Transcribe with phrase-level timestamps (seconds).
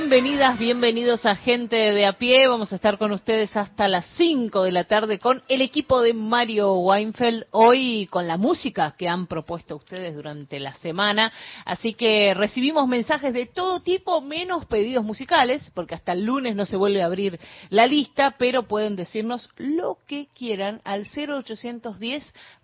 [0.00, 2.48] Bienvenidas, bienvenidos a Gente de a pie.
[2.48, 6.14] Vamos a estar con ustedes hasta las 5 de la tarde con el equipo de
[6.14, 11.30] Mario Weinfeld, hoy con la música que han propuesto ustedes durante la semana.
[11.66, 16.64] Así que recibimos mensajes de todo tipo, menos pedidos musicales, porque hasta el lunes no
[16.64, 17.38] se vuelve a abrir
[17.68, 21.04] la lista, pero pueden decirnos lo que quieran al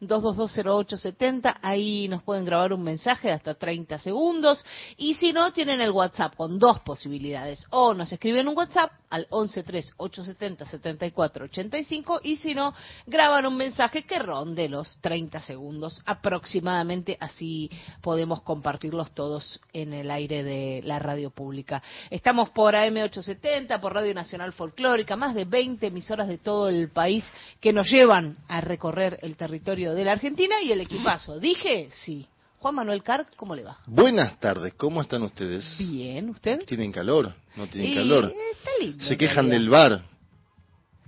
[0.00, 1.58] 0810-2220870.
[1.60, 4.64] Ahí nos pueden grabar un mensaje de hasta 30 segundos.
[4.96, 7.25] Y si no, tienen el WhatsApp con dos posibilidades
[7.70, 12.72] o nos escriben un WhatsApp al 113-870-7485 y si no,
[13.06, 17.70] graban un mensaje que ronde los 30 segundos aproximadamente, así
[18.02, 21.83] podemos compartirlos todos en el aire de la radio pública.
[22.10, 27.24] Estamos por AM870, por Radio Nacional Folclórica, más de 20 emisoras de todo el país
[27.61, 31.38] que nos llevan a recorrer el territorio de la Argentina y el equipazo.
[31.38, 31.88] ¿Dije?
[31.90, 32.27] Sí.
[32.58, 33.78] Juan Manuel Carr, ¿cómo le va?
[33.86, 35.76] Buenas tardes, ¿cómo están ustedes?
[35.78, 36.64] Bien, ¿usted?
[36.64, 37.34] ¿Tienen calor?
[37.54, 38.32] ¿No tienen calor?
[38.52, 39.04] Está lindo.
[39.04, 40.02] Se quejan del bar.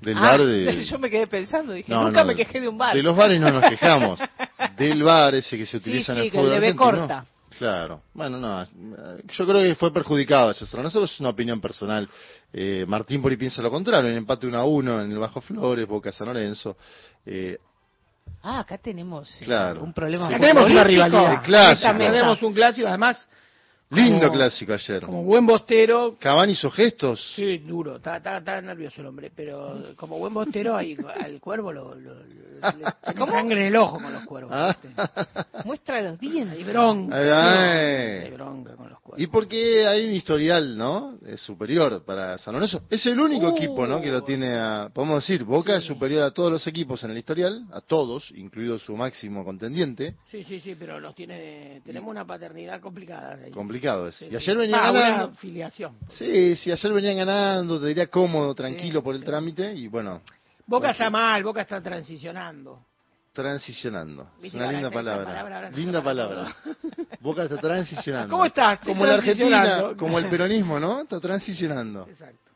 [0.01, 0.85] Del Ah, bar de...
[0.91, 2.95] Yo me quedé pensando, dije, No, nunca no, me quejé de un bar.
[2.95, 4.21] De los bares no nos quejamos.
[4.77, 7.27] del bar ese que se utiliza sí, en el que fútbol le ve corta.
[7.59, 8.03] Claro.
[8.13, 8.65] Bueno, no.
[8.65, 10.53] Yo creo que fue perjudicado.
[10.71, 12.09] Para nosotros es una opinión personal.
[12.53, 14.11] Eh, Martín por ahí piensa lo contrario.
[14.11, 16.77] En empate 1 a 1 en el Bajo Flores, Boca San Lorenzo.
[17.25, 17.59] Eh,
[18.43, 19.83] Ah, acá tenemos eh, Claro.
[19.83, 20.29] un problema.
[20.29, 21.43] Acá tenemos una rivalidad.
[21.83, 23.29] Tenemos un clásico, además,
[23.91, 25.03] lindo Como- clásico ayer.
[25.03, 26.17] como buen bostero.
[26.21, 27.33] Cavani hizo gestos.
[27.35, 31.73] Sí, duro, está, está, está nervioso el hombre, pero como buen bostero ahí, al cuervo
[31.73, 32.59] lo, lo, lo- le
[33.15, 34.53] tiene sangre en el ojo con los cuervos.
[34.55, 34.77] Ah.
[35.65, 36.59] Muestra los dientes.
[36.59, 37.17] Hay bronca.
[37.17, 39.21] Ay, hay bronca con los cuervos.
[39.21, 41.17] Y porque hay un historial, ¿no?
[41.27, 42.83] Es superior para San Lorenzo.
[42.91, 43.57] Es el único Uh.
[43.57, 44.01] equipo, ¿no?
[44.01, 47.19] Que lo tiene a, podemos decir, Boca es superior a todos los equipos en el
[47.19, 50.17] historial, a todos, incluido su máximo contendiente.
[50.31, 53.39] Sí, sí, sí, pero nos tiene, tenemos una paternidad complicada.
[53.45, 53.51] ahí.
[53.79, 54.15] Complicado es.
[54.17, 55.35] Sí, Y ayer venían Ah, ganando.
[56.09, 60.21] Sí, sí, ayer venían ganando, te diría cómodo, tranquilo Sí, por el trámite y bueno,
[60.67, 62.85] Boca está mal, Boca está transicionando.
[63.33, 64.31] transicionando.
[64.43, 65.25] Es una linda palabra.
[65.27, 66.57] palabra Linda palabra.
[67.21, 68.31] Boca está transicionando.
[68.31, 68.81] ¿Cómo estás?
[68.81, 71.01] Como la Argentina, como el peronismo, ¿no?
[71.03, 72.07] Está transicionando.
[72.09, 72.48] Exacto.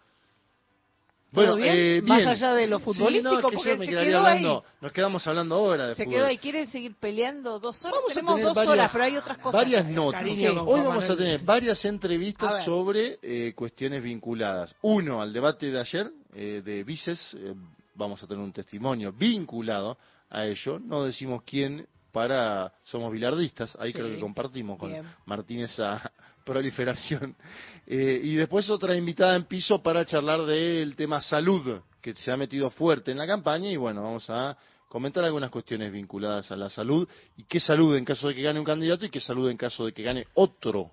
[1.33, 1.75] ¿Todo Bueno, bien?
[1.75, 4.11] eh, Más allá de lo Sí, futbolístico, no, es que porque yo me se quedaría
[4.11, 4.73] quedó hablando, ahí.
[4.83, 6.15] nos quedamos hablando ahora de Se fútbol.
[6.19, 6.39] quedó ahí.
[6.39, 7.97] ¿Quieren seguir peleando dos horas?
[7.97, 9.61] Vamos a tener dos varias- horas, pero hay otras cosas.
[9.63, 10.21] Varias notas.
[10.21, 14.75] Cariño Hoy vamos a tener varias A entrevistas sobre eh, cuestiones vinculadas.
[14.83, 17.55] Uno, al debate de ayer eh, de Vices, eh,
[17.95, 19.97] vamos a tener un testimonio vinculado
[20.29, 20.79] a ello.
[20.81, 22.73] No decimos quién para...
[22.85, 23.99] Somos bilardistas, ahí Sí.
[23.99, 25.05] creo que compartimos con Bien.
[25.25, 26.13] Martín esa
[26.45, 27.37] proliferación.
[27.85, 32.37] Eh, y después otra invitada en piso para charlar del tema salud, que se ha
[32.37, 34.57] metido fuerte en la campaña y bueno, vamos a
[34.89, 38.61] comentar algunas cuestiones vinculadas a la salud y qué salud en caso de que gane
[38.61, 40.93] un candidato y qué salud en caso de que gane otro.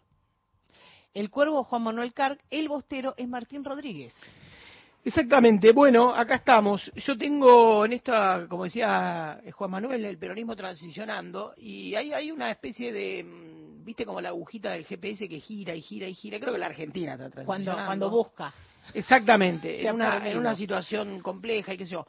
[1.14, 4.14] El cuervo Juan Manuel Carr, el bostero es Martín Rodríguez.
[5.10, 6.92] Exactamente, bueno, acá estamos.
[6.98, 12.30] Yo tengo en esta, como decía eh, Juan Manuel, el peronismo transicionando, y hay, hay
[12.30, 16.14] una especie de, mm, viste, como la agujita del GPS que gira y gira y
[16.14, 16.40] gira.
[16.40, 17.86] Creo que la Argentina está transicionando.
[17.88, 18.54] cuando busca.
[18.94, 20.32] Exactamente, en una, perdido.
[20.32, 22.06] en una situación compleja y qué sé yo.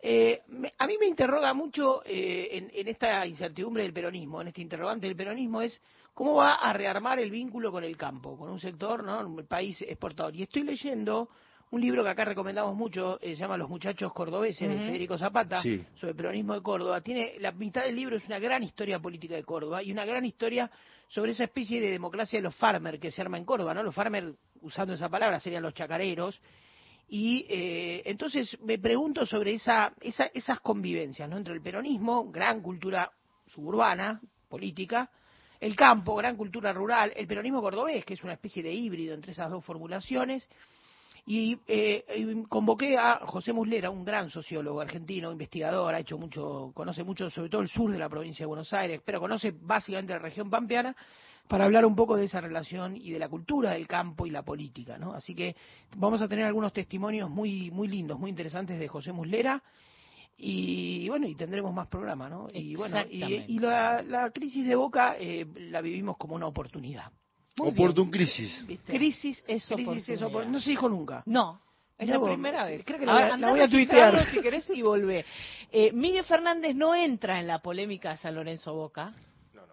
[0.00, 4.48] Eh, me- a mí me interroga mucho eh, en, en esta incertidumbre del peronismo, en
[4.48, 5.78] este interrogante del peronismo, es
[6.14, 9.20] cómo va a rearmar el vínculo con el campo, con un sector, ¿no?
[9.20, 10.34] un país exportador.
[10.34, 11.28] Y estoy leyendo
[11.70, 14.78] un libro que acá recomendamos mucho, eh, se llama Los muchachos cordobeses, de.
[14.86, 15.84] Federico Zapata, Sí.
[15.96, 17.00] sobre el peronismo de Córdoba.
[17.00, 20.24] Tiene la mitad del libro es una gran historia política de Córdoba y una gran
[20.24, 20.70] historia
[21.08, 23.82] sobre esa especie de democracia de los farmers que se arma en Córdoba, ¿no?
[23.82, 26.40] Los farmers, usando esa palabra, serían los chacareros.
[27.10, 31.38] Y eh, entonces me pregunto sobre esa, esa, esas convivencias, ¿no?
[31.38, 33.10] Entre el peronismo, gran cultura
[33.46, 35.10] suburbana, política,
[35.60, 39.32] el campo, gran cultura rural, el peronismo cordobés, que es una especie de híbrido entre
[39.32, 40.48] esas dos formulaciones,
[41.30, 42.06] y eh,
[42.48, 47.50] convoqué a José Muslera, un gran sociólogo argentino, investigador, ha hecho mucho, conoce mucho sobre
[47.50, 50.96] todo el sur de la provincia de Buenos Aires, pero conoce básicamente la región pampeana,
[51.46, 54.42] para hablar un poco de esa relación y de la cultura del campo y la
[54.42, 55.12] política, ¿no?
[55.12, 55.54] Así que
[55.98, 59.62] vamos a tener algunos testimonios muy muy lindos, muy interesantes de José Muslera
[60.38, 62.48] y bueno, y tendremos más programa, ¿no?
[62.54, 67.12] Y bueno, y, y la, la crisis de Boca eh, la vivimos como una oportunidad.
[67.60, 68.64] Oportun crisis.
[68.66, 68.92] ¿Viste?
[68.92, 70.30] Crisis es Crisis es oportunidad.
[70.30, 71.22] opor- no se dijo nunca.
[71.26, 71.60] No,
[71.98, 72.84] es la vos, primera vez.
[72.84, 74.26] creo que la voy a- la voy a tuitear.
[74.30, 75.24] si querés y volvé.
[75.72, 79.12] Eh, Miguel Fernández no entra en la polémica San Lorenzo Boca.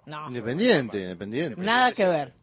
[0.06, 1.60] No, Independiente, independiente.
[1.62, 2.34] nada que ver.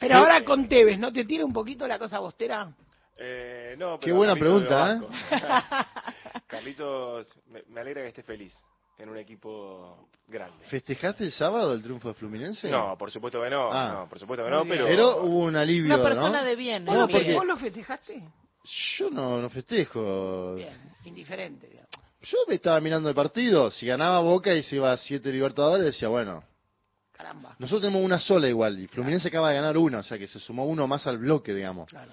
[0.00, 2.72] Pero ahora con Tevez, ¿no te tira un poquito la cosa bostera?
[3.16, 4.98] Eh, no, Qué pero buena Carlitos pregunta, ¿eh?
[4.98, 6.44] de Vasco.
[6.48, 8.52] Carlitos, me, me alegra que esté feliz
[8.98, 10.64] en un equipo grande.
[10.66, 12.70] ¿Festejaste el sábado el triunfo de Fluminense?
[12.70, 14.00] No, por supuesto que no, Ah.
[14.00, 14.86] no, por supuesto que no, pero...
[14.86, 16.44] Pero hubo un alivio, Una persona ¿no?
[16.46, 16.84] de bien.
[16.84, 18.22] ¿Vos, No, porque- vos lo festejaste?
[18.96, 20.54] Yo no, no festejo.
[20.54, 20.70] Bien,
[21.04, 21.66] indiferente.
[21.68, 21.90] digamos.
[22.22, 23.70] Yo me estaba mirando el partido.
[23.70, 26.42] Si ganaba Boca y se iba a siete Libertadores, decía, bueno,
[27.12, 27.54] Caramba.
[27.58, 28.78] nosotros tenemos una sola igual.
[28.80, 31.52] Y Fluminense acaba de ganar una, o sea que se sumó uno más al bloque,
[31.52, 31.90] digamos.
[31.90, 32.10] Claro.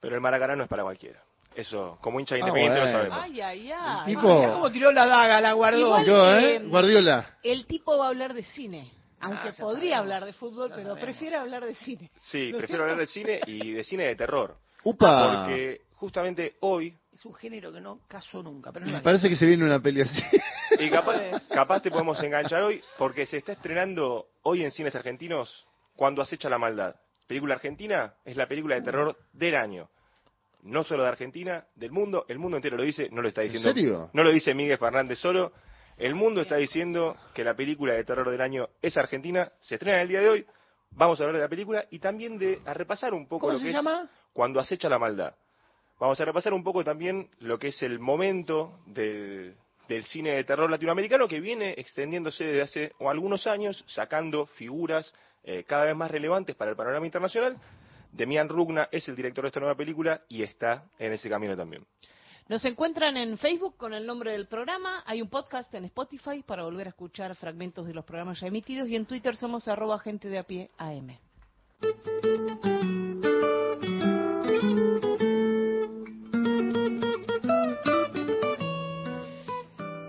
[0.00, 1.22] Pero el Maracaná no es para cualquiera.
[1.54, 2.98] Eso, como hincha Ah, independiente lo bueno.
[2.98, 3.18] sabemos.
[3.22, 3.98] Ay, ay, ay.
[4.12, 5.78] El tipo- Mirá cómo tiró la daga, la guardó.
[5.80, 6.56] Igual- Yo, ¿eh?
[6.56, 7.36] eh, Guardiola.
[7.42, 8.90] El tipo va a hablar de cine.
[9.20, 11.04] Aunque Ah, ya podría sabemos, hablar de fútbol, ya pero sabemos.
[11.04, 12.10] prefiere hablar de cine.
[12.22, 14.56] Sí, ¿No es prefiero hablar de cine y de cine de terror.
[14.84, 15.44] Upa.
[15.44, 18.72] Porque justamente hoy, Es un género que no caso nunca.
[18.72, 20.20] Pero Me parece que se viene una peli así.
[20.80, 25.66] y capaz, capaz te podemos enganchar hoy, porque se está estrenando hoy en cines argentinos
[25.94, 26.96] Cuando acecha la maldad.
[27.28, 29.88] Película argentina, es la película de terror del año.
[30.62, 33.48] No solo de Argentina, del mundo, el mundo entero lo dice, no lo está ¿En
[33.48, 33.68] diciendo.
[33.72, 34.10] serio?
[34.12, 35.52] No lo dice Miguel Fernández solo.
[35.96, 40.00] El mundo está diciendo que la película de terror del año es argentina, se estrena
[40.02, 40.46] el día de hoy.
[40.92, 43.58] Vamos a hablar de la película y también de a repasar un poco ¿Cómo lo
[43.58, 44.02] se que llama?
[44.04, 45.34] es Cuando acecha la maldad.
[45.98, 49.54] Vamos a repasar un poco también lo que es el momento del,
[49.88, 55.14] del cine de terror latinoamericano que viene extendiéndose desde hace algunos años, sacando figuras
[55.44, 57.56] eh, cada vez más relevantes para el panorama internacional.
[58.12, 61.84] Demian Rugna es el director de esta nueva película y está en ese camino también.
[62.48, 65.02] Nos encuentran en Facebook con el nombre del programa.
[65.06, 68.88] Hay un podcast en Spotify para volver a escuchar fragmentos de los programas ya emitidos.
[68.88, 71.16] Y en Twitter somos arroba gente de a pie AM.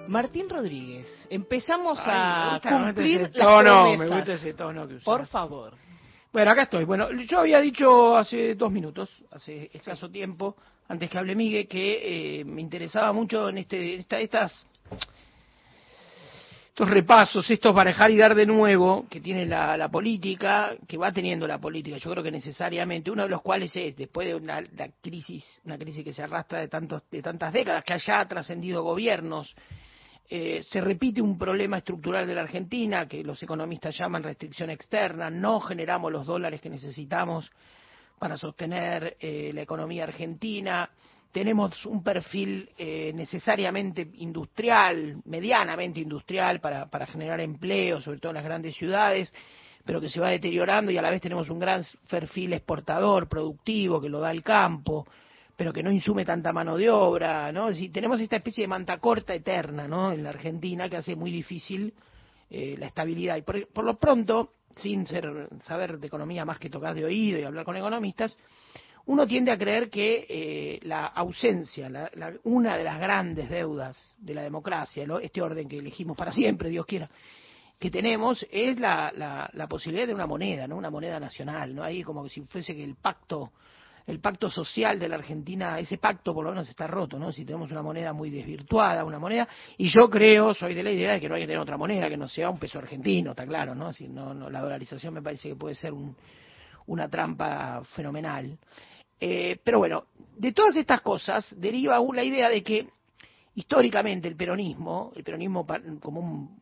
[0.07, 3.99] Martín Rodríguez, empezamos Ay, a gusta, me gusta cumplir ese las tono, promesas.
[4.09, 5.05] me gusta ese tono que usás.
[5.05, 5.73] Por favor.
[6.33, 6.83] Bueno, acá estoy.
[6.83, 10.55] Bueno, yo había dicho hace dos minutos, hace escaso tiempo,
[10.87, 14.65] antes que hable Miguel, que eh, me interesaba mucho en este, esta- estas
[16.69, 21.45] estos repasos, estos barajar y dar de nuevo que tiene la, política, que va teniendo
[21.45, 24.89] la política, yo creo que necesariamente, uno de los cuales es, después de una la
[24.99, 29.53] crisis, una crisis que se arrastra de tantos, de tantas décadas, que haya trascendido gobiernos,
[30.35, 35.29] eh, se repite un problema estructural de la Argentina que los economistas llaman restricción externa,
[35.29, 37.51] no generamos los dólares que necesitamos
[38.17, 40.89] para sostener eh, la economía argentina,
[41.31, 48.37] tenemos un perfil eh, necesariamente industrial, medianamente industrial para, para generar empleo, sobre todo en
[48.37, 49.31] las grandes ciudades,
[49.85, 54.01] pero que se va deteriorando y a la vez tenemos un gran perfil exportador, productivo,
[54.01, 55.05] que lo da el campo,
[55.55, 57.69] pero que no insume tanta mano de obra, ¿no?
[57.91, 60.11] Tenemos esta especie de manta corta eterna, ¿no?
[60.11, 61.93] En la Argentina que hace muy difícil
[62.49, 63.37] eh, la estabilidad.
[63.37, 67.43] Y por, lo pronto, sin ser, saber de economía más que tocar de oído y
[67.43, 68.35] hablar con economistas,
[69.05, 74.15] uno tiende a creer que eh, la ausencia, la- la- una de las grandes deudas
[74.17, 75.19] de la democracia, ¿no?
[75.19, 77.09] este orden que elegimos para siempre, Dios quiera,
[77.77, 80.77] que tenemos es la, la, la posibilidad de una moneda, ¿no?
[80.77, 81.83] Una moneda nacional, ¿no?
[81.83, 83.51] Ahí como si fuese que el pacto
[84.05, 87.31] el pacto social de la Argentina, ese pacto por lo menos está roto, ¿no?
[87.31, 89.47] Si tenemos una moneda muy desvirtuada, una moneda,
[89.77, 92.09] y yo creo, soy de la idea de que no hay que tener otra moneda
[92.09, 93.93] que no sea un peso argentino, está claro, ¿no?
[93.93, 96.15] Si no, no la dolarización me parece que puede ser un,
[96.87, 98.57] una trampa fenomenal.
[99.19, 100.05] Eh, pero bueno,
[100.37, 102.89] de todas estas cosas deriva aún la idea de que
[103.55, 105.65] históricamente el peronismo, el peronismo
[106.01, 106.61] como un,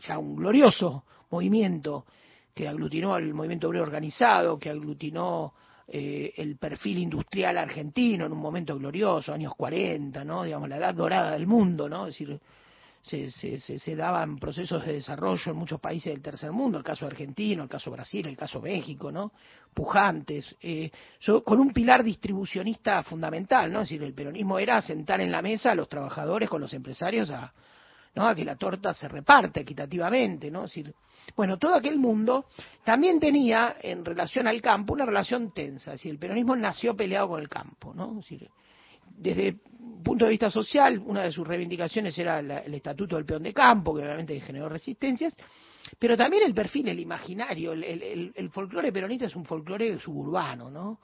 [0.00, 2.06] ya un glorioso movimiento
[2.54, 5.52] que aglutinó al movimiento obrero organizado, que aglutinó
[5.88, 10.44] eh, el perfil industrial argentino en un momento glorioso, años 40, ¿no?
[10.44, 12.06] Digamos, la edad dorada del mundo, ¿no?
[12.06, 12.40] Es decir,
[13.02, 17.06] se, se, se, daban procesos de desarrollo en muchos países del tercer mundo, el caso
[17.06, 19.32] argentino, el caso Brasil, el caso México, ¿no?
[19.74, 23.82] Pujantes, eh, so- con un pilar distribucionista fundamental, ¿no?
[23.82, 27.30] Es decir, el peronismo era sentar en la mesa a los trabajadores con los empresarios
[27.30, 27.52] a,
[28.14, 28.26] ¿no?
[28.26, 30.64] a que la torta se reparte equitativamente, ¿no?
[30.64, 30.94] Es decir,
[31.36, 32.46] bueno, todo aquel mundo
[32.84, 37.40] también tenía en relación al campo una relación tensa, es el peronismo nació peleado con
[37.40, 38.20] el campo, ¿no?
[39.16, 39.60] Desde el
[40.02, 43.52] punto de vista social, una de sus reivindicaciones era la- el estatuto del peón de
[43.52, 45.36] campo, que obviamente generó resistencias,
[45.98, 50.98] pero también el perfil, el imaginario, el- el folclore peronista es un folclore suburbano, ¿no?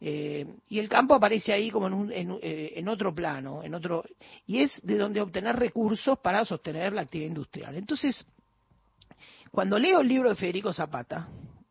[0.00, 3.74] Eh, y el campo aparece ahí como en, un- en, eh, en otro plano, en
[3.74, 4.04] otro,
[4.46, 7.76] y es de donde obtener recursos para sostener la actividad industrial.
[7.76, 8.26] Entonces,
[9.56, 11.28] cuando leo el libro de Federico Zapata,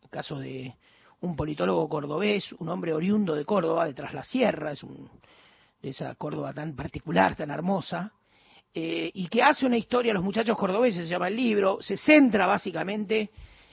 [0.10, 0.74] caso de
[1.22, 5.08] un politólogo cordobés, un hombre oriundo de Córdoba, de Tras la Sierra, es un,
[5.84, 8.12] de esa Córdoba tan particular, tan hermosa,
[8.74, 12.48] eh, y que hace una historia, Los muchachos cordobeses se llama el libro, se centra
[12.48, 13.30] básicamente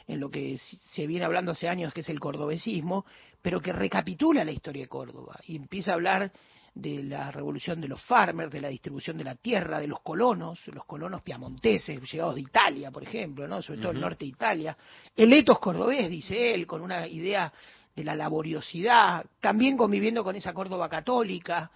[0.07, 3.07] en lo que se viene hablando hace años, que es el cordobesismo,
[3.41, 6.33] pero que recapitula la historia de Córdoba y empieza a hablar
[6.75, 10.61] de la revolución de los farmers, de la distribución de la tierra, de los colonos,
[10.69, 13.61] los colonos piamonteses llegados de Italia, por ejemplo, ¿no?
[13.61, 14.77] sobre todo el norte de Italia,
[15.15, 17.53] el etos cordobés, dice él, con una idea
[17.95, 21.71] de la laboriosidad, también conviviendo con esa Córdoba católica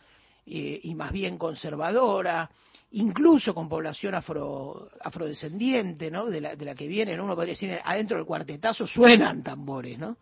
[0.47, 2.51] eh, y más bien conservadora,
[2.93, 6.27] incluso con población afro, afrodescendiente, ¿no?
[6.27, 10.17] De la, de la que vienen, uno podría decir, adentro del cuartetazo suenan tambores, ¿no?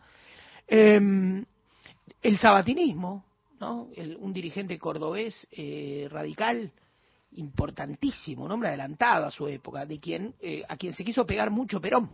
[0.67, 1.45] Em,
[2.23, 3.25] el sabatinismo,
[3.61, 3.89] ¿no?
[4.19, 6.73] un dirigente cordobés eh, radical
[7.33, 11.51] importantísimo, un hombre adelantado a su época, de quien, eh, a quien se quiso pegar
[11.51, 12.11] mucho Perón.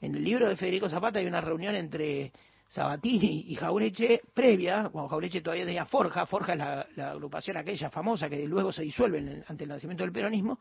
[0.00, 2.32] En el libro de Federico Zapata hay una reunión entre
[2.68, 6.58] Sabatini y Jaureche previa, cuando Jaureche todavía tenía Forja, Forja es
[6.96, 10.58] la, agrupación aquella famosa que luego se disuelve ante el nacimiento del peronismo,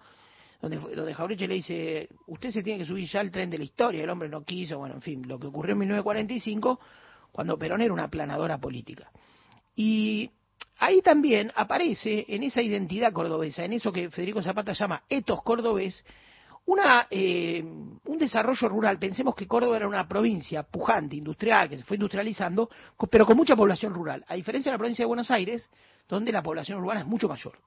[0.62, 3.66] donde, donde Jaureche le dice, usted se tiene que subir ya al tren de la
[3.66, 6.80] historia, el hombre no quiso, bueno, en fin, lo que ocurrió en 1945,
[7.32, 9.12] cuando Perón era una planadora política.
[9.78, 10.32] Y
[10.80, 16.04] ahí también aparece, en esa identidad cordobesa, en eso que Federico Zapata llama etos cordobés,
[16.66, 18.98] una, eh, un desarrollo rural.
[18.98, 22.72] Pensemos que Córdoba era una provincia pujante, industrial, que se fue industrializando,
[23.10, 25.70] pero con mucha población rural, a diferencia de la provincia de Buenos Aires,
[26.10, 27.60] donde la población urbana es mucho mayor.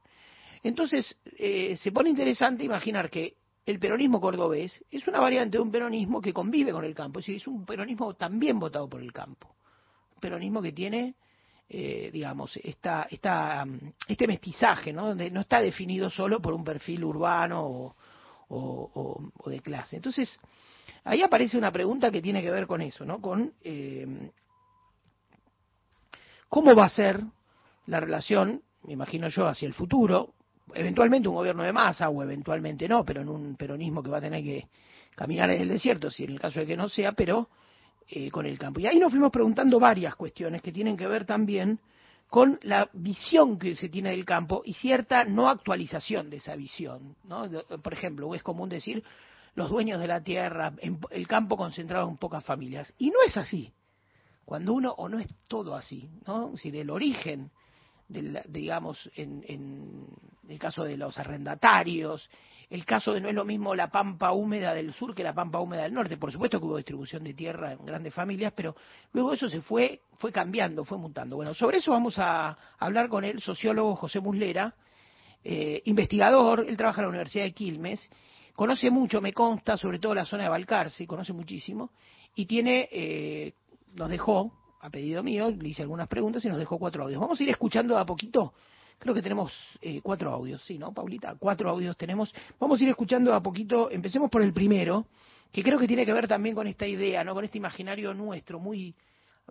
[0.65, 5.71] Entonces, eh, se pone interesante imaginar que el peronismo cordobés es una variante de un
[5.71, 9.13] peronismo que convive con el campo, es decir, es un peronismo también votado por el
[9.13, 9.55] campo.
[10.17, 11.15] Un peronismo que tiene,
[11.73, 13.65] eh, digamos, esta, esta,
[14.09, 15.07] este mestizaje, ¿no?
[15.07, 17.95] donde no está definido solo por un perfil urbano o,
[18.49, 19.95] o, de clase.
[19.95, 20.37] Entonces,
[21.05, 23.21] ahí aparece una pregunta que tiene que ver con eso, ¿no?
[23.21, 24.33] Con eh,
[26.49, 27.23] cómo va a ser
[27.87, 30.35] la relación, me imagino yo, hacia el futuro,
[30.75, 34.23] eventualmente un gobierno de masa o eventualmente no, pero en un peronismo que va a
[34.23, 34.67] tener que
[35.15, 37.49] caminar en el desierto, si en el caso de que no sea, pero
[38.13, 38.81] eh, con el campo.
[38.81, 41.79] Y ahí nos fuimos preguntando varias cuestiones que tienen que ver también
[42.29, 47.15] con la visión que se tiene del campo y cierta no actualización de esa visión.
[47.23, 47.49] ¿no?
[47.83, 49.05] Por ejemplo, es común decir
[49.55, 50.73] los dueños de la tierra,
[51.11, 52.93] el campo concentrado en pocas familias.
[52.99, 53.73] Y no es así.
[54.45, 56.57] Cuando uno, o no es todo así, ¿no?
[56.57, 57.53] Si del origen,
[58.09, 60.07] del, digamos, en, en
[60.49, 62.29] el caso de los arrendatarios,
[62.71, 65.59] el caso de no es lo mismo la pampa húmeda del sur que la pampa
[65.59, 66.17] húmeda del norte.
[66.17, 68.77] Por supuesto que hubo distribución de tierra en grandes familias, pero
[69.13, 71.35] luego eso se fue, fue cambiando, fue mutando.
[71.35, 74.75] Bueno, sobre eso vamos a hablar con el sociólogo José Muslera,
[75.43, 78.09] eh, investigador, él trabaja en la Universidad de Quilmes,
[78.55, 81.91] conoce mucho, me consta, sobre todo la zona de Balcarce, conoce muchísimo,
[82.37, 83.55] y tiene, eh,
[83.95, 87.21] nos dejó, a pedido mío, le hice algunas preguntas y nos dejó cuatro audios.
[87.21, 88.55] Vamos a ir escuchando a poquito
[89.01, 91.35] Creo que tenemos eh, cuatro audios, ¿sí, no, Paulita?
[91.39, 92.35] Cuatro audios tenemos.
[92.59, 93.91] Vamos a ir escuchando a poquito.
[93.91, 95.07] Empecemos por el primero,
[95.51, 97.33] que creo que tiene que ver también con esta idea, ¿no?
[97.33, 98.95] Con este imaginario nuestro, muy,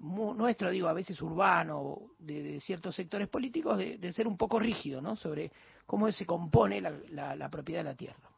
[0.01, 5.15] nuestro, digo, a veces urbano, de, ciertos sectores políticos, de, ser un poco rígido, ¿no?
[5.15, 5.51] Sobre
[5.87, 8.28] cómo se compone la propiedad de la tierra.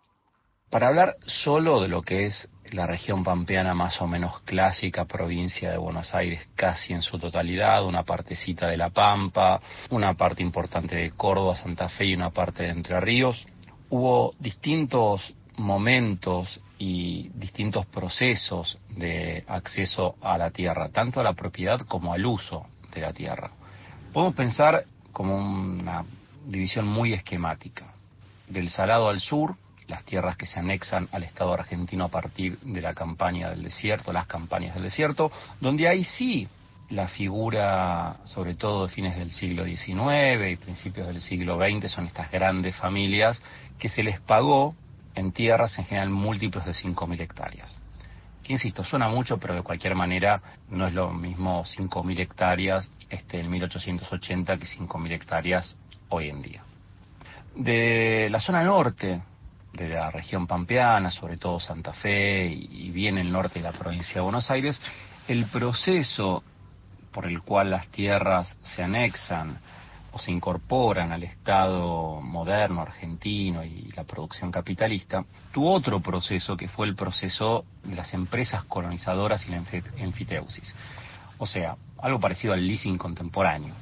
[0.71, 5.69] Para hablar solo de lo que es la región pampeana más o menos clásica, provincia
[5.69, 9.59] de Buenos Aires casi en su totalidad, una partecita de La Pampa,
[9.89, 13.45] una parte importante de Córdoba, Santa Fe y una parte de Entre Ríos,
[13.89, 21.81] hubo distintos momentos y distintos procesos de acceso a la tierra, tanto a la propiedad
[21.81, 23.51] como al uso de la tierra.
[24.13, 26.05] Podemos pensar como una
[26.45, 27.93] división muy esquemática.
[28.47, 29.57] Del Salado al sur,
[29.91, 34.13] las tierras que se anexan al Estado argentino a partir de la campaña del desierto,
[34.13, 36.47] las campañas del desierto, donde ahí sí
[36.89, 42.07] la figura, sobre todo de fines del siglo XIX y principios del siglo XX, son
[42.07, 43.41] estas grandes familias
[43.77, 44.75] que se les pagó
[45.13, 47.77] en tierras en general múltiplos de 5.000 hectáreas.
[48.43, 53.39] Que insisto, suena mucho, pero de cualquier manera no es lo mismo 5.000 hectáreas este,
[53.39, 55.77] en 1880 que 5.000 hectáreas
[56.09, 56.63] hoy en día.
[57.55, 59.21] De la zona norte
[59.73, 64.15] de la región pampeana, sobre todo Santa Fe y bien el norte de la provincia
[64.15, 64.81] de Buenos Aires,
[65.27, 66.43] el proceso
[67.11, 69.59] por el cual las tierras se anexan
[70.13, 75.23] o se incorporan al Estado moderno argentino y la producción capitalista,
[75.53, 79.63] tuvo otro proceso que fue el proceso de las empresas colonizadoras y la
[79.97, 80.75] enfiteusis.
[81.37, 83.73] O sea, algo parecido al leasing contemporáneo.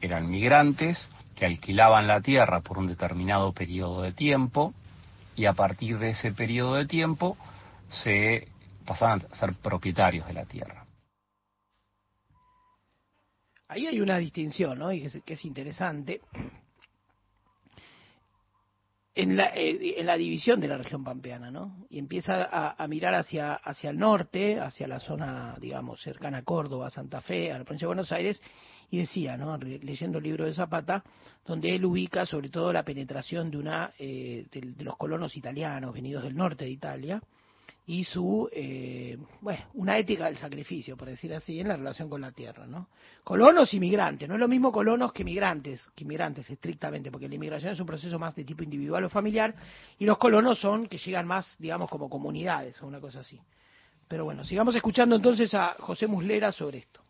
[0.00, 4.74] Eran migrantes que alquilaban la tierra por un determinado periodo de tiempo
[5.36, 7.36] y a partir de ese periodo de tiempo
[7.88, 8.48] se
[8.84, 10.86] pasaban a ser propietarios de la tierra.
[13.68, 14.92] Ahí hay una distinción, ¿no?
[14.92, 16.20] Y que es, interesante.
[19.14, 21.86] en la, eh, en la división de la región pampeana, ¿no?
[21.90, 26.42] Y empieza a, a, mirar hacia, hacia el norte, hacia la zona, digamos, cercana a
[26.42, 28.40] Córdoba, Santa Fe, a la provincia de Buenos Aires,
[28.90, 29.56] y decía, ¿no?
[29.58, 31.02] leyendo el libro de Zapata,
[31.46, 36.22] donde él ubica sobre todo la penetración de una eh, de, los colonos italianos venidos
[36.24, 37.22] del norte de Italia
[37.88, 42.20] y su, eh, bueno, una ética del sacrificio, por decir así, en la relación con
[42.20, 42.88] la tierra, ¿no?
[43.22, 47.36] Colonos y migrantes, no es lo mismo colonos que migrantes, que inmigrantes estrictamente, porque la
[47.36, 49.54] inmigración es un proceso más de tipo individual o familiar,
[50.00, 53.40] y los colonos son que llegan más, digamos, como comunidades o una cosa así.
[54.08, 57.05] Pero bueno, sigamos escuchando entonces a José Muslera sobre esto.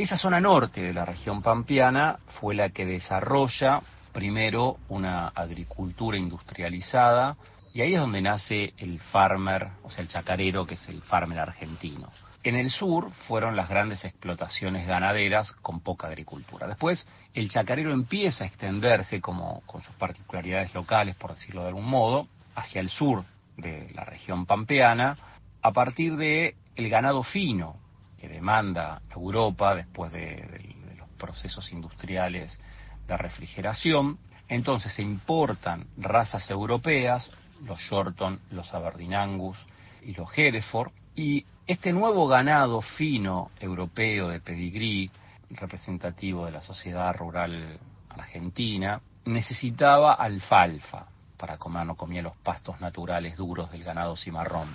[0.00, 3.82] Esa zona norte de la región pampeana fue la que desarrolla
[4.14, 7.36] primero una agricultura industrializada,
[7.74, 11.38] y ahí es donde nace el farmer, o sea, el chacarero, que es el farmer
[11.38, 12.08] argentino.
[12.42, 16.66] En el sur fueron las grandes explotaciones ganaderas con poca agricultura.
[16.66, 21.84] Después el chacarero empieza a extenderse como con sus particularidades locales, por decirlo de algún
[21.84, 23.26] modo, hacia el sur
[23.58, 25.18] de la región pampeana
[25.60, 27.76] a partir de el ganado fino
[28.20, 32.60] que demanda Europa después de, de, los procesos industriales
[33.06, 34.18] de refrigeración.
[34.48, 37.30] Entonces se importan razas europeas,
[37.64, 39.58] los Shorton, los Aberdeen Angus
[40.02, 40.92] y los Hereford.
[41.16, 45.10] Y este nuevo ganado fino europeo de pedigrí,
[45.50, 47.78] representativo de la sociedad rural
[48.10, 54.68] argentina, necesitaba alfalfa para comer, no comía los pastos naturales duros del ganado cimarrón.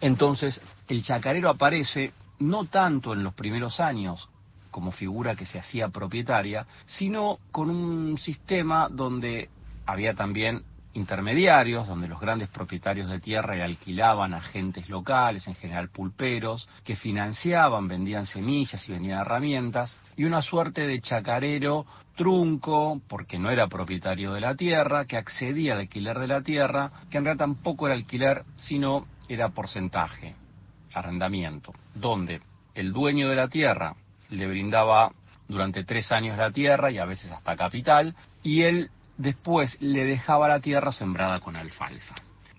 [0.00, 4.28] Entonces, el chacarero aparece no tanto en los primeros años
[4.70, 9.50] como figura que se hacía propietaria, sino con un sistema donde
[9.86, 15.88] había también intermediarios, donde los grandes propietarios de tierra alquilaban a agentes locales, en general
[15.88, 21.86] pulperos, que financiaban, vendían semillas y vendían herramientas, y una suerte de chacarero
[22.16, 26.90] trunco, porque no era propietario de la tierra, que accedía al alquiler de la tierra,
[27.10, 30.34] que en realidad tampoco era alquiler, sino era porcentaje,
[30.94, 32.40] arrendamiento, donde
[32.74, 33.94] el dueño de la tierra
[34.30, 35.12] le brindaba
[35.48, 40.48] durante tres años la tierra y a veces hasta capital, y él después le dejaba
[40.48, 42.14] la tierra sembrada con alfalfa.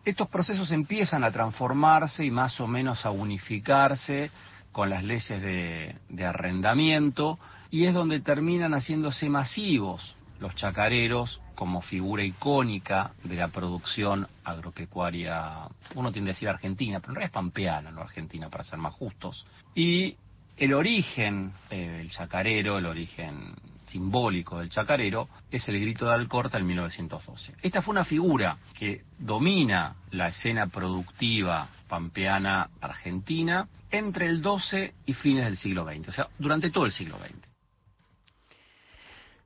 [0.06, 4.32] Estos procesos empiezan a transformarse y más o menos a unificarse
[4.72, 11.82] con las leyes de, de, arrendamiento y es donde terminan haciéndose masivos los chacareros como
[11.82, 17.34] figura icónica de la producción agropecuaria, uno tiende a decir argentina, pero en realidad es
[17.34, 19.46] pampeana, no argentina para ser más justos.
[19.76, 20.18] Y
[20.58, 23.54] el origen eh, del chacarero, el origen
[23.86, 27.54] simbólico del chacarero, es el grito de Alcorta en 1912.
[27.62, 35.14] Esta fue una figura que domina la escena productiva pampeana argentina entre el 12 y
[35.14, 37.53] fines del siglo XX, o sea, durante todo el siglo XX.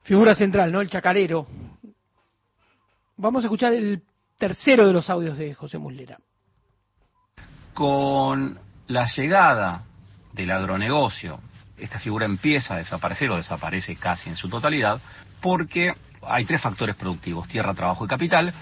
[0.07, 0.79] Figura central, ¿no?
[0.79, 1.45] El chacarero.
[3.17, 4.03] Vamos a escuchar el
[4.37, 6.17] tercero de los audios de José Muslera.
[7.73, 9.83] Con la llegada
[10.31, 11.41] del agronegocio,
[11.77, 15.01] esta figura empieza a desaparecer o desaparece casi en su totalidad,
[15.41, 18.53] porque hay tres factores productivos, tierra, trabajo y capital,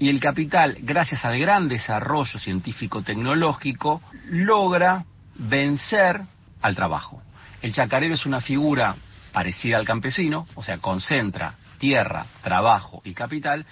[0.00, 5.04] y el capital, gracias al gran desarrollo científico-tecnológico, logra
[5.36, 6.22] vencer
[6.60, 7.22] al trabajo.
[7.62, 8.96] El chacarero es una figura
[9.32, 13.64] parecida al campesino, o sea, concentra tierra, trabajo y capital,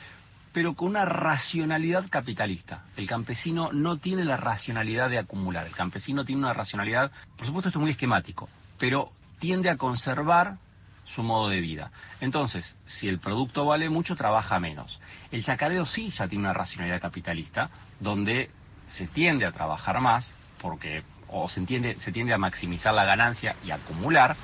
[0.53, 2.85] pero con una racionalidad capitalista.
[2.97, 7.69] El campesino no tiene la racionalidad de acumular, el campesino tiene una racionalidad, por supuesto
[7.69, 10.57] esto es muy esquemático, pero tiende a conservar
[11.05, 11.91] su modo de vida.
[12.21, 15.01] Entonces, si el producto vale mucho, trabaja menos.
[15.31, 18.51] El chacarero sí ya tiene una racionalidad capitalista, donde
[18.91, 23.57] se tiende a trabajar más, porque o se, entiende, se tiende a maximizar la ganancia
[23.65, 24.37] y acumular,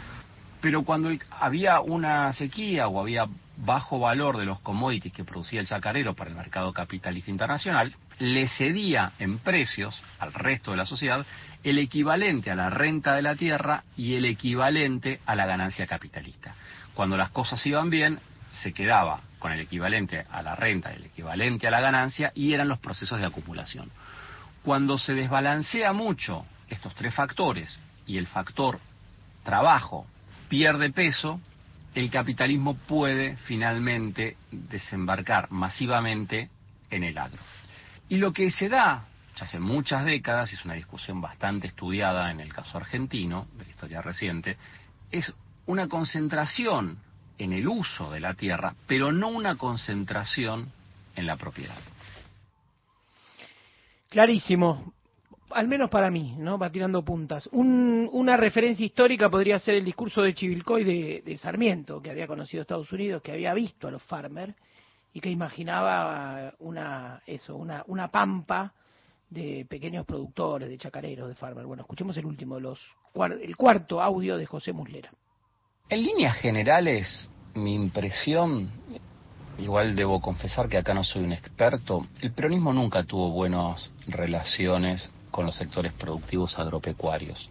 [0.64, 3.26] pero cuando había una sequía o había
[3.58, 8.48] bajo valor de los commodities que producía el chacarero para el mercado capitalista internacional, le
[8.48, 11.26] cedía en precios al resto de la sociedad
[11.64, 16.54] el equivalente a la renta de la tierra y el equivalente a la ganancia capitalista.
[16.94, 18.18] Cuando las cosas iban bien,
[18.50, 22.68] se quedaba con el equivalente a la renta, el equivalente a la ganancia y eran
[22.68, 23.90] los procesos de acumulación.
[24.62, 28.80] Cuando se desbalancea mucho estos tres factores y el factor
[29.42, 30.06] trabajo
[30.48, 31.40] pierde peso,
[31.94, 36.50] el capitalismo puede finalmente desembarcar masivamente
[36.90, 37.42] en el agro.
[38.08, 42.40] Y lo que se da ya hace muchas décadas, es una discusión bastante estudiada en
[42.40, 44.56] el caso argentino, de la historia reciente,
[45.10, 45.32] es
[45.66, 46.98] una concentración
[47.38, 50.70] en el uso de la tierra, pero no una concentración
[51.16, 51.78] en la propiedad.
[54.08, 54.93] Clarísimo
[55.54, 56.58] al menos para mí, ¿no?
[56.58, 57.48] Va tirando puntas.
[57.52, 62.62] Un, una referencia histórica podría ser el discurso de Chivilcoy de, Sarmiento, que había conocido
[62.62, 64.54] Estados Unidos, que había visto a los farmers
[65.12, 68.72] y que imaginaba una, eso, una, una pampa
[69.30, 71.66] de pequeños productores, de chacareros, de farmers.
[71.66, 72.80] Bueno, escuchemos el último, los,
[73.40, 75.10] el cuarto audio de José Muslera.
[75.88, 78.70] En líneas generales, mi impresión,
[79.58, 85.12] igual debo confesar que acá no soy un experto, el peronismo nunca tuvo buenas relaciones
[85.34, 87.50] con los sectores productivos agropecuarios.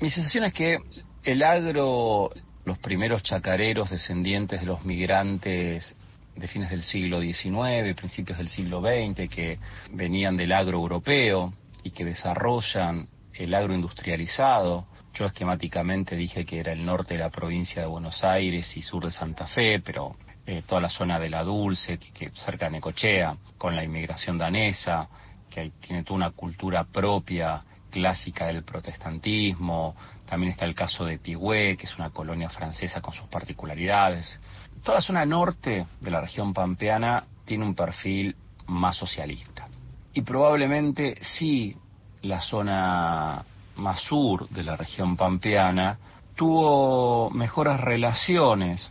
[0.00, 0.78] Mi sensación es que
[1.24, 2.30] el agro,
[2.64, 5.96] los primeros chacareros descendientes de los migrantes
[6.36, 9.58] de fines del siglo XIX, principios del siglo XX, que
[9.90, 14.86] venían del agro europeo y que desarrollan el agro industrializado.
[15.12, 19.04] Yo esquemáticamente dije que era el norte de la provincia de Buenos Aires y sur
[19.04, 20.14] de Santa Fe, pero
[20.46, 25.08] eh, toda la zona de la Dulce, que, cerca de Necochea, con la inmigración danesa,
[25.50, 29.94] que tiene toda una cultura propia clásica del protestantismo,
[30.26, 34.40] también está el caso de Pigüé, que es una colonia francesa con sus particularidades.
[34.82, 39.68] Toda la zona norte de la región pampeana tiene un perfil más socialista.
[40.12, 41.76] Y probablemente sí
[42.22, 43.44] la zona
[43.76, 45.98] más sur de la región pampeana
[46.34, 48.90] tuvo mejores relaciones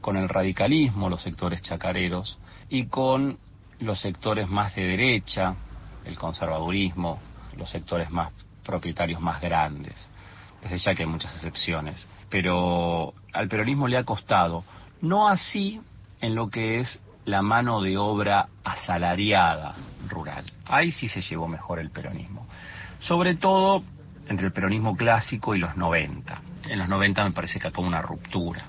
[0.00, 3.38] con el radicalismo, los sectores chacareros, y con
[3.80, 5.56] los sectores más de derecha,
[6.04, 7.20] el conservadurismo,
[7.56, 8.32] los sectores más
[8.64, 10.08] propietarios más grandes.
[10.62, 12.06] Desde ya que hay muchas excepciones.
[12.28, 14.64] Pero al peronismo le ha costado.
[15.00, 15.80] No así
[16.20, 19.74] en lo que es la mano de obra asalariada
[20.08, 20.44] rural.
[20.66, 22.46] Ahí sí se llevó mejor el peronismo.
[23.00, 23.82] Sobre todo
[24.28, 26.42] entre el peronismo clásico y los 90.
[26.68, 28.64] En los 90 me parece que acá una ruptura.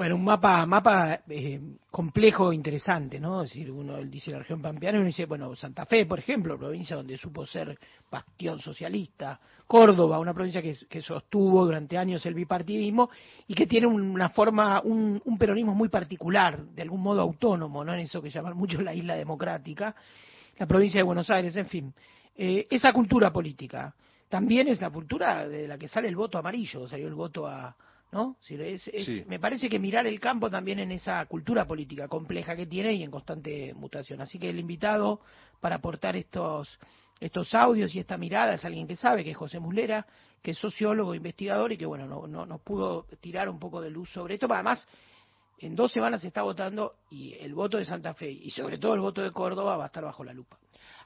[0.00, 1.60] Bueno, un mapa, mapa eh,
[1.90, 3.42] complejo, interesante, ¿no?
[3.42, 6.58] Es decir, uno dice la región pampeana y uno dice, bueno, Santa Fe, por ejemplo,
[6.58, 7.78] provincia donde supo ser
[8.10, 13.10] bastión socialista, Córdoba, una provincia que, sostuvo durante años el bipartidismo
[13.46, 17.92] y que tiene una forma, un, peronismo muy particular, de algún modo autónomo, ¿no?
[17.92, 19.94] En eso que llaman mucho la isla democrática,
[20.56, 21.92] la provincia de Buenos Aires, en fin.
[22.34, 23.94] Eh, esa cultura política
[24.30, 27.76] también es la cultura de la que sale el voto amarillo, salió el voto a
[28.12, 28.36] ¿no?
[29.26, 33.02] Me parece que mirar el campo también en esa cultura política compleja que tiene y
[33.02, 34.20] en constante mutación.
[34.20, 35.20] Así que el invitado
[35.60, 36.78] para aportar estos,
[37.20, 40.06] estos audios y esta mirada es alguien que sabe, que es José Muslera,
[40.42, 43.90] que es sociólogo, investigador y que, bueno, no, no, nos pudo tirar un poco de
[43.90, 44.46] luz sobre esto.
[44.50, 44.86] Además,
[45.58, 48.94] en dos semanas se está votando y el voto de Santa Fe y sobre todo
[48.94, 50.58] el voto de Córdoba va a estar bajo la lupa.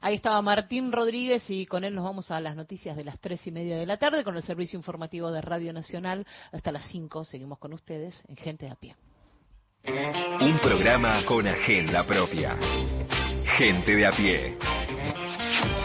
[0.05, 3.47] Ahí estaba Martín Rodríguez y con él nos vamos a las noticias de las tres
[3.47, 6.27] y media de la tarde con el servicio informativo de Radio Nacional.
[6.53, 8.97] Hasta las cinco seguimos con ustedes en Gente de a Pie.
[10.43, 12.55] Un programa con agenda propia.
[13.57, 14.59] Gente de a Pie.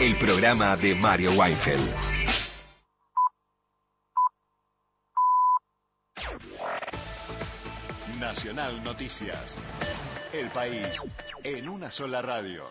[0.02, 1.90] El programa de Mario Weinfeld.
[8.18, 9.56] Nacional Noticias.
[10.30, 10.88] El país
[11.42, 12.68] en una sola radio.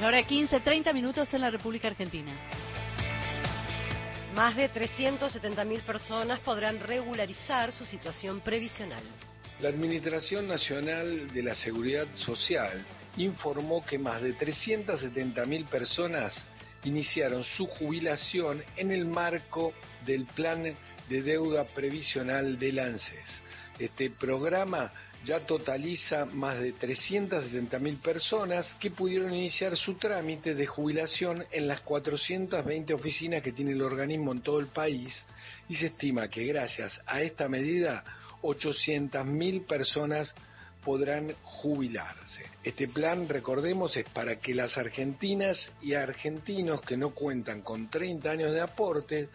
[0.00, 2.32] Es la hora de 15, 30 minutos en la República Argentina.
[4.34, 9.02] Más de 370.000 personas podrán regularizar su situación previsional.
[9.60, 12.82] La Administración Nacional de la Seguridad Social
[13.18, 16.46] informó que más de 370.000 personas
[16.84, 19.74] iniciaron su jubilación en el marco
[20.06, 20.62] del Plan
[21.10, 23.42] de Deuda Previsional del ANSES.
[23.78, 24.90] Este programa
[25.24, 31.80] ya totaliza más de 370.000 personas que pudieron iniciar su trámite de jubilación en las
[31.82, 35.24] 420 oficinas que tiene el organismo en todo el país
[35.68, 38.02] y se estima que gracias a esta medida
[38.42, 40.34] 800.000 personas
[40.82, 42.44] podrán jubilarse.
[42.64, 48.30] Este plan, recordemos, es para que las argentinas y argentinos que no cuentan con 30
[48.30, 49.28] años de aporte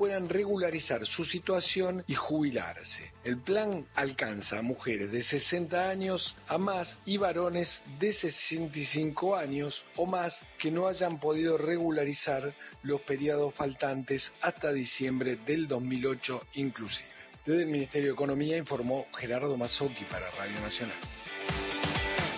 [0.00, 3.12] puedan regularizar su situación y jubilarse.
[3.22, 9.84] El plan alcanza a mujeres de 60 años a más y varones de 65 años
[9.96, 17.10] o más que no hayan podido regularizar los periodos faltantes hasta diciembre del 2008 inclusive.
[17.44, 20.96] Desde el Ministerio de Economía informó Gerardo Mazzocchi para Radio Nacional.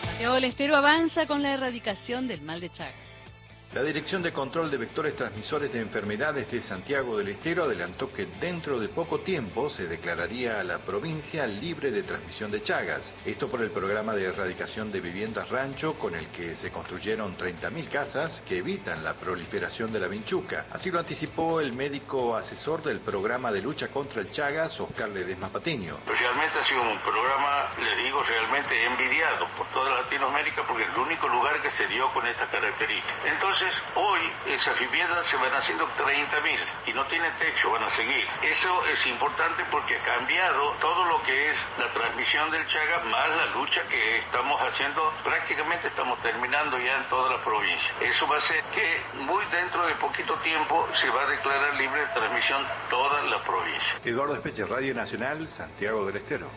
[0.04, 3.11] Santiago del Estero avanza con la erradicación del mal de Chagas.
[3.74, 8.26] La Dirección de Control de Vectores Transmisores de Enfermedades de Santiago del Estero adelantó que
[8.38, 13.14] dentro de poco tiempo se declararía la provincia libre de transmisión de Chagas.
[13.24, 17.88] Esto por el programa de erradicación de viviendas rancho con el que se construyeron 30.000
[17.88, 20.66] casas que evitan la proliferación de la vinchuca.
[20.70, 25.48] Así lo anticipó el médico asesor del programa de lucha contra el Chagas, Oscar Ledesma
[25.48, 25.96] Patiño.
[26.06, 30.98] Realmente ha sido un programa, le digo, realmente envidiado por toda Latinoamérica porque es el
[30.98, 33.14] único lugar que se dio con esta característica.
[33.24, 37.94] Entonces, Entonces, hoy esas viviendas se van haciendo 30.000 y no tienen techo, van a
[37.94, 38.26] seguir.
[38.42, 43.28] Eso es importante porque ha cambiado todo lo que es la transmisión del Chagas más
[43.28, 47.94] la lucha que estamos haciendo, prácticamente estamos terminando ya en toda la provincia.
[48.00, 52.00] Eso va a ser que muy dentro de poquito tiempo se va a declarar libre
[52.00, 54.00] de transmisión toda la provincia.
[54.04, 56.50] Eduardo Espeche, Radio Nacional, Santiago del Estero.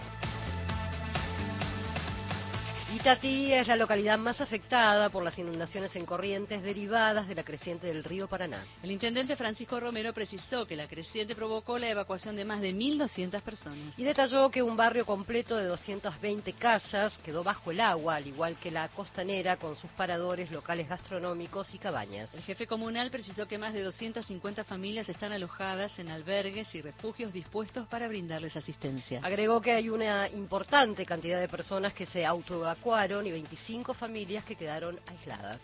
[3.06, 7.86] Itatí es la localidad más afectada por las inundaciones en corrientes derivadas de la creciente
[7.86, 8.66] del río Paraná.
[8.82, 13.44] El intendente Francisco Romero precisó que la creciente provocó la evacuación de más de 1.200
[13.44, 13.94] personas.
[13.96, 18.58] Y detalló que un barrio completo de 220 casas quedó bajo el agua, al igual
[18.58, 22.34] que la costanera con sus paradores, locales gastronómicos y cabañas.
[22.34, 27.34] El jefe comunal precisó que más de 250 familias están alojadas en albergues y refugios
[27.34, 29.20] dispuestos para brindarles asistencia.
[29.22, 32.95] Agregó que hay una importante cantidad de personas que se autoevacuaron
[33.26, 35.62] y 25 familias que quedaron aisladas.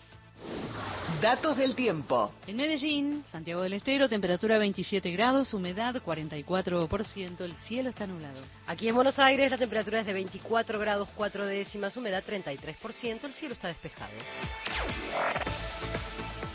[1.22, 2.34] Datos del tiempo.
[2.48, 8.42] En Medellín, Santiago del Estero, temperatura 27 grados, humedad 44%, el cielo está nublado.
[8.68, 13.34] Aquí en Buenos Aires la temperatura es de 24 grados 4 décimas, humedad 33%, el
[13.34, 14.12] cielo está despejado.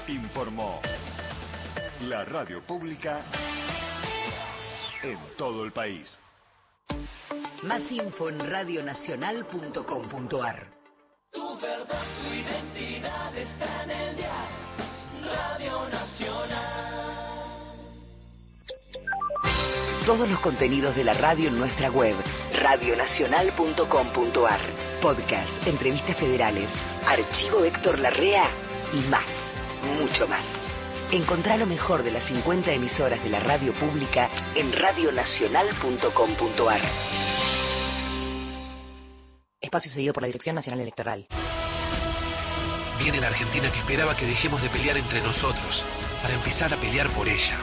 [0.09, 0.81] Informó
[2.03, 3.25] la radio pública
[5.03, 6.19] en todo el país.
[7.62, 10.68] Más info en radionacional.com.ar.
[11.33, 14.46] Tu verdad, tu identidad está en el dial.
[15.25, 17.07] Radio Nacional.
[20.07, 22.14] Todos los contenidos de la radio en nuestra web,
[22.53, 24.61] radionacional.com.ar.
[25.03, 26.70] Podcast, entrevistas federales,
[27.05, 28.49] archivo Héctor Larrea
[28.92, 29.27] y más,
[29.99, 30.46] mucho más.
[31.11, 36.81] Encontrá lo mejor de las 50 emisoras de la radio pública en radionacional.com.ar.
[39.61, 41.29] Espacio cedido por la Dirección Nacional Electoral.
[42.99, 45.85] Viene la Argentina que esperaba que dejemos de pelear entre nosotros
[46.23, 47.57] para empezar a pelear por ella.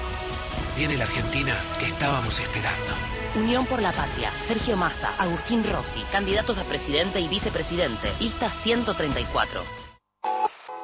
[0.78, 2.96] Viene la Argentina que estábamos esperando.
[3.36, 9.84] Unión por la Patria, Sergio Massa, Agustín Rossi, candidatos a presidente y vicepresidente, lista 134.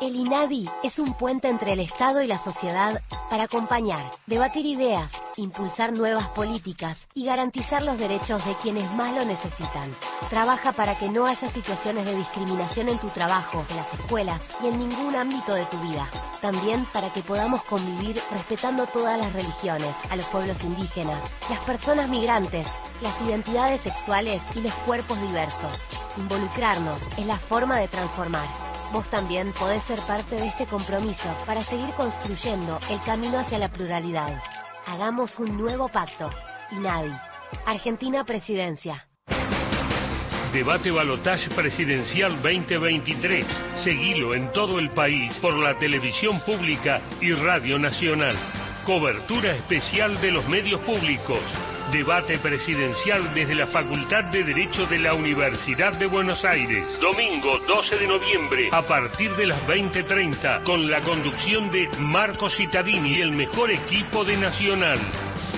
[0.02, 5.12] El INADI es un puente entre el Estado y la sociedad para acompañar, debatir ideas,
[5.36, 9.94] impulsar nuevas políticas y garantizar los derechos de quienes más lo necesitan.
[10.30, 14.68] Trabaja para que no haya situaciones de discriminación en tu trabajo, en las escuelas y
[14.68, 16.10] en ningún ámbito de tu vida.
[16.42, 22.08] También para que podamos convivir respetando todas las religiones, a los pueblos indígenas, las personas
[22.08, 22.66] migrantes,
[23.02, 25.74] las identidades sexuales y los cuerpos diversos.
[26.16, 28.79] Involucrarnos es la forma de transformar.
[28.92, 33.70] Vos también podés ser parte de este compromiso para seguir construyendo el camino hacia la
[33.70, 34.42] pluralidad.
[34.88, 36.30] Hagamos un nuevo pacto.
[36.72, 37.12] INADI.
[37.68, 39.06] Argentina Presidencia.
[40.52, 43.46] Debate Balotage Presidencial 2023.
[43.84, 48.36] Seguilo en todo el país por la televisión pública y Radio Nacional.
[48.86, 51.42] Cobertura especial de los medios públicos.
[51.92, 56.86] Debate presidencial desde la Facultad de Derecho de la Universidad de Buenos Aires.
[57.02, 63.18] Domingo 12 de noviembre a partir de las 20.30 con la conducción de Marco Cittadini
[63.18, 65.00] y el mejor equipo de Nacional.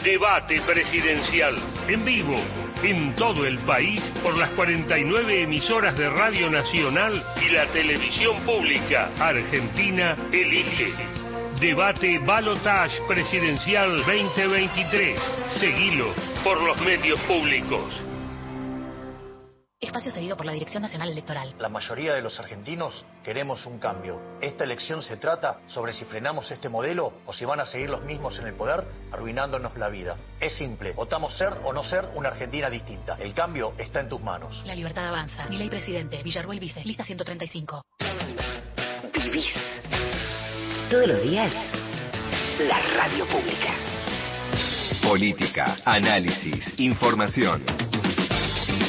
[0.05, 1.55] Debate presidencial
[1.89, 2.37] en vivo
[2.81, 9.11] en todo el país por las 49 emisoras de Radio Nacional y la televisión pública.
[9.19, 11.20] Argentina elige.
[11.61, 15.15] Debate Balotage Presidencial 2023.
[15.59, 16.11] Seguilo
[16.43, 17.93] por los medios públicos.
[19.79, 21.53] Espacio cedido por la Dirección Nacional Electoral.
[21.59, 24.39] La mayoría de los argentinos queremos un cambio.
[24.41, 28.01] Esta elección se trata sobre si frenamos este modelo o si van a seguir los
[28.05, 30.17] mismos en el poder arruinándonos la vida.
[30.39, 33.17] Es simple, votamos ser o no ser una Argentina distinta.
[33.19, 34.63] El cambio está en tus manos.
[34.65, 35.45] La libertad avanza.
[35.45, 37.83] Mi ley presidente, Villarruel Vice, lista 135.
[39.13, 40.00] Vivís.
[40.91, 41.53] Todos los días,
[42.59, 43.73] la radio pública.
[45.01, 47.63] Política, análisis, información.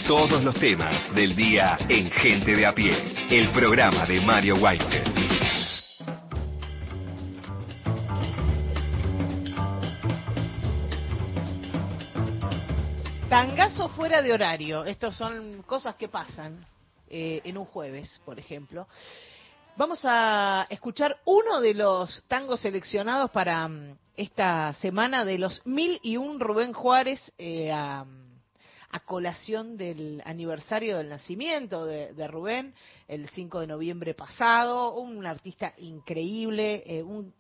[0.08, 2.92] Todos los temas del día en Gente de a pie.
[3.30, 4.84] El programa de Mario White.
[13.28, 14.84] Tangazo fuera de horario.
[14.84, 16.66] Estas son cosas que pasan
[17.08, 18.88] eh, en un jueves, por ejemplo.
[19.74, 25.98] Vamos a escuchar uno de los tangos seleccionados para mm, esta semana de los mil
[26.02, 28.04] y un Rubén Juárez eh, a,
[28.90, 32.74] a colación del aniversario del nacimiento de, de Rubén,
[33.08, 34.94] el 5 de noviembre pasado.
[34.94, 37.32] Un artista increíble, eh, un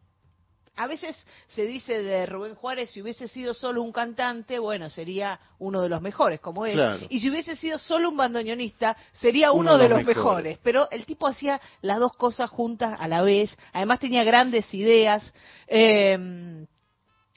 [0.76, 1.16] a veces
[1.48, 5.88] se dice de Rubén Juárez, si hubiese sido solo un cantante, bueno, sería uno de
[5.88, 6.74] los mejores, como él.
[6.74, 7.06] Claro.
[7.08, 10.58] Y si hubiese sido solo un bandoneonista, sería uno, de los mejores.
[10.62, 13.56] Pero el tipo hacía las dos cosas juntas a la vez.
[13.72, 15.32] Además tenía grandes ideas.
[15.66, 16.66] eh,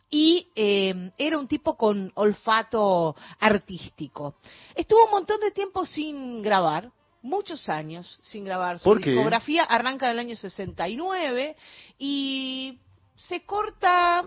[0.10, 4.36] y eh, era un tipo con olfato artístico.
[4.76, 8.80] Estuvo un montón de tiempo sin grabar, muchos años sin grabar.
[8.80, 11.56] Su discografía arranca del año 69
[11.98, 12.80] y
[13.15, 14.23] se corta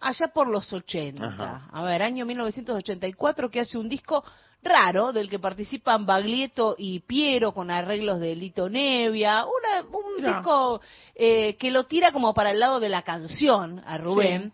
[0.00, 1.24] allá por los 80.
[1.24, 1.68] Ajá.
[1.72, 4.24] A ver, año 1984 que hace un disco
[4.64, 10.80] raro del que participan Baglietto y Piero con arreglos de Lito Nevia, una- un disco
[11.14, 14.52] eh, que lo tira como para el lado de la canción a Rubén.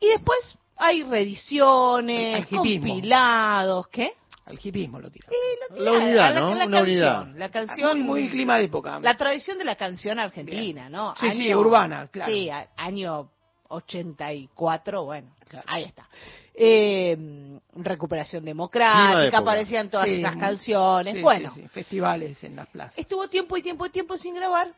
[0.00, 0.38] Y después
[0.76, 2.46] hay reediciones,
[2.90, 4.12] compilados, ¿qué?
[4.50, 5.28] Al hipismo lo tira.
[5.76, 6.54] La unidad, la- ¿no?
[6.54, 7.26] la Una canción, unidad.
[7.36, 9.00] La canción, Muy, muy clima de época.
[9.00, 11.14] la tradición de la canción argentina, ¿no?
[11.18, 12.32] Sí, sí, urbana, claro.
[12.32, 13.30] Sí, a- año
[13.68, 15.28] 84, bueno,
[15.66, 16.08] ahí está.
[16.54, 19.38] Eh, recuperación de democrática, época.
[19.38, 21.14] aparecían todas Sí, esas canciones.
[21.14, 22.98] sí, bueno, sí, sí, festivales en las plazas.
[22.98, 24.72] estuvo tiempo y tiempo y tiempo sin grabar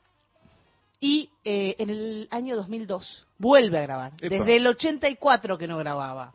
[1.01, 4.13] y eh, en el año 2002 vuelve a grabar.
[4.21, 4.37] Epa.
[4.37, 6.35] Desde el 84 que no grababa.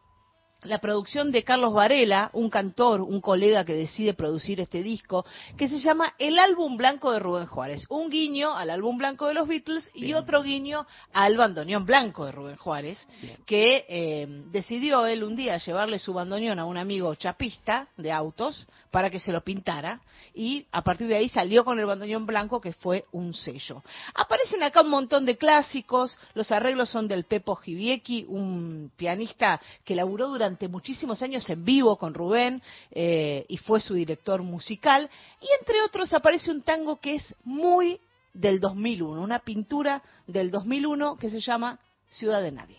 [0.68, 5.26] La producción de Carlos Varela, un cantor, un colega que decide producir este disco,
[5.56, 7.86] que se llama El álbum blanco de Rubén Juárez.
[7.90, 12.34] Un guiño al álbum blanco de los Beatles y otro guiño al bandoneón blanco de
[12.34, 13.00] Rubén Juárez,
[13.46, 18.68] que eh, decidió él un día llevarle su bandoneón a un amigo chapista de autos
[18.92, 20.02] para que se lo pintara
[20.34, 23.84] y a partir de ahí salió con el bandoneón blanco que fue un sello.
[24.16, 29.96] Aparecen acá un montón de clásicos, los arreglos son del Pepo Giviecki, un pianista que
[29.96, 35.08] laburó durante muchísimos años en vivo con Rubén eh, y fue su director musical
[35.40, 38.00] y entre otros aparece un tango que es muy
[38.34, 42.78] del 2001, una pintura del 2001 que se llama Ciudad de Nadie.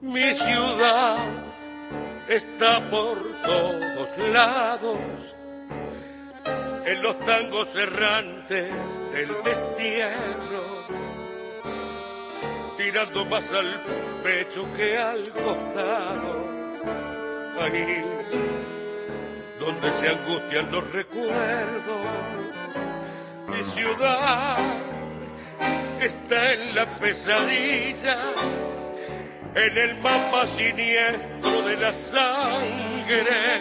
[0.00, 1.31] Mi ciudad
[2.36, 4.98] está por todos lados,
[6.86, 8.72] en los tangos errantes
[9.12, 10.86] del destierro,
[12.78, 13.82] tirando más al
[14.22, 16.46] pecho que al costado,
[17.60, 18.02] ahí
[19.60, 22.06] donde se angustian los recuerdos.
[23.48, 24.58] Mi ciudad
[26.00, 28.71] está en la pesadilla
[29.54, 33.60] en el mapa siniestro de la sangre,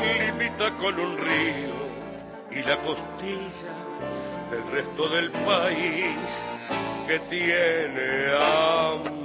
[0.00, 1.78] limita con un río
[2.52, 3.74] y la costilla
[4.50, 6.16] del resto del país
[7.08, 9.18] que tiene hambre.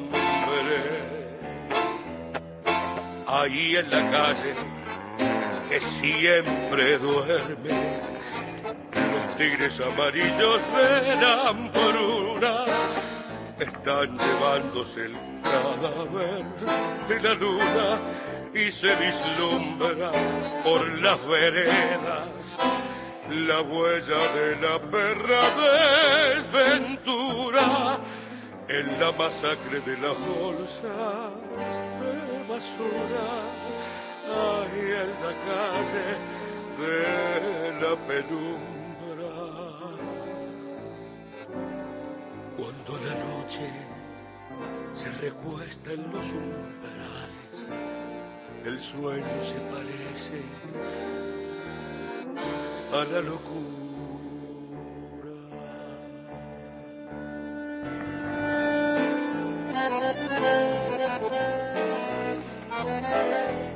[3.27, 4.55] Ahí en la calle
[5.69, 7.99] que siempre duerme,
[8.93, 13.02] los tigres amarillos de hambruna
[13.63, 16.43] están llevándose el cadáver
[17.07, 17.99] de la luna
[18.53, 20.11] y se vislumbra
[20.63, 22.29] por las veredas
[23.29, 25.55] la huella de la perra
[26.35, 27.99] desventura
[28.67, 31.31] en la masacre de las bolsas
[31.99, 33.29] de basura.
[34.25, 36.09] Ahí en la calle
[36.79, 38.82] de la penumbra
[43.43, 43.69] noche
[44.95, 47.67] se recuesta en los umbrales,
[48.65, 50.43] el sueño se parece
[52.91, 53.73] a la locura.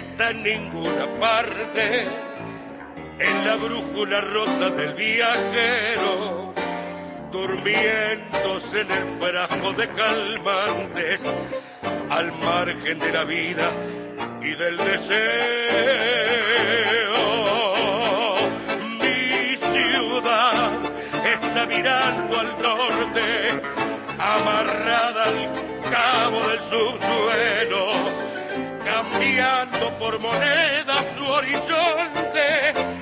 [0.00, 2.06] está en ninguna parte,
[3.18, 6.54] en la brújula rota del viajero,
[7.30, 11.20] durmiéndose en el frasco de calmantes,
[12.10, 13.70] al margen de la vida
[14.40, 15.10] y del deseo.
[19.00, 20.72] Mi ciudad
[21.24, 23.62] está mirando al norte,
[24.18, 28.29] amarrada al cabo del subsuelo,
[29.02, 32.99] cambiando por moneda su horizonte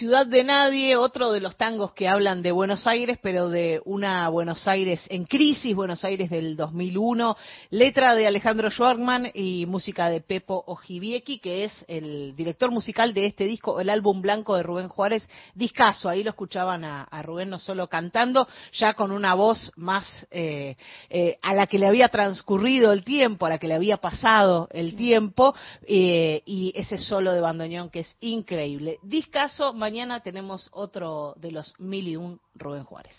[0.00, 4.30] Ciudad de Nadie, otro de los tangos que hablan de Buenos Aires, pero de una
[4.30, 7.36] Buenos Aires en crisis, Buenos Aires del 2001,
[7.68, 13.26] letra de Alejandro Schwartman y música de Pepo Ojibieki, que es el director musical de
[13.26, 17.58] este disco, el álbum blanco de Rubén Juárez, discaso, ahí lo escuchaban a, Rubén no
[17.58, 20.78] solo cantando, ya con una voz más eh,
[21.10, 24.66] eh, a la que le había transcurrido el tiempo, a la que le había pasado
[24.72, 25.54] el tiempo,
[25.86, 28.96] eh, y ese solo de bandoneón que es increíble.
[29.02, 33.16] Discaso, mañana tenemos otro de los mil y un Rubén Juárez.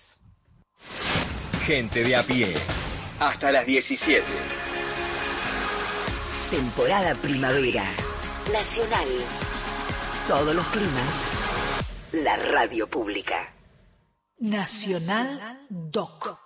[1.65, 2.55] Gente de a pie.
[3.19, 4.25] Hasta las 17.
[6.49, 7.83] Temporada primavera.
[8.53, 9.09] Nacional.
[10.29, 11.13] Todos los climas.
[12.13, 13.53] La radio pública.
[14.39, 16.39] Nacional Doc.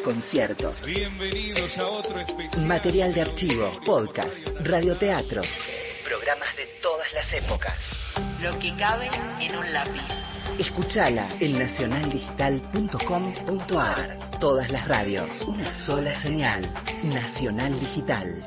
[0.00, 2.64] conciertos, Bienvenidos a otro especial.
[2.66, 5.46] material de archivo, podcast, radioteatros,
[6.04, 7.74] programas de todas las épocas.
[8.40, 9.08] Lo que cabe
[9.40, 10.02] en un lápiz.
[10.58, 14.38] Escuchala en nacionaldigital.com.ar.
[14.40, 16.68] Todas las radios, una sola señal.
[17.04, 18.44] Nacional Digital.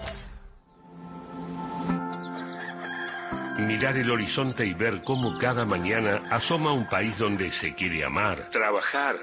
[3.58, 8.50] Mirar el horizonte y ver cómo cada mañana asoma un país donde se quiere amar,
[8.52, 9.16] trabajar,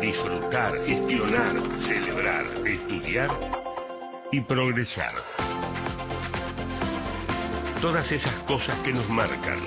[0.00, 3.30] disfrutar, gestionar, celebrar, estudiar
[4.30, 5.14] y progresar.
[7.80, 9.60] Todas esas cosas que nos marcan,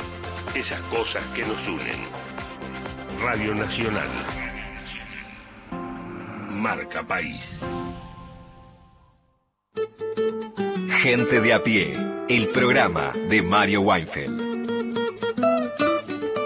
[0.54, 2.08] esas cosas que nos unen.
[3.20, 4.10] Radio Nacional.
[6.52, 7.42] Marca País.
[11.02, 12.17] Gente de a pie.
[12.30, 14.58] El programa de Mario Weinfeld.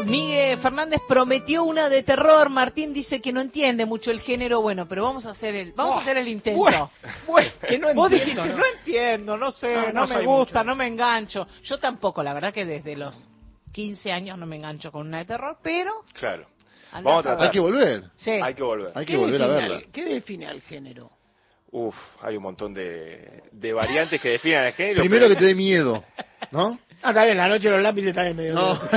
[0.05, 2.49] Miguel Fernández prometió una de terror.
[2.49, 4.61] Martín dice que no entiende mucho el género.
[4.61, 6.59] Bueno, pero vamos a hacer el, vamos a hacer el intento.
[6.59, 6.91] bueno,
[7.27, 8.57] bueno, que no Vos entiendo, dijiste, ¿no?
[8.57, 10.69] no entiendo, no sé, No, no, no me gusta, mucho.
[10.69, 11.47] no me engancho.
[11.63, 13.27] Yo tampoco, la verdad que desde los
[13.71, 16.45] 15 años no me engancho con una de terror, pero Claro.
[16.93, 17.45] Vamos a tratar.
[17.45, 18.03] Hay que volver.
[18.17, 18.31] Sí.
[18.31, 18.91] Hay que volver.
[18.95, 19.75] Hay que ¿Qué volver a verla.
[19.77, 21.09] al- ¿Qué define al género?
[21.73, 24.99] Uf, hay un montón de, de variantes que definen el género.
[24.99, 26.03] Primero que te dé miedo,
[26.51, 26.77] ¿no?
[27.03, 28.53] Ah, bien, la noche de los lápices bien medio.
[28.53, 28.79] No.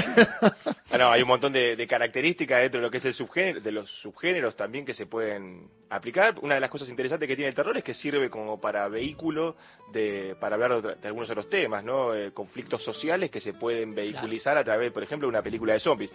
[0.90, 3.60] Ah, no, hay un montón de, de características dentro de lo que es el subgénero,
[3.60, 6.34] de los subgéneros también que se pueden aplicar.
[6.42, 9.56] Una de las cosas interesantes que tiene el terror es que sirve como para vehículo
[9.92, 12.14] de, para hablar de, otra- de algunos otros temas, ¿no?
[12.14, 15.80] Eh, conflictos sociales que se pueden vehiculizar a través, por ejemplo, de una película de
[15.80, 16.12] zombies.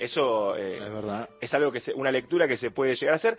[0.00, 1.28] Eso eh, Es verdad.
[1.40, 3.38] es algo que se, una lectura que se puede llegar a hacer.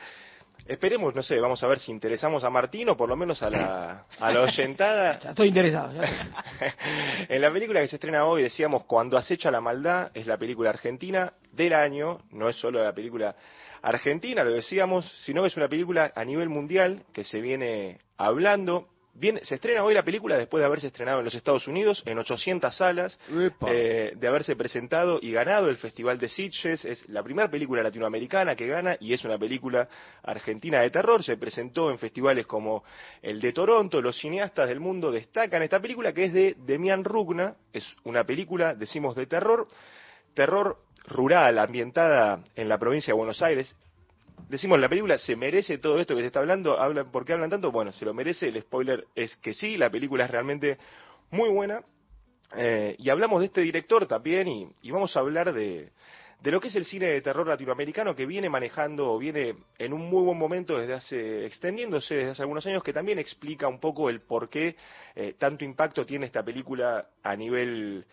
[0.70, 3.50] Esperemos, no sé, vamos a ver si interesamos a Martín o por lo menos a
[3.50, 5.18] la, a la oyentada.
[5.24, 5.92] Ya estoy interesado.
[5.94, 6.04] ya.
[7.28, 10.70] En la película que se estrena hoy decíamos Cuando acecha la maldad, es la película
[10.70, 13.36] argentina del año, no es solo la película
[13.82, 18.90] argentina, lo decíamos, sino que es una película a nivel mundial que se viene hablando.
[19.20, 22.18] Viene, se estrena hoy la película después de haberse estrenado en los Estados Unidos en
[22.18, 23.20] 800 salas,
[23.68, 26.86] eh, de haberse presentado y ganado el Festival de Sitges.
[26.86, 29.90] Es la primera película latinoamericana que gana y es una película
[30.24, 31.22] argentina de terror.
[31.22, 32.86] Se presentó en festivales como
[33.22, 34.02] el de Toronto.
[34.02, 37.56] Los cineastas del mundo destacan esta película que es de Demian Rugna.
[37.74, 39.68] Es una película, decimos, de terror.
[40.34, 43.76] Terror rural, ambientada en la provincia de Buenos Aires.
[44.48, 46.80] Decimos, la película se merece todo esto que se está hablando.
[46.80, 47.72] Hablan, ¿Por qué hablan tanto?
[47.72, 48.48] Bueno, se lo merece.
[48.48, 50.78] El spoiler es que sí, la película es realmente
[51.32, 51.84] muy buena.
[52.56, 55.92] Eh, y hablamos de este director también y, vamos a hablar de,
[56.42, 60.10] de lo que es el cine de terror latinoamericano que viene manejando viene en un
[60.10, 64.10] muy buen momento desde hace, extendiéndose desde hace algunos años, que también explica un poco
[64.10, 64.76] el por qué
[65.16, 68.06] eh, tanto impacto tiene esta película a nivel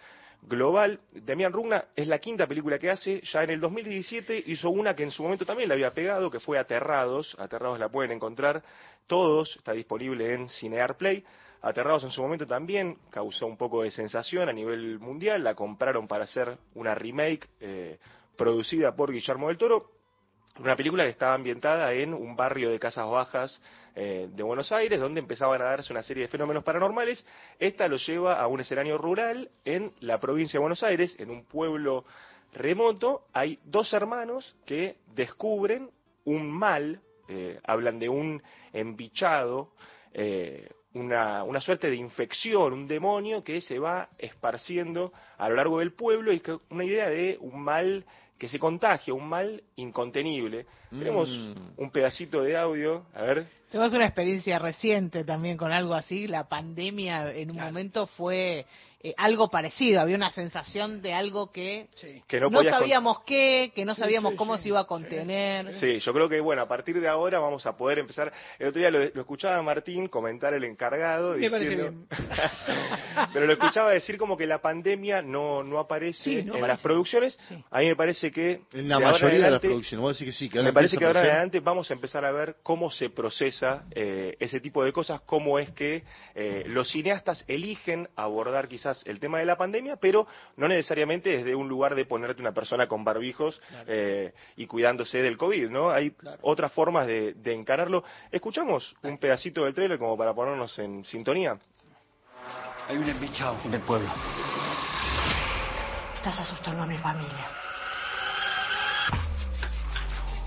[0.42, 1.00] global.
[1.12, 3.20] Demian Rugna es la quinta película que hace.
[3.32, 6.40] Ya en el 2017 hizo una que en su momento también le había pegado, que
[6.40, 7.36] fue Aterrados.
[7.38, 8.62] Aterrados la pueden encontrar
[9.06, 11.24] todos, está disponible en Cinear Play.
[11.62, 15.42] Aterrados en su momento también causó un poco de sensación a nivel mundial.
[15.42, 17.98] La compraron para hacer una remake eh,
[18.36, 19.95] producida por Guillermo del Toro.
[20.58, 23.60] Una película que estaba ambientada en un barrio de casas bajas
[23.94, 27.26] eh, de Buenos Aires, donde empezaban a darse una serie de fenómenos paranormales.
[27.58, 31.44] Esta lo lleva a un escenario rural en la provincia de Buenos Aires, en un
[31.44, 32.06] pueblo
[32.54, 33.26] remoto.
[33.34, 35.90] Hay dos hermanos que descubren
[36.24, 38.42] un mal, eh, hablan de un
[38.72, 39.72] embichado,
[40.14, 45.80] eh, una, una suerte de infección, un demonio que se va esparciendo a lo largo
[45.80, 48.06] del pueblo y que una idea de un mal
[48.38, 50.66] que se contagia, un mal incontenible.
[50.90, 51.80] Tenemos Mm.
[51.80, 53.46] un pedacito de audio, a ver.
[53.76, 56.26] Tenemos una experiencia reciente también con algo así.
[56.26, 58.64] La pandemia en un momento fue
[59.02, 60.00] eh, algo parecido.
[60.00, 61.88] Había una sensación de algo que,
[62.26, 64.84] Que no no, con- sabíamos qué, que no sabíamos sí, cómo sí, se iba a
[64.86, 65.72] contener.
[65.74, 68.32] Sí, yo creo que bueno, a partir de ahora vamos a poder empezar.
[68.58, 71.92] El otro día lo, lo escuchaba a Martín comentar el encargado Me diciendo,
[73.34, 76.68] pero lo escuchaba decir como que la pandemia no no aparece Sí, no en aparece.
[76.68, 77.38] las producciones.
[77.70, 80.02] A mí me parece que En la mayoría de las adelante- producciones.
[80.02, 82.24] Vos decís que sí, que ahora me parece que ahora en adelante vamos a empezar
[82.24, 86.04] a ver cómo se procesa eh, ese tipo de cosas, cómo es que
[86.34, 91.54] eh, los cineastas eligen abordar quizás el tema de la pandemia, pero no necesariamente desde
[91.54, 95.90] un lugar de ponerte una persona con barbijos eh, y cuidándose del COVID, ¿no?
[95.90, 98.04] Hay otras formas de, de encararlo.
[98.30, 101.56] Escuchamos un pedacito del trailer como para ponernos en sintonía.
[102.88, 104.08] Hay un embichado en el pueblo.
[106.14, 107.50] Estás asustando a mi familia.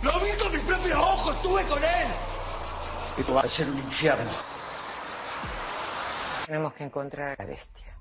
[0.01, 1.36] ¡Lo vi con mis propios ojos!
[1.36, 2.07] ¡Estuve con él!
[3.20, 4.32] Esto va a ser un infierno.
[6.45, 7.95] Tenemos que encontrar a la bestia.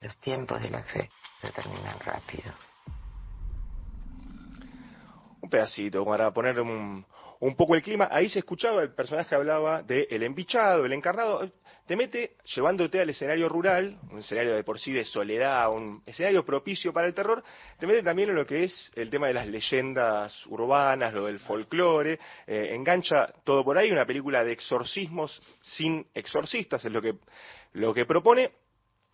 [0.00, 1.08] Los tiempos de la fe
[1.40, 2.52] se terminan rápido.
[5.46, 7.06] un pedacito para poner un,
[7.40, 8.08] un poco el clima.
[8.10, 11.48] Ahí se escuchaba, el personaje hablaba de el embichado, el encarnado.
[11.86, 16.44] Te mete llevándote al escenario rural, un escenario de por sí de soledad, un escenario
[16.44, 17.44] propicio para el terror.
[17.78, 21.38] Te mete también en lo que es el tema de las leyendas urbanas, lo del
[21.38, 22.18] folclore.
[22.48, 27.14] eh, engancha todo por ahí, una película de exorcismos sin exorcistas, es lo que,
[27.74, 28.50] lo que propone.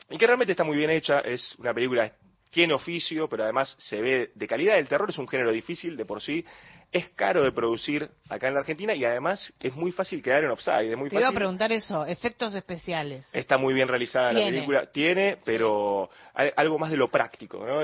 [0.08, 2.10] Y que realmente está muy bien hecha, es una película
[2.52, 4.78] tiene oficio, pero además se ve de calidad.
[4.78, 6.44] El terror es un género difícil de por sí,
[6.92, 10.50] es caro de producir acá en la Argentina y además es muy fácil quedar en
[10.50, 11.38] offside, es muy Te iba a fácil.
[11.38, 13.26] preguntar eso, efectos especiales.
[13.32, 17.80] Está muy bien realizada la película, tiene, pero hay algo más de lo práctico, ¿no?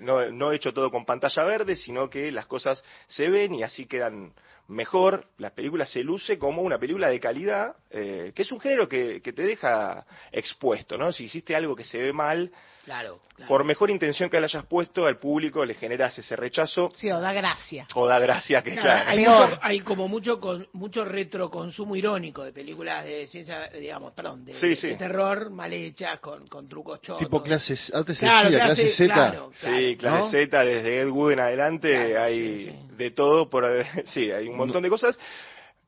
[0.00, 3.84] No, no hecho todo con pantalla verde, sino que las cosas se ven y así
[3.84, 4.32] quedan
[4.68, 5.26] mejor.
[5.38, 9.20] La película se luce como una película de calidad, eh, que es un género que,
[9.22, 11.12] que te deja expuesto, ¿no?
[11.12, 12.50] Si hiciste algo que se ve mal,
[12.84, 13.18] Claro.
[13.48, 17.20] por mejor intención que le hayas puesto, al público le generas ese rechazo Sí, o
[17.20, 17.84] da gracia.
[17.96, 19.10] o da gracia que Claro, claro.
[19.10, 24.44] hay, mucho, hay como mucho con, mucho retroconsumo irónico de películas de ciencia, digamos, perdón,
[24.44, 24.94] de, Sí, de sí.
[24.96, 27.18] terror mal hechas, con, con trucos chotos.
[27.24, 29.14] Tipo clases, antes se Claro, decía clase- clase Z.
[29.14, 30.30] claro, Sí, clase ¿No?
[30.30, 33.64] Z, desde Ed Wood en adelante, hay de todo, por,
[34.06, 35.18] sí, hay un montón de cosas.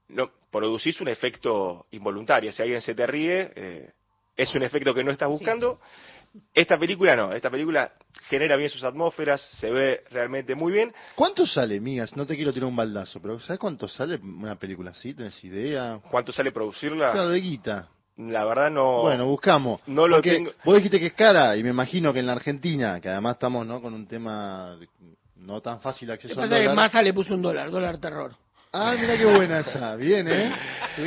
[0.08, 3.90] No, producís un efecto involuntario, si alguien se te ríe, eh,
[4.36, 5.78] es un efecto que no estás buscando.
[6.54, 7.92] Esta película no, esta película
[8.28, 10.94] genera bien sus atmósferas, se ve realmente muy bien.
[11.14, 12.16] ¿Cuánto sale, migas?
[12.16, 15.14] No te quiero tirar un baldazo, pero ¿sabes cuánto sale una película así?
[15.14, 16.00] ¿Tenés idea?
[16.10, 17.12] ¿Cuánto sale producirla?
[17.12, 17.88] Claro, de guita.
[18.18, 19.02] La verdad no...
[19.02, 19.80] Bueno, buscamos.
[19.86, 20.52] No lo Porque tengo.
[20.64, 23.66] Vos dijiste que es cara, y me imagino que en la Argentina, que además estamos
[23.66, 23.80] ¿no?
[23.80, 24.76] con un tema
[25.36, 26.74] no tan fácil de acceso al que dólar.
[26.74, 28.34] Massa le puso un dólar, dólar terror.
[28.72, 29.96] Ah, mira qué buena esa.
[29.96, 30.52] Bien, ¿eh?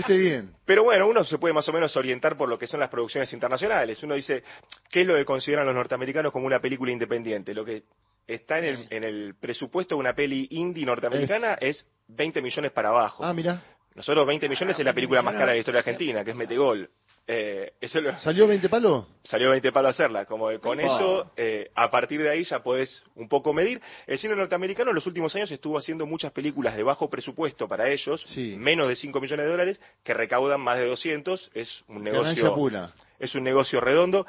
[0.08, 0.54] Bien.
[0.66, 3.32] Pero bueno, uno se puede más o menos orientar por lo que son las producciones
[3.34, 4.02] internacionales.
[4.04, 4.44] Uno dice,
[4.90, 7.54] ¿qué es lo que consideran los norteamericanos como una película independiente?
[7.54, 7.84] Lo que
[8.26, 12.90] está en el, en el presupuesto de una peli indie norteamericana es 20 millones para
[12.90, 13.24] abajo.
[13.24, 13.62] Ah, mira.
[13.96, 16.90] Nosotros 20 millones es la película más cara de la historia argentina, que es Metegol.
[17.28, 19.06] Eh, eso lo- ¿Salió 20 palos?
[19.24, 20.26] salió 20 palos a hacerla.
[20.26, 20.86] Como que con Wow.
[20.86, 23.80] eso, eh, a partir de ahí ya podés un poco medir.
[24.08, 27.90] El cine norteamericano en los últimos años estuvo haciendo muchas películas de bajo presupuesto para
[27.90, 28.24] ellos,
[28.58, 31.52] menos de 5 millones de dólares, que recaudan más de 200.
[31.54, 32.92] Es un negocio, pura.
[33.20, 34.26] es un negocio redondo.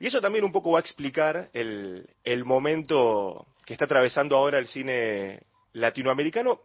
[0.00, 4.58] Y eso también un poco va a explicar el, el momento que está atravesando ahora
[4.58, 5.40] el cine
[5.74, 6.60] latinoamericano.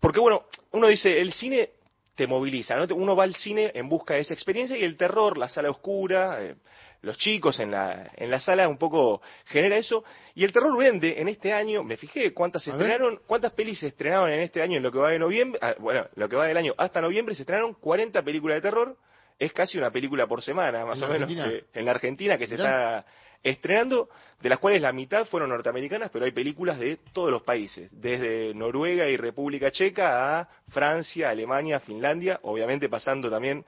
[0.00, 1.70] Porque bueno, uno dice, el cine
[2.14, 2.86] te moviliza, ¿no?
[2.94, 6.42] Uno va al cine en busca de esa experiencia y el terror, la sala oscura,
[6.42, 6.54] eh,
[7.02, 10.04] los chicos en la, en la sala un poco genera eso.
[10.34, 13.88] Y el terror vende en este año, me fijé cuántas se estrenaron, cuántas pelis se
[13.88, 16.46] estrenaron en este año en lo que va de noviembre, ah, bueno, lo que va
[16.46, 18.96] del año hasta noviembre se estrenaron 40 películas de terror
[19.38, 22.46] es casi una película por semana, más ¿En o menos, que- en la Argentina, que
[22.46, 23.04] se está
[23.44, 24.08] estrenando,
[24.40, 28.54] de las cuales la mitad fueron norteamericanas, pero hay películas de todos los países, desde
[28.54, 33.64] Noruega y República Checa a Francia, Alemania, Finlandia, obviamente pasando también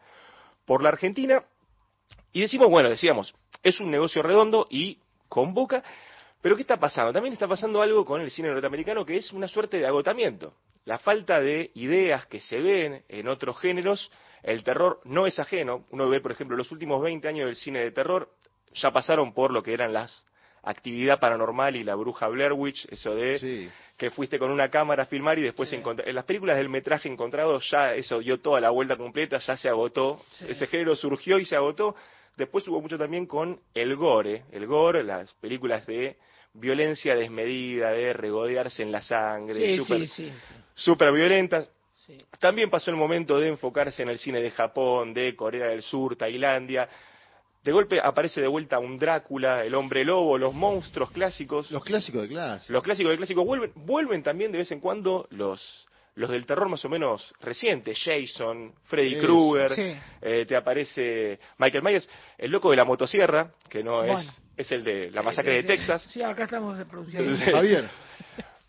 [0.64, 1.44] por la Argentina.
[2.32, 4.98] Y decimos, bueno, decíamos, es un negocio redondo y
[5.28, 5.84] convoca,
[6.40, 7.12] pero ¿qué está pasando?
[7.12, 10.54] También está pasando algo con el cine norteamericano que es una suerte de agotamiento.
[10.84, 14.10] La falta de ideas que se ven en otros géneros,
[14.42, 15.84] el terror no es ajeno.
[15.90, 18.30] Uno ve, por ejemplo, los últimos 20 años del cine de terror
[18.74, 20.24] ya pasaron por lo que eran las
[20.66, 25.06] actividad paranormal y la bruja Blair Witch, eso de que fuiste con una cámara a
[25.06, 28.96] filmar y después en las películas del metraje encontrado ya eso dio toda la vuelta
[28.96, 31.94] completa, ya se agotó, ese género surgió y se agotó.
[32.36, 36.18] Después hubo mucho también con el gore, el gore, las películas de
[36.52, 40.06] violencia desmedida, de regodearse en la sangre, súper
[40.74, 41.70] súper violentas.
[42.38, 46.16] También pasó el momento de enfocarse en el cine de Japón, de Corea del Sur,
[46.16, 46.88] Tailandia.
[47.66, 51.68] De golpe aparece de vuelta un Drácula, el hombre lobo, los monstruos clásicos.
[51.72, 52.72] Los clásicos de clase.
[52.72, 56.68] Los clásicos de clásicos vuelven, vuelven también de vez en cuando los, los del terror
[56.68, 59.96] más o menos recientes, Jason, Freddy Krueger, sí.
[60.22, 62.08] eh, te aparece Michael Myers,
[62.38, 64.16] el loco de la motosierra, que no Bueno.
[64.20, 66.08] es, es el de la masacre de Sí, Texas.
[66.12, 67.34] Sí, acá estamos produciendo.
[67.34, 67.50] Sí.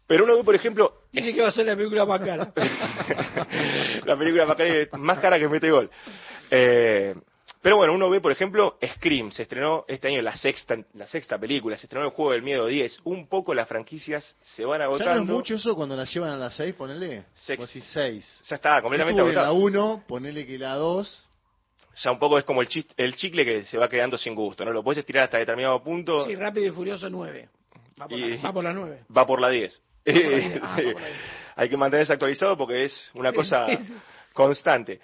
[0.07, 2.51] Pero uno ve, por ejemplo, Dice que va a ser la película más cara.
[4.05, 5.87] la película más cara, más cara que mete gol.
[6.49, 7.13] Eh,
[7.61, 11.37] pero bueno, uno ve, por ejemplo, Scream, se estrenó este año la sexta, la sexta
[11.37, 12.99] película, se estrenó el Juego del Miedo 10.
[13.03, 15.23] Un poco las franquicias se van ¿Ya no agotando.
[15.23, 17.25] es mucho eso cuando la llevan a las 6, ponele?
[17.35, 17.59] Sex.
[17.59, 18.41] Vos decís 6.
[18.47, 19.63] Ya está, completamente Estuve en la agotado.
[19.65, 21.23] 1, ponele que la 2.
[22.03, 24.63] Ya un poco es como el, chis- el chicle que se va quedando sin gusto,
[24.63, 24.71] ¿no?
[24.71, 27.49] Lo puedes estirar hasta determinado punto Sí, Rápido y Furioso 9.
[27.99, 29.03] Va por, Y- la, va por la 9.
[29.17, 29.81] va por la 10.
[30.07, 30.61] Va por la 10.
[30.63, 30.85] Ah, Sí.
[30.85, 31.19] va por la 10.
[31.55, 33.93] Hay que mantenerse actualizado porque es una Sí, cosa sí, sí.
[34.31, 34.99] constante.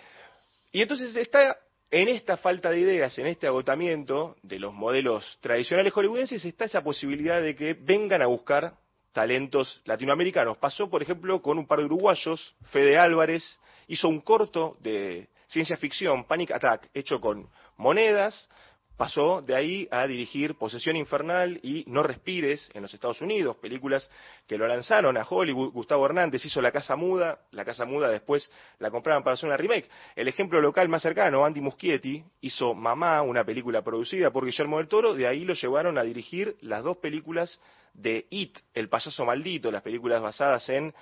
[0.72, 1.58] Y entonces está
[1.92, 6.84] en esta falta de ideas, en este agotamiento de los modelos tradicionales hollywoodenses, está esa
[6.84, 8.74] posibilidad de que vengan a buscar
[9.12, 10.58] talentos latinoamericanos.
[10.58, 15.78] Pasó, por ejemplo, con un par de uruguayos, Fede Álvarez, hizo un corto de ciencia
[15.78, 18.50] ficción, Panic Attack, hecho con monedas,
[18.98, 24.10] pasó de ahí a dirigir Posesión Infernal y No Respires en los Estados Unidos, películas
[24.48, 25.72] que lo lanzaron a Hollywood.
[25.72, 29.58] Gustavo Hernández hizo La Casa Muda, La Casa Muda después la compraban para hacer una
[29.58, 29.90] remake.
[30.16, 34.88] El ejemplo local más cercano, Andy Muschietti, hizo Mamá, una película producida por Guillermo del
[34.88, 37.60] Toro, de ahí lo llevaron a dirigir las dos películas
[37.94, 40.94] de It, El Payaso Maldito, las películas basadas en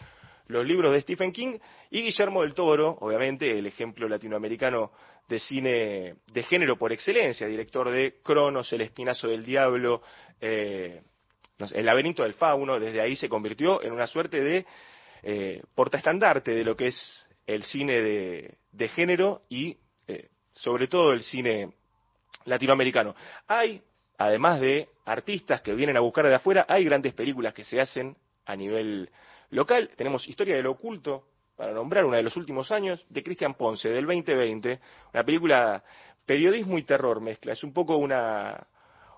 [0.48, 1.58] los libros de Stephen King
[1.89, 4.92] y Guillermo del Toro, obviamente el ejemplo latinoamericano
[5.32, 10.02] de cine de género por excelencia, director de Cronos, El Espinazo del Diablo,
[10.42, 11.02] eh,
[11.74, 14.66] El Laberinto del Fauno, desde ahí se convirtió en una suerte de
[15.24, 21.14] eh, portaestandarte de lo que es el cine de, de género y eh, sobre todo
[21.14, 21.72] el cine
[22.44, 23.16] latinoamericano.
[23.48, 23.82] Hay,
[24.18, 28.18] además de artistas que vienen a buscar de afuera, hay grandes películas que se hacen
[28.46, 29.10] a nivel
[29.50, 29.92] local.
[29.96, 31.24] Tenemos Historia del Oculto,
[31.62, 34.80] para nombrar una de los últimos años, de Cristian Ponce, del 2020,
[35.14, 35.84] una película
[36.26, 37.53] periodismo y terror mezcla.
[37.53, 38.66] Es un poco una,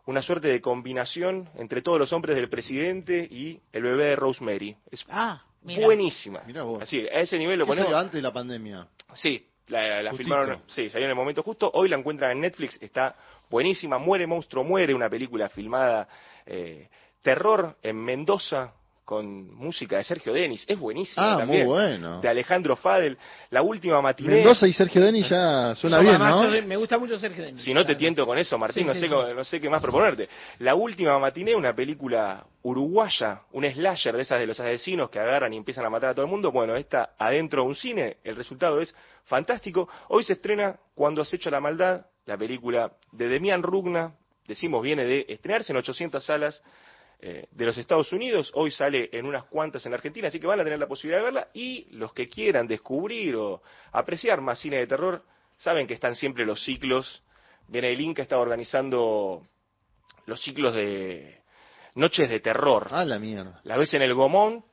[0.07, 4.75] una suerte de combinación entre todos los hombres del presidente y el bebé de Rosemary.
[4.91, 5.85] Es Ah, mira.
[5.85, 6.41] buenísima.
[6.45, 6.81] Mirá vos.
[6.81, 7.85] Así, a ese nivel lo ¿Qué ponemos.
[7.87, 8.87] salió antes de la pandemia?
[9.13, 11.71] Sí, la, la filmaron, sí, salió en el momento justo.
[11.75, 13.15] Hoy la encuentran en Netflix, está
[13.49, 13.97] buenísima.
[13.99, 16.09] Muere Monstruo Muere, una película filmada
[16.45, 16.89] eh,
[17.21, 18.73] terror en Mendoza
[19.06, 20.64] con música de Sergio Denis.
[20.68, 21.66] Es buenísima Ah, también.
[21.66, 22.22] muy bueno.
[22.22, 23.18] De Alejandro Fadel.
[23.49, 24.36] La última matiné.
[24.36, 26.49] Mendoza y Sergio Denis ya suena bien, ¿no?
[26.66, 27.62] me gusta mucho Sergio Denis.
[27.64, 29.12] Si no te tiento con eso, Martín, Sí, no, sí, sé, sí.
[29.12, 30.30] cómo- no sé qué más proponerte.
[30.60, 35.54] La última matiné, una película uruguaya, un slasher de esas de los asesinos que agarran
[35.54, 36.51] y empiezan a matar a todo el mundo.
[36.51, 38.95] Bueno, esta adentro de un cine, el resultado es
[39.26, 39.89] fantástico.
[40.10, 44.14] Hoy se estrena Cuando acecha la maldad, la película de Demian Rugna,
[44.47, 46.62] decimos viene de estrenarse en 800 salas
[47.26, 50.59] eh, de los Estados Unidos, hoy sale en unas cuantas en Argentina, así que van
[50.59, 53.61] a tener la posibilidad de verla y los que quieran descubrir o
[53.93, 55.24] apreciar más cine de terror,
[55.57, 57.24] saben que están siempre los ciclos.
[57.69, 59.41] Viene el Inca, está organizando
[60.26, 61.39] los ciclos de
[61.95, 62.89] Noches de Terror.
[62.91, 63.61] Ah, la mierda.
[63.63, 64.65] La ves en el Gomón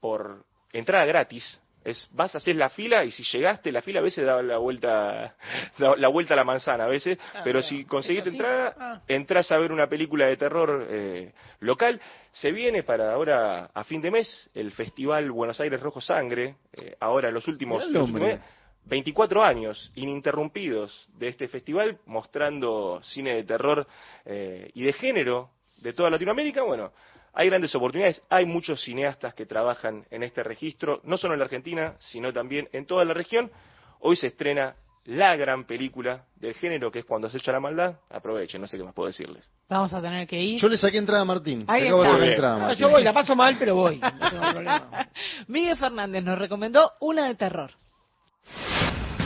[0.00, 1.60] por entrada gratis.
[1.88, 4.58] Es, vas a hacer la fila y si llegaste, la fila a veces da la
[4.58, 5.34] vuelta,
[5.78, 8.42] da la vuelta a la manzana a veces, Ah, pero si conseguiste ¿eso sí?
[8.42, 9.00] entrada, Ah.
[9.08, 12.00] entras a ver una película de terror eh, local.
[12.32, 16.94] Se viene para ahora, a fin de mes, el Festival Buenos Aires Rojo Sangre, eh,
[17.00, 18.22] ahora en los últimos, Mirá el los hombre.
[18.24, 23.86] últimos meses, 24 años ininterrumpidos de este festival, mostrando cine de terror
[24.24, 25.50] eh, y de género
[25.82, 26.62] de toda Latinoamérica.
[26.62, 26.92] Bueno,
[27.38, 31.44] hay grandes oportunidades, hay muchos cineastas que trabajan en este registro, no solo en la
[31.44, 33.52] Argentina, sino también en toda la región.
[34.00, 34.74] Hoy se estrena
[35.04, 38.76] la gran película del género que es Cuando se echa la maldad, aprovechen, no sé
[38.76, 39.48] qué más puedo decirles.
[39.68, 40.60] Vamos a tener que ir.
[40.60, 41.64] Yo le saqué entrada a Martín.
[41.68, 42.26] Ahí Le acabo de está.
[42.26, 44.00] entrada No, yo voy, la paso mal, pero voy.
[44.20, 45.08] No tengo problema.
[45.46, 47.70] Miguel Fernández nos recomendó una de terror.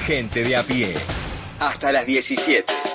[0.04, 0.96] Gente de a pie.
[1.58, 2.91] Hasta las 17.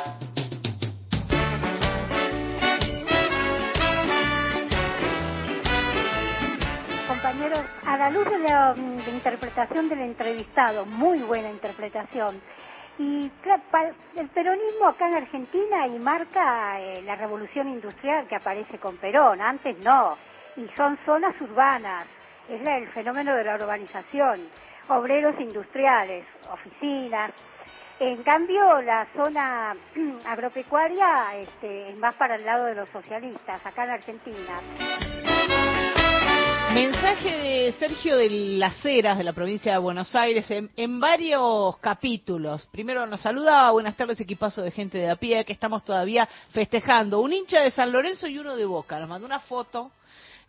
[7.98, 12.40] A la luz de la mm, interpretación del entrevistado, muy buena interpretación,
[13.00, 13.32] y
[14.16, 19.42] el peronismo acá en Argentina y marca eh, la revolución industrial que aparece con Perón,
[19.42, 20.16] antes no,
[20.58, 22.06] y son zonas urbanas,
[22.48, 24.42] es el fenómeno de la urbanización,
[24.90, 27.32] obreros industriales, oficinas.
[28.00, 29.76] En cambio, la zona
[30.28, 35.07] agropecuaria este, es más para el lado de los socialistas, acá en Argentina.
[36.74, 41.78] Mensaje de Sergio de las Heras, de la provincia de Buenos Aires, en, en varios
[41.78, 42.68] capítulos.
[42.72, 47.20] Primero nos saludaba, buenas tardes, equipazo de gente de a pie, que estamos todavía festejando.
[47.22, 49.00] Un hincha de San Lorenzo y uno de Boca.
[49.00, 49.92] Nos mandó una foto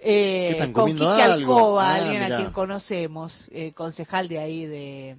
[0.01, 1.05] eh, ¿Qué están con Quique?
[1.05, 2.37] Alcoba, Ah, alguien mirá.
[2.37, 5.16] a quien conocemos, eh, concejal de ahí de,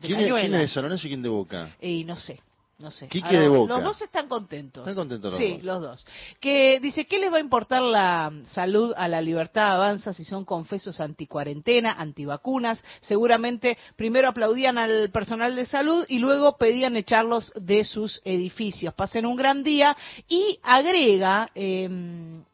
[0.00, 1.70] de ¿Quién es, quién es de San Lorenzo y quién de Boca?
[1.80, 2.40] Y no sé,
[2.78, 3.08] no sé.
[3.08, 3.74] Quique Ahora, de Boca.
[3.74, 4.82] Los dos están contentos.
[4.82, 5.64] Están contentos los sí, dos.
[5.64, 6.06] los dos.
[6.40, 10.44] Que dice, ¿qué les va a importar la salud a la libertad avanza si son
[10.44, 12.82] confesos anticuarentena, antivacunas?
[13.00, 18.92] Seguramente primero aplaudían al personal de salud y luego pedían echarlos de sus edificios.
[18.92, 19.96] Pasen un gran día
[20.28, 21.88] y agrega, eh,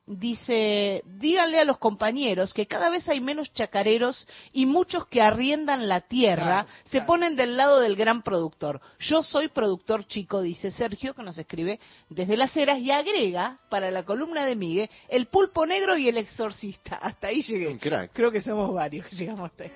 [0.06, 5.88] dice, díganle a los compañeros que cada vez hay menos chacareros y muchos que arriendan
[5.88, 8.80] la tierra se ponen del lado del gran productor.
[8.98, 11.78] Yo soy productor chico, dice Sergio, que nos escribe
[12.08, 16.18] desde las eras y agrega para la columna de Miguel el pulpo negro y el
[16.18, 16.96] exorcista.
[17.02, 17.78] Hasta ahí llegué.
[18.12, 19.72] Creo que somos varios que llegamos hasta ahí.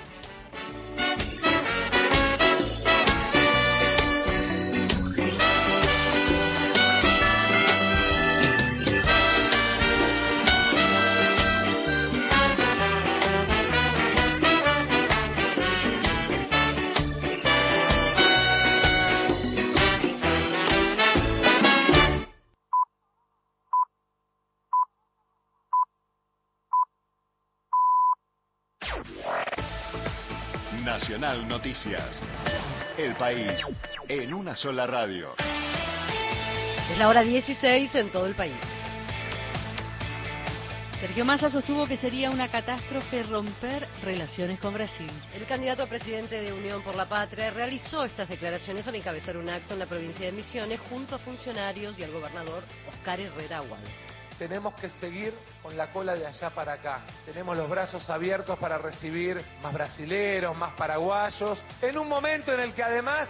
[30.84, 32.22] Nacional Noticias.
[32.98, 33.66] El país
[34.10, 35.34] en una sola radio.
[36.92, 38.56] Es la hora 16 en todo el país.
[41.00, 45.12] Sergio Massa sostuvo que sería una catástrofe romper relaciones con Brasil.
[45.34, 49.50] El candidato a presidente de Unión por la Patria realizó estas declaraciones al encabezar un
[49.50, 54.13] acto en la provincia de Misiones junto a funcionarios y al gobernador Oscar Herrera Aguado.
[54.38, 57.02] Tenemos que seguir con la cola de allá para acá.
[57.26, 62.74] Tenemos los brazos abiertos para recibir más brasileros, más paraguayos, en un momento en el
[62.74, 63.30] que además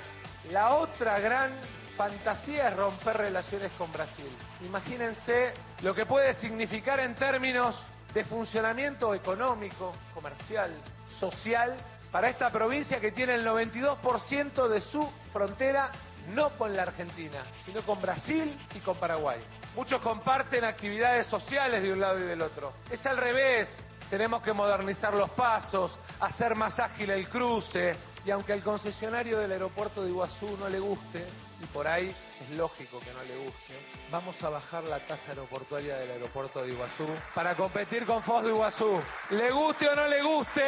[0.51, 1.51] la otra gran
[1.97, 4.29] fantasía es romper relaciones con Brasil.
[4.65, 7.79] Imagínense lo que puede significar en términos
[8.13, 10.71] de funcionamiento económico, comercial,
[11.19, 11.75] social,
[12.11, 15.91] para esta provincia que tiene el 92% de su frontera
[16.29, 19.39] no con la Argentina, sino con Brasil y con Paraguay.
[19.75, 22.73] Muchos comparten actividades sociales de un lado y del otro.
[22.91, 23.69] Es al revés.
[24.09, 27.95] Tenemos que modernizar los pasos, hacer más ágil el cruce.
[28.23, 31.25] Y aunque al concesionario del aeropuerto de Iguazú no le guste,
[31.61, 33.73] y por ahí es lógico que no le guste,
[34.11, 38.49] vamos a bajar la tasa aeroportuaria del aeropuerto de Iguazú para competir con Foz de
[38.49, 39.01] Iguazú.
[39.31, 40.63] Le guste o no le guste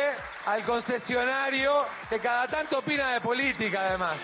[0.46, 4.18] al concesionario que cada tanto opina de política además.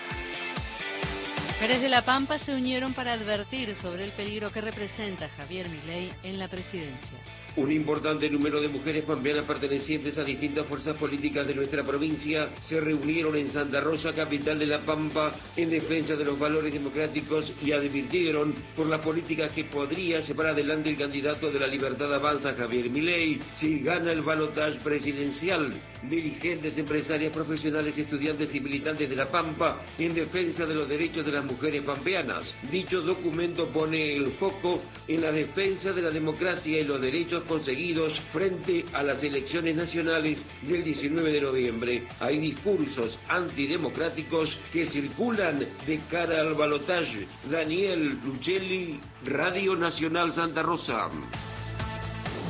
[1.62, 6.12] Mujeres de La Pampa se unieron para advertir sobre el peligro que representa Javier Milei
[6.24, 7.18] en la presidencia.
[7.54, 12.80] Un importante número de mujeres pampeanas pertenecientes a distintas fuerzas políticas de nuestra provincia se
[12.80, 17.72] reunieron en Santa Rosa, capital de La Pampa, en defensa de los valores democráticos y
[17.72, 22.88] advirtieron por las políticas que podría llevar adelante el candidato de la Libertad Avanza, Javier
[22.88, 25.74] Milei, si gana el balotaje presidencial.
[26.08, 31.30] Dirigentes, empresarias, profesionales, estudiantes y militantes de La Pampa en defensa de los derechos de
[31.30, 32.52] las mujeres pampeanas.
[32.72, 38.18] Dicho documento pone el foco en la defensa de la democracia y los derechos conseguidos
[38.32, 42.02] frente a las elecciones nacionales del 19 de noviembre.
[42.20, 47.26] Hay discursos antidemocráticos que circulan de cara al balotaje.
[47.50, 51.08] Daniel Lucelli, Radio Nacional Santa Rosa.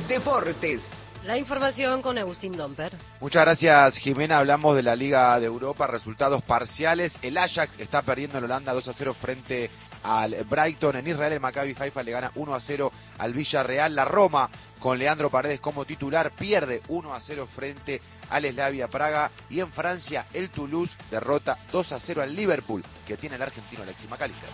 [0.07, 0.92] Deportes.
[1.25, 2.91] La información con Agustín Domper.
[3.21, 4.39] Muchas gracias, Jimena.
[4.39, 7.17] Hablamos de la Liga de Europa, resultados parciales.
[7.21, 9.69] El Ajax está perdiendo en Holanda 2 a 0 frente
[10.03, 10.97] al Brighton.
[10.97, 13.95] En Israel, el Maccabi Haifa le gana 1 a 0 al Villarreal.
[13.95, 14.49] La Roma,
[14.79, 19.31] con Leandro Paredes como titular, pierde 1 a 0 frente al Slavia Praga.
[19.49, 23.83] Y en Francia, el Toulouse derrota 2 a 0 al Liverpool, que tiene el argentino
[23.83, 24.49] Alexis McAllister.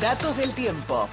[0.00, 1.08] Datos del tiempo.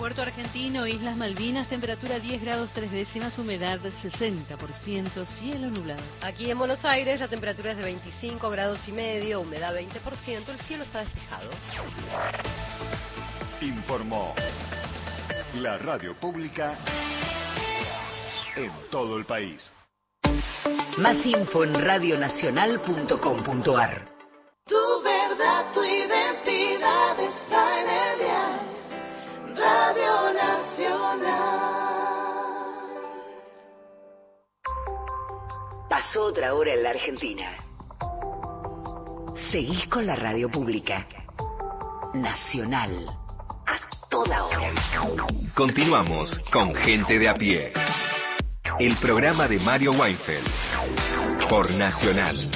[0.00, 6.00] Puerto Argentino, Islas Malvinas, temperatura 10 grados 3 décimas, humedad 60%, cielo nublado.
[6.22, 10.58] Aquí en Buenos Aires la temperatura es de 25 grados y medio, humedad 20%, el
[10.60, 11.50] cielo está despejado.
[13.60, 14.34] Informó
[15.56, 16.78] la radio pública
[18.56, 19.70] en todo el país.
[20.96, 24.08] Más info en radionacional.com.ar.
[24.64, 27.79] Tu verdad, tu identidad está en el dial.
[29.60, 31.60] Radio Nacional.
[35.88, 37.58] Pasó otra hora en la Argentina.
[39.50, 41.06] Seguís con la radio pública.
[42.14, 43.06] Nacional.
[43.66, 44.72] A toda hora.
[45.54, 47.72] Continuamos con Gente de a pie.
[48.78, 50.48] El programa de Mario Weinfeld.
[51.50, 52.50] Por Nacional.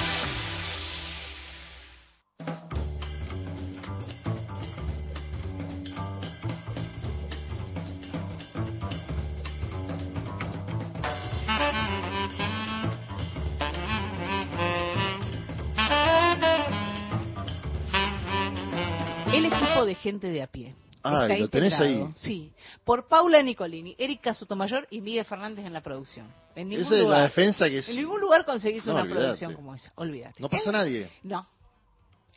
[20.05, 20.75] Gente de a pie.
[21.03, 22.03] Ah, Está ¿lo tenés ahí?
[22.15, 22.51] Sí,
[22.83, 26.27] por Paula Nicolini, Erika Sotomayor y Miguel Fernández en la producción.
[26.55, 29.01] En ningún Esa es la lugar, defensa que es- En ningún lugar conseguís No, una
[29.03, 29.21] olvídate.
[29.23, 30.41] producción como esa, olvídate.
[30.41, 31.09] No pasa Es- nadie.
[31.23, 31.45] No.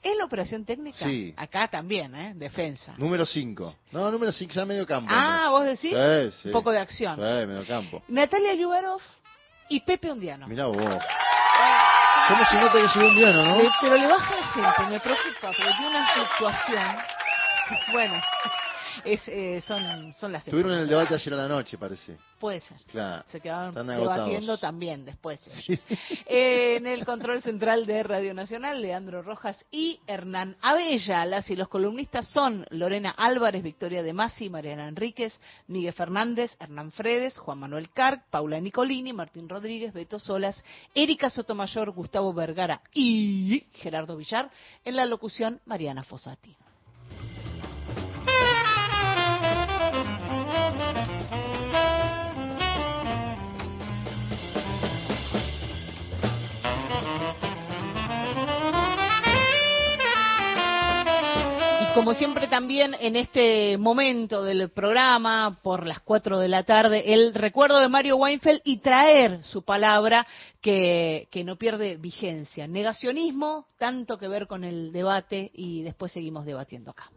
[0.02, 0.98] ¿Es la operación técnica?
[0.98, 1.32] Sí.
[1.36, 2.32] Acá también, ¿eh?
[2.36, 2.94] Defensa.
[2.98, 3.74] Número 5.
[3.90, 5.10] No, número 5 ya medio campo.
[5.14, 5.92] Ah, ¿vos decís?
[5.94, 6.48] Sí, sí.
[6.48, 7.16] Un poco de acción.
[7.16, 8.02] Sí, medio campo.
[8.08, 9.00] Natalia Yugarov
[9.70, 10.46] y Pepe Undiano.
[10.46, 10.76] Mirá vos.
[12.28, 13.56] ¿Cómo se nota que llegó un día, no?
[13.62, 16.96] Le- pero le baja la gente, me preocupa, porque tiene una fluctuación.
[17.92, 18.20] Bueno,
[19.04, 22.18] es, eh, son, son las Estuvieron en el debate ayer a la noche, parece.
[22.38, 22.76] Puede ser.
[22.90, 23.24] Claro.
[23.28, 25.40] Se quedaron debatiendo también después.
[26.26, 31.24] Eh, en el control central de Radio Nacional, Leandro Rojas y Hernán Abella.
[31.24, 36.92] Las y los columnistas son Lorena Álvarez, Victoria de Masi, Mariana Enríquez, Miguel Fernández, Hernán
[36.92, 40.62] Fredes, Juan Manuel Carc, Paula Nicolini, Martín Rodríguez, Beto Solas,
[40.94, 44.50] Erika Sotomayor, Gustavo Vergara y Gerardo Villar.
[44.84, 46.56] En la locución, Mariana Fossati.
[61.98, 67.34] Como siempre también en este momento del programa, por las 4 de la tarde, el
[67.34, 70.24] recuerdo de Mario Weinfeld y traer su palabra
[70.60, 72.68] que, que no pierde vigencia.
[72.68, 77.10] Negacionismo, tanto que ver con el debate y después seguimos debatiendo acá.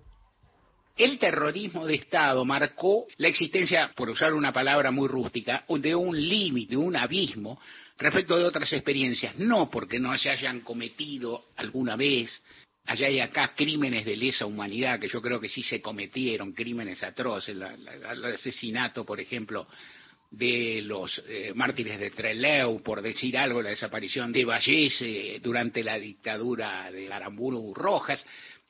[0.97, 6.19] El terrorismo de Estado marcó la existencia, por usar una palabra muy rústica, de un
[6.19, 7.59] límite, un abismo
[7.99, 12.41] respecto de otras experiencias, no porque no se hayan cometido alguna vez
[12.85, 17.03] allá y acá crímenes de lesa humanidad, que yo creo que sí se cometieron, crímenes
[17.03, 19.67] atroces, la- el asesinato, por ejemplo,
[20.31, 25.99] de los eh, mártires de Trelew, por decir algo, la desaparición de Vallese durante la
[25.99, 28.25] dictadura de Aramburu Rojas,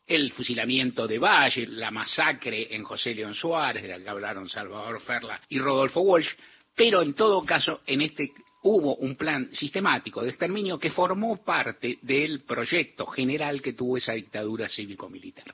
[0.08, 5.00] el fusilamiento de Valle, la masacre en José León Suárez, de la que hablaron Salvador
[5.02, 6.30] Ferla y Rodolfo Walsh,
[6.76, 8.32] pero en todo caso, en este
[8.64, 14.14] hubo un plan sistemático de exterminio que formó parte del proyecto general que tuvo esa
[14.14, 15.54] dictadura cívico-militar.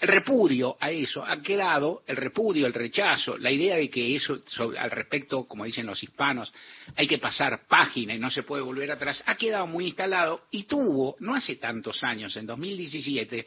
[0.00, 4.40] El repudio a eso ha quedado, el repudio, el rechazo, la idea de que eso
[4.78, 6.50] al respecto, como dicen los hispanos,
[6.96, 10.62] hay que pasar página y no se puede volver atrás, ha quedado muy instalado y
[10.62, 13.46] tuvo, no hace tantos años, en 2017,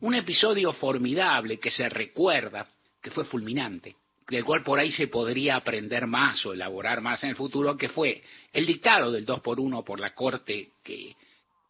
[0.00, 2.66] un episodio formidable que se recuerda,
[3.02, 3.94] que fue fulminante,
[4.28, 7.88] del cual por ahí se podría aprender más o elaborar más en el futuro, que
[7.88, 8.22] fue
[8.52, 11.14] el dictado del 2 por 1 por la Corte, que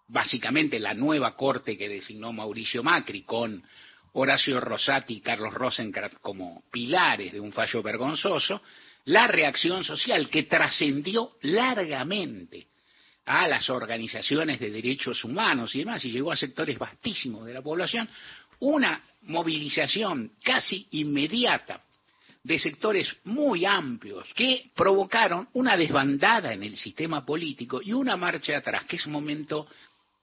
[0.09, 3.63] básicamente la nueva Corte que designó Mauricio Macri con
[4.13, 8.63] Horacio Rosati y Carlos Rosenkrantz como pilares de un fallo vergonzoso,
[9.07, 12.69] la reacción social que trascendió largamente
[13.27, 17.63] a las organizaciones de derechos humanos y demás, y llegó a sectores vastísimos de la
[17.63, 18.09] población,
[18.61, 21.83] una movilización casi inmediata
[22.45, 28.59] de sectores muy amplios que provocaron una desbandada en el sistema político y una marcha
[28.59, 29.67] atrás, que es un momento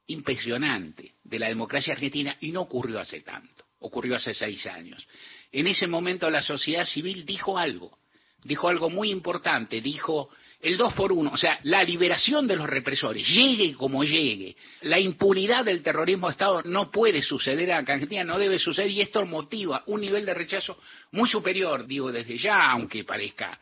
[0.05, 5.05] impresionante de la democracia argentina y no ocurrió hace tanto, ocurrió hace seis años.
[5.51, 7.97] En ese momento la sociedad civil dijo algo,
[8.43, 10.29] dijo algo muy importante, dijo
[10.61, 14.55] el dos por uno, o sea, la liberación de los represores, llegue como llegue.
[14.81, 19.01] La impunidad del terrorismo de Estado no puede suceder en Argentina, no debe suceder, y
[19.01, 20.77] esto motiva un nivel de rechazo
[21.11, 23.59] muy superior, digo desde ya, aunque parezca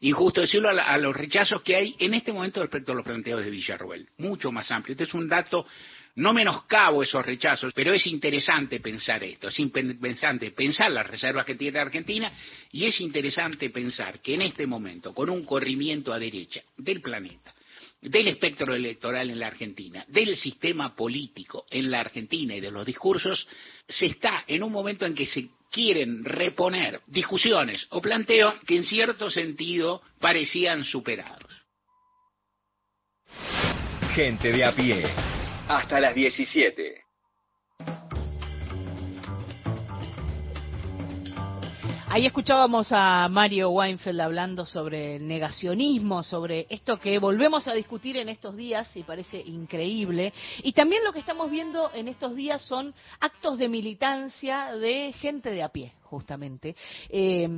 [0.00, 3.44] injusto decirlo, a, a los rechazos que hay en este momento respecto a los planteos
[3.44, 4.92] de Villarruel, mucho más amplio.
[4.92, 5.66] Este es un dato
[6.20, 11.54] no menoscabo esos rechazos, pero es interesante pensar esto, es interesante pensar las reservas que
[11.54, 12.30] tiene Argentina
[12.72, 17.54] y es interesante pensar que en este momento, con un corrimiento a derecha del planeta,
[18.02, 22.84] del espectro electoral en la Argentina, del sistema político en la Argentina y de los
[22.84, 23.48] discursos,
[23.88, 28.84] se está en un momento en que se quieren reponer discusiones o planteos que en
[28.84, 31.50] cierto sentido parecían superados.
[34.14, 35.39] Gente de a pie.
[35.70, 37.04] Hasta las 17.
[42.12, 48.16] Ahí escuchábamos a Mario Weinfeld hablando sobre el negacionismo, sobre esto que volvemos a discutir
[48.16, 50.32] en estos días y parece increíble.
[50.64, 55.52] Y también lo que estamos viendo en estos días son actos de militancia de gente
[55.52, 56.74] de a pie, justamente.
[57.08, 57.48] Eh,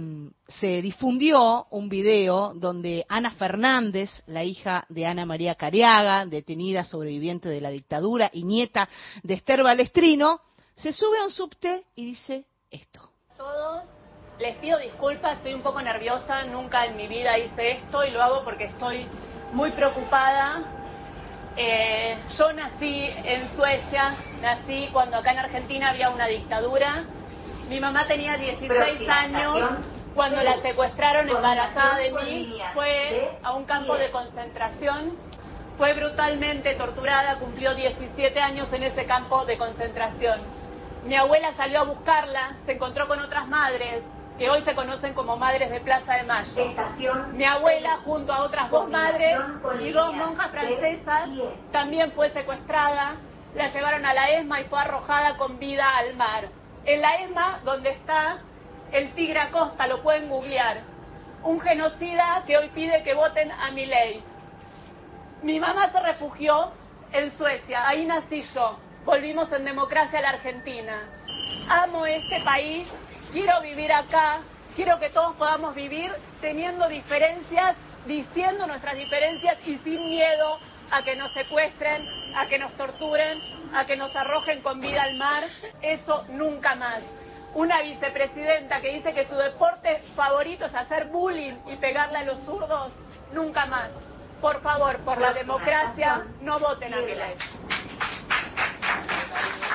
[0.46, 7.48] se difundió un video donde Ana Fernández, la hija de Ana María Cariaga, detenida sobreviviente
[7.48, 8.86] de la dictadura y nieta
[9.22, 10.42] de Esther Balestrino,
[10.74, 13.00] se sube a un subte y dice esto.
[13.38, 13.84] Todos
[14.38, 18.22] les pido disculpas, estoy un poco nerviosa, nunca en mi vida hice esto y lo
[18.22, 19.06] hago porque estoy
[19.52, 20.62] muy preocupada.
[21.56, 27.04] Eh, yo nací en Suecia, nací cuando acá en Argentina había una dictadura.
[27.68, 29.58] Mi mamá tenía 16 años
[30.14, 35.12] cuando la secuestraron embarazada de mí, fue a un campo de concentración,
[35.78, 40.40] fue brutalmente torturada, cumplió 17 años en ese campo de concentración.
[41.04, 44.02] Mi abuela salió a buscarla, se encontró con otras madres,
[44.38, 46.72] que hoy se conocen como Madres de Plaza de Mayo.
[47.32, 49.38] Mi abuela, junto a otras dos madres
[49.80, 51.28] y dos monjas francesas,
[51.70, 53.16] también fue secuestrada,
[53.54, 56.48] la llevaron a la ESMA y fue arrojada con vida al mar.
[56.84, 58.38] En la ESMA, donde está
[58.90, 60.78] el tigre Acosta, lo pueden googlear,
[61.42, 64.22] un genocida que hoy pide que voten a mi ley.
[65.42, 66.70] Mi mamá se refugió
[67.12, 68.78] en Suecia, ahí nací yo.
[69.04, 71.02] Volvimos en democracia a la Argentina.
[71.68, 72.88] Amo este país
[73.32, 74.40] quiero vivir acá,
[74.76, 77.76] quiero que todos podamos vivir teniendo diferencias,
[78.06, 80.58] diciendo nuestras diferencias y sin miedo
[80.90, 82.06] a que nos secuestren,
[82.36, 83.40] a que nos torturen,
[83.74, 85.44] a que nos arrojen con vida al mar.
[85.80, 87.00] Eso nunca más.
[87.54, 92.42] Una vicepresidenta que dice que su deporte favorito es hacer bullying y pegarle a los
[92.44, 92.92] zurdos,
[93.32, 93.90] nunca más.
[94.40, 97.34] Por favor, por la democracia, no voten a mi ley.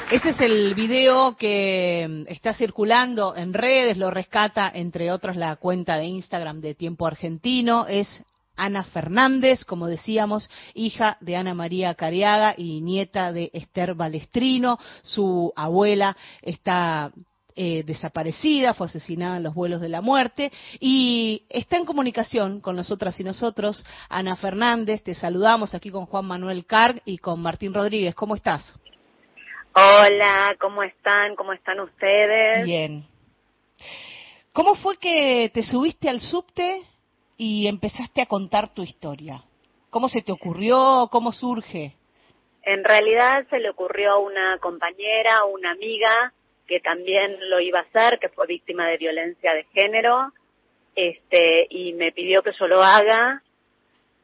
[0.09, 5.57] Ese es el video que mm, está circulando en redes, lo rescata entre otros la
[5.57, 8.23] cuenta de Instagram de Tiempo Argentino, es
[8.55, 14.79] Ana Fernández, como decíamos, hija de Ana María Cariaga y nieta de Esther Balestrino.
[15.01, 17.11] Su abuela está
[17.57, 22.77] eh, desaparecida, fue asesinada en los vuelos de la muerte y está en comunicación con
[22.77, 23.85] nosotras y nosotros.
[24.07, 28.15] Ana Fernández, te saludamos aquí con Juan Manuel Carg y con Martín Rodríguez.
[28.15, 28.63] ¿Cómo estás?
[29.79, 31.35] Hola, ¿cómo están?
[31.35, 32.65] ¿Cómo están ustedes?
[32.65, 33.05] Bien.
[34.51, 36.81] ¿Cómo fue que te subiste al subte
[37.37, 39.43] y empezaste a contar tu historia?
[39.91, 41.09] ¿Cómo se te ocurrió?
[41.11, 41.93] ¿Cómo surge?
[42.63, 46.33] En realidad se le ocurrió a una compañera, una amiga
[46.65, 50.31] que también lo iba a hacer, que fue víctima de violencia de género,
[50.95, 53.43] este, y me pidió que yo lo haga.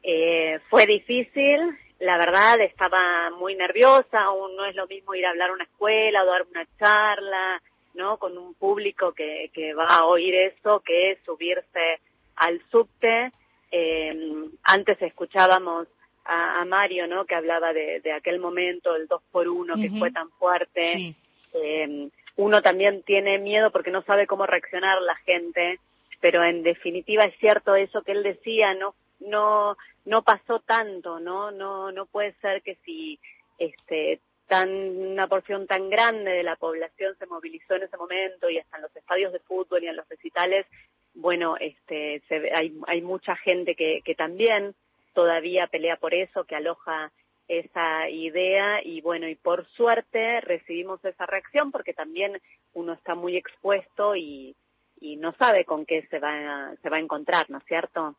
[0.02, 5.30] Eh, fue difícil, la verdad estaba muy nerviosa, aún no es lo mismo ir a
[5.30, 7.62] hablar a una escuela o dar una charla,
[7.94, 8.18] ¿no?
[8.18, 12.00] Con un público que, que va a oír eso, que es subirse
[12.36, 13.30] al subte.
[13.70, 15.88] Eh, antes escuchábamos
[16.24, 17.24] a, a, Mario, ¿no?
[17.24, 21.14] Que hablaba de, de aquel momento, el dos por uno, que fue tan fuerte.
[21.52, 25.78] Eh, uno también tiene miedo porque no sabe cómo reaccionar la gente
[26.24, 31.50] pero en definitiva es cierto eso que él decía, no, no, no pasó tanto, ¿no?
[31.50, 33.18] No, no puede ser que si,
[33.58, 38.58] este, tan, una porción tan grande de la población se movilizó en ese momento y
[38.58, 40.66] hasta en los estadios de fútbol y en los recitales,
[41.14, 44.74] bueno, este, se, hay, hay mucha gente que, que también
[45.14, 47.12] todavía pelea por eso, que aloja
[47.46, 52.40] esa idea y bueno, y por suerte recibimos esa reacción porque también
[52.72, 54.56] uno está muy expuesto y,
[55.00, 56.32] y no sabe con qué se va,
[56.70, 58.16] a- se va a encontrar, ¿no es cierto?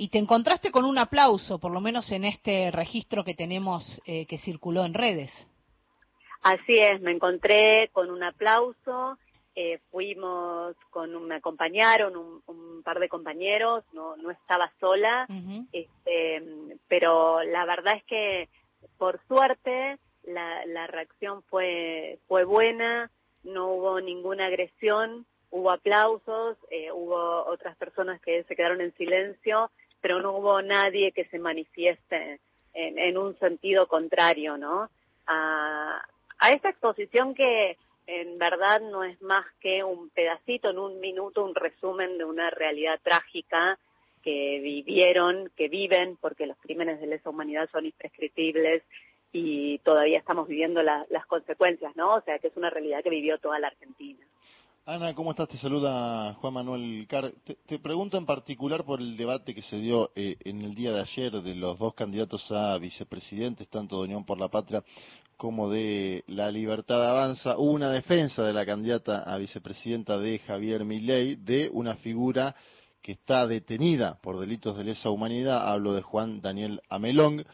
[0.00, 4.24] Y te encontraste con un aplauso, por lo menos en este registro que tenemos eh,
[4.24, 5.30] que circuló en redes.
[6.40, 9.18] Así es, me encontré con un aplauso,
[9.54, 15.26] eh, fuimos con un, me acompañaron un, un par de compañeros, no, no estaba sola,
[15.70, 16.42] este,
[16.88, 18.48] pero la verdad es que
[18.96, 23.10] por suerte la, la reacción fue, fue buena,
[23.44, 29.70] no hubo ninguna agresión, hubo aplausos, eh, hubo otras personas que se quedaron en silencio,
[30.00, 32.40] pero no hubo nadie que se manifieste
[32.74, 34.90] en, en un sentido contrario, ¿no?
[35.26, 36.02] A,
[36.38, 37.76] a esta exposición que
[38.06, 42.50] en verdad no es más que un pedacito, en un minuto, un resumen de una
[42.50, 43.78] realidad trágica
[44.22, 48.82] que vivieron, que viven, porque los crímenes de lesa humanidad son imprescriptibles
[49.32, 52.14] y todavía estamos viviendo la- las consecuencias, ¿no?
[52.16, 54.26] O sea, que es una realidad que vivió toda la Argentina.
[54.86, 55.48] Ana, ¿cómo estás?
[55.48, 57.32] Te saluda Juan Manuel Car.
[57.66, 61.00] Te, pregunto en particular por el debate que se dio eh, en el día de
[61.00, 64.82] ayer de los dos candidatos a vicepresidentes, tanto de Unión por la Patria
[65.36, 67.58] como de La Libertad Avanza.
[67.58, 72.56] Hubo una defensa de la candidata a vicepresidenta de Javier Milei de una figura
[73.02, 75.68] que está detenida por delitos de lesa humanidad.
[75.68, 77.44] Hablo de Juan Daniel Amelong.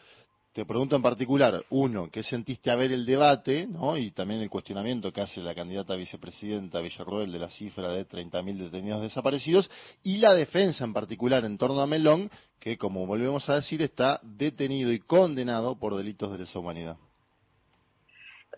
[0.57, 3.95] Te pregunto en particular, uno, ¿qué sentiste a ver el debate ¿no?
[3.95, 8.57] y también el cuestionamiento que hace la candidata vicepresidenta Villarroel de la cifra de 30.000
[8.57, 9.69] detenidos desaparecidos?
[10.01, 14.19] Y la defensa en particular en torno a Melón, que como volvemos a decir está
[14.23, 16.97] detenido y condenado por delitos de lesa humanidad.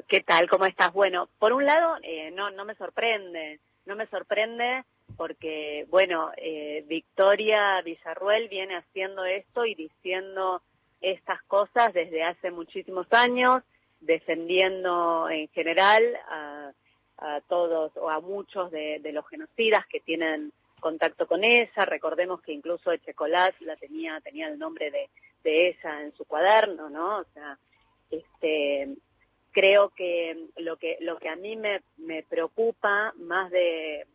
[0.08, 0.47] ¿Qué tal?
[0.50, 0.93] ¿Cómo estás?
[0.93, 4.86] Bueno, por un lado, eh, no, no me sorprende, no me sorprende
[5.18, 10.62] porque, bueno, eh, Victoria Villarruel viene haciendo esto y diciendo
[11.02, 13.64] estas cosas desde hace muchísimos años,
[14.02, 16.72] defendiendo en general a,
[17.18, 21.86] a todos o a muchos de, de los genocidas que tienen contacto con ella.
[21.86, 25.10] Recordemos que incluso Echecolás la tenía, tenía el nombre de,
[25.43, 27.20] de ella en su cuaderno, ¿no?
[27.20, 27.58] O sea,
[28.10, 28.95] este,
[29.52, 34.06] creo que lo que lo que a mí me, me preocupa más de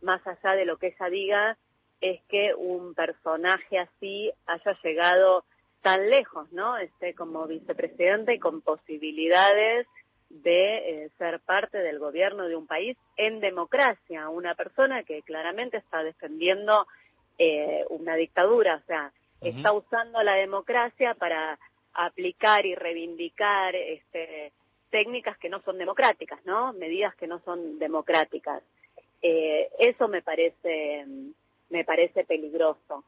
[0.00, 1.58] más allá de lo que ella diga
[2.00, 5.44] es que un personaje así haya llegado
[5.82, 6.76] tan lejos, ¿no?
[6.76, 9.86] Este como vicepresidente y con posibilidades
[10.28, 15.78] de eh, ser parte del gobierno de un país en democracia, una persona que claramente
[15.78, 16.86] está defendiendo
[17.38, 21.58] eh, una dictadura, o sea, está usando la democracia para
[21.94, 24.52] aplicar y reivindicar este,
[24.90, 26.72] técnicas que no son democráticas, ¿no?
[26.74, 28.62] Medidas que no son democráticas.
[29.22, 31.06] Eh, eso me parece
[31.70, 33.04] me parece peligroso.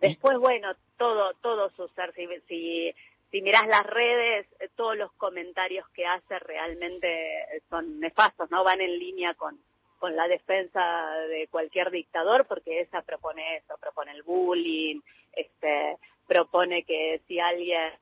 [0.00, 2.12] Después, bueno, todo todo sucede.
[2.14, 2.94] Si, si,
[3.30, 8.64] si mirás las redes, eh, todos los comentarios que hace realmente son nefastos, ¿no?
[8.64, 9.58] Van en línea con
[10.00, 10.80] con la defensa
[11.28, 15.00] de cualquier dictador, porque esa propone eso, propone el bullying,
[15.32, 17.92] este, propone que si alguien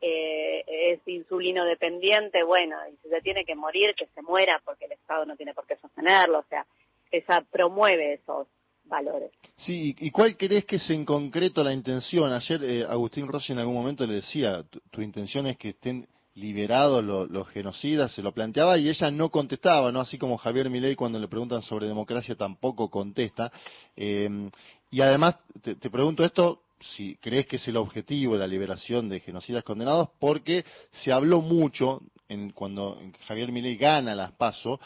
[0.00, 4.84] eh, es insulino dependiente, bueno, y si se tiene que morir, que se muera, porque
[4.84, 6.64] el Estado no tiene por qué sostenerlo, o sea,
[7.10, 8.46] esa promueve esos
[8.88, 9.30] valores.
[9.56, 12.32] Sí, ¿y cuál crees que es en concreto la intención?
[12.32, 17.02] Ayer eh, Agustín Rossi en algún momento le decía, tu, intención es que estén liberados
[17.04, 20.00] lo- los genocidas, se lo planteaba y ella no contestaba, ¿no?
[20.00, 23.50] Así como Javier Milei cuando le preguntan sobre democracia tampoco contesta.
[23.96, 24.48] Eh,
[24.90, 29.08] y además, te, te pregunto esto, si crees que es el objetivo de la liberación
[29.08, 34.78] de genocidas condenados, porque se habló mucho en, cuando Javier Milei gana las PASO,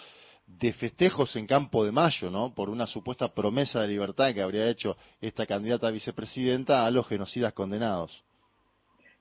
[0.59, 2.55] de festejos en Campo de Mayo, ¿no?
[2.55, 7.09] Por una supuesta promesa de libertad que habría hecho esta candidata a vicepresidenta a los
[7.09, 8.25] genocidas condenados.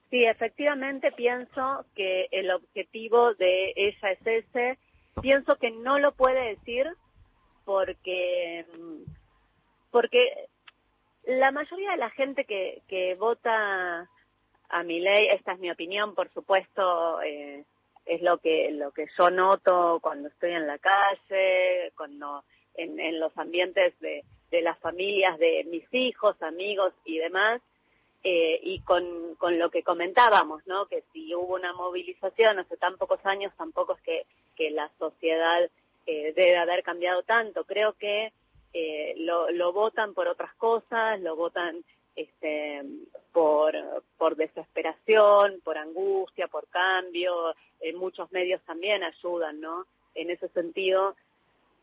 [0.09, 4.77] Sí, efectivamente pienso que el objetivo de ella es ese.
[5.21, 6.85] Pienso que no lo puede decir
[7.65, 9.11] porque mm,
[9.91, 10.47] porque
[11.25, 14.09] la mayoría de la gente que, que vota
[14.69, 17.65] a mi ley, esta es mi opinión, por supuesto, eh,
[18.05, 22.43] es lo que lo que yo noto cuando estoy en la calle, cuando
[22.75, 27.61] en, en los ambientes de, de las familias de mis hijos, amigos y demás,
[28.23, 30.85] eh, y con, con lo que comentábamos, ¿no?
[30.85, 34.25] Que si hubo una movilización hace tan pocos años, tampoco es que,
[34.55, 35.69] que la sociedad
[36.05, 37.63] eh, debe haber cambiado tanto.
[37.63, 38.31] Creo que
[38.73, 41.83] eh, lo, lo votan por otras cosas, lo votan
[42.15, 42.81] este,
[43.31, 47.53] por, desesperación, por angustia, por cambio.
[47.79, 49.85] Eh, muchos medios también ayudan, ¿no?
[50.15, 51.15] En ese sentido.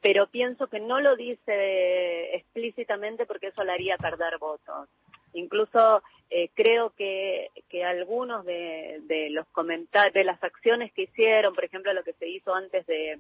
[0.00, 4.88] Pero pienso que no lo dice explícitamente porque eso le haría perder votos.
[5.32, 11.54] Incluso eh, creo que, que algunos de, de los comentarios, de las acciones que hicieron,
[11.54, 13.18] por ejemplo, lo que se hizo antes de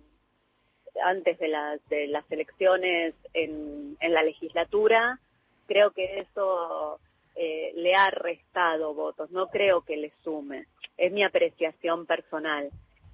[1.04, 5.20] antes de las de las elecciones en, en la legislatura,
[5.68, 6.98] creo que eso
[7.36, 10.66] eh, le ha restado votos, no creo que le sume.
[10.96, 12.70] Es mi apreciación personal.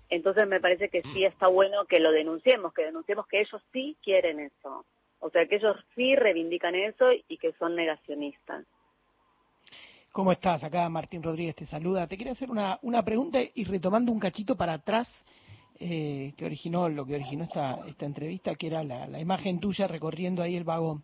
[0.08, 3.96] Entonces me parece que sí está bueno que lo denunciemos, que denunciemos que ellos sí
[4.02, 4.86] quieren eso.
[5.18, 8.64] O sea, que ellos sí reivindican eso y que son negacionistas.
[10.12, 10.62] ¿Cómo estás?
[10.62, 12.06] Acá Martín Rodríguez te saluda.
[12.06, 15.08] Te quería hacer una, una pregunta y retomando un cachito para atrás
[15.80, 19.88] eh, que originó lo que originó esta, esta entrevista, que era la, la imagen tuya
[19.88, 21.02] recorriendo ahí el vagón.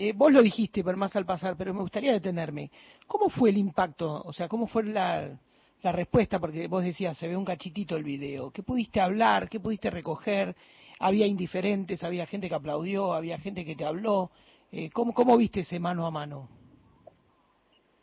[0.00, 2.70] Eh, vos lo dijiste, pero más al pasar, pero me gustaría detenerme.
[3.08, 4.22] ¿Cómo fue el impacto?
[4.24, 5.36] O sea, ¿cómo fue la,
[5.82, 6.38] la respuesta?
[6.38, 8.52] Porque vos decías, se ve un cachitito el video.
[8.52, 9.48] ¿Qué pudiste hablar?
[9.48, 10.54] ¿Qué pudiste recoger?
[11.00, 12.04] ¿Había indiferentes?
[12.04, 13.12] ¿Había gente que aplaudió?
[13.12, 14.30] ¿Había gente que te habló?
[14.70, 16.48] Eh, ¿cómo, ¿Cómo viste ese mano a mano?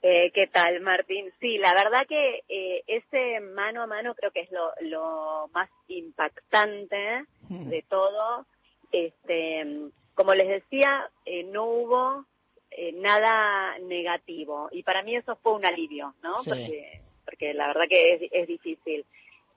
[0.02, 1.32] Eh, ¿Qué tal, Martín?
[1.40, 5.70] Sí, la verdad que eh, ese mano a mano creo que es lo, lo más
[5.88, 8.46] impactante de todo.
[8.92, 12.26] Este, como les decía, eh, no hubo
[12.72, 16.38] eh, nada negativo y para mí eso fue un alivio, ¿no?
[16.44, 16.50] Sí.
[16.50, 19.06] Porque, porque la verdad que es, es difícil.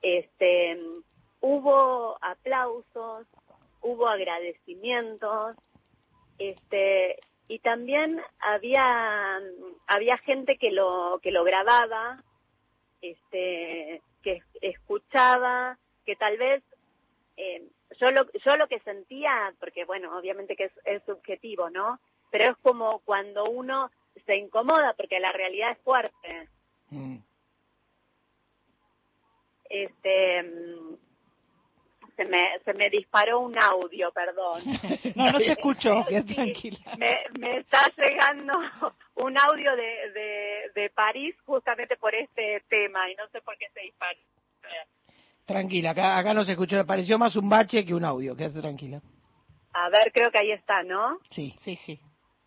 [0.03, 0.79] Este,
[1.41, 3.27] hubo aplausos,
[3.81, 5.57] hubo agradecimientos,
[6.39, 7.17] este,
[7.49, 9.41] y también había
[9.87, 12.23] había gente que lo que lo grababa
[13.01, 16.63] este que escuchaba que tal vez
[17.37, 17.63] eh,
[18.01, 21.99] yo lo yo lo que sentía porque bueno obviamente que es, es subjetivo no
[22.31, 23.91] pero es como cuando uno
[24.27, 26.49] se incomoda porque la realidad es fuerte
[29.71, 30.95] este mm,
[32.17, 34.63] se me se me disparó un audio perdón
[35.15, 36.79] No, no se escuchó, Sí, tranquila.
[36.99, 38.55] me, me está llegando
[39.17, 43.69] un audio de, de, de París justamente por este tema y no sé por qué
[43.75, 44.19] se disparó.
[45.49, 46.85] Tranquila, acá, acá no se escuchó.
[46.85, 49.01] Pareció más un bache que un audio, quédate tranquila.
[49.73, 51.19] A ver, creo que ahí está, ¿no?
[51.31, 51.55] Sí.
[51.61, 51.99] Sí, sí.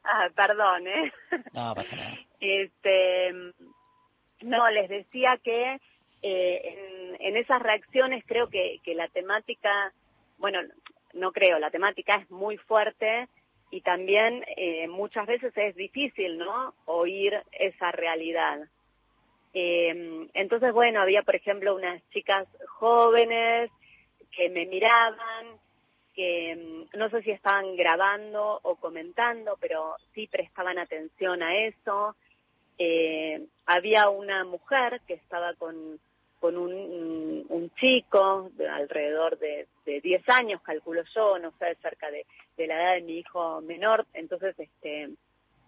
[0.03, 1.11] Ah, perdón, ¿eh?
[1.52, 2.15] No, pasa nada.
[2.40, 3.32] Este,
[4.41, 5.80] no, les decía que
[6.23, 9.94] eh, en, en esas reacciones creo que, que la temática,
[10.40, 10.60] bueno,
[11.14, 13.28] no creo, la temática es muy fuerte
[13.69, 16.73] y también eh, muchas veces es difícil, ¿no?
[16.86, 18.60] Oír esa realidad.
[19.53, 23.69] Eh, entonces, bueno, había, por ejemplo, unas chicas jóvenes
[24.36, 25.60] que me miraban,
[26.15, 32.15] que mm, no sé si estaban grabando o comentando, pero sí prestaban atención a eso.
[32.78, 35.99] Eh, había una mujer que estaba con,
[36.40, 42.10] con un, un chico de alrededor de, de 10 años, calculo yo, no sé, cerca
[42.10, 42.26] de,
[42.57, 44.06] de la edad de mi hijo menor.
[44.14, 45.10] Entonces, este,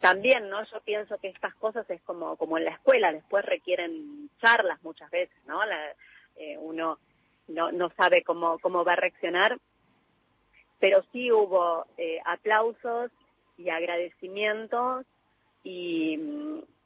[0.04, 0.62] también, ¿no?
[0.66, 5.10] Yo pienso que estas cosas es como, como en la escuela, después requieren charlas muchas
[5.10, 5.64] veces, ¿no?
[5.64, 5.94] La,
[6.36, 7.00] eh, uno
[7.48, 9.58] no, no sabe cómo, cómo va a reaccionar,
[10.78, 13.12] pero sí hubo eh, aplausos
[13.58, 15.06] y agradecimientos
[15.64, 16.20] y,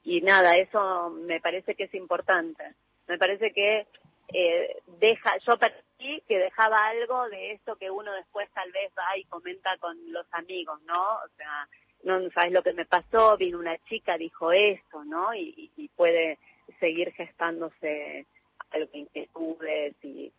[0.03, 2.75] y nada, eso me parece que es importante.
[3.07, 3.87] Me parece que
[4.31, 9.17] eh, deja, yo percibí que dejaba algo de esto que uno después tal vez va
[9.17, 11.15] y comenta con los amigos, ¿no?
[11.15, 11.67] O sea,
[12.03, 15.33] no sabes lo que me pasó, vino una chica, dijo esto, ¿no?
[15.33, 16.37] Y, puede
[16.79, 18.27] seguir gestándose
[18.69, 20.31] algo de inquietudes y,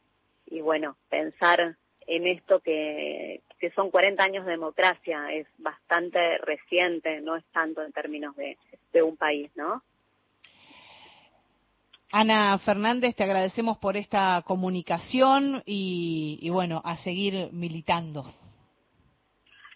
[0.46, 1.74] y bueno, pensar
[2.06, 7.82] en esto que, que son 40 años de democracia, es bastante reciente, no es tanto
[7.82, 8.56] en términos de,
[8.92, 9.82] de un país, ¿no?
[12.10, 18.24] Ana Fernández, te agradecemos por esta comunicación y, y bueno, a seguir militando.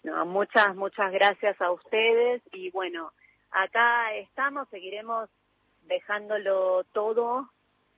[0.03, 3.11] No, muchas, muchas gracias a ustedes y bueno,
[3.51, 5.29] acá estamos, seguiremos
[5.87, 7.47] dejándolo todo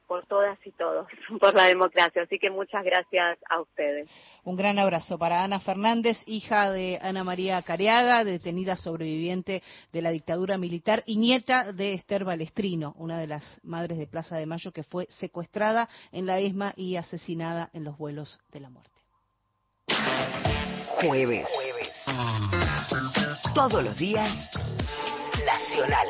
[0.07, 1.07] por todas y todos,
[1.39, 2.23] por la democracia.
[2.23, 4.09] Así que muchas gracias a ustedes.
[4.43, 10.11] Un gran abrazo para Ana Fernández, hija de Ana María Cariaga, detenida sobreviviente de la
[10.11, 14.71] dictadura militar y nieta de Esther Balestrino, una de las madres de Plaza de Mayo
[14.71, 18.91] que fue secuestrada en la ESMA y asesinada en los vuelos de la muerte.
[21.01, 21.47] Jueves.
[23.55, 24.31] Todos los días,
[25.43, 26.07] Nacional.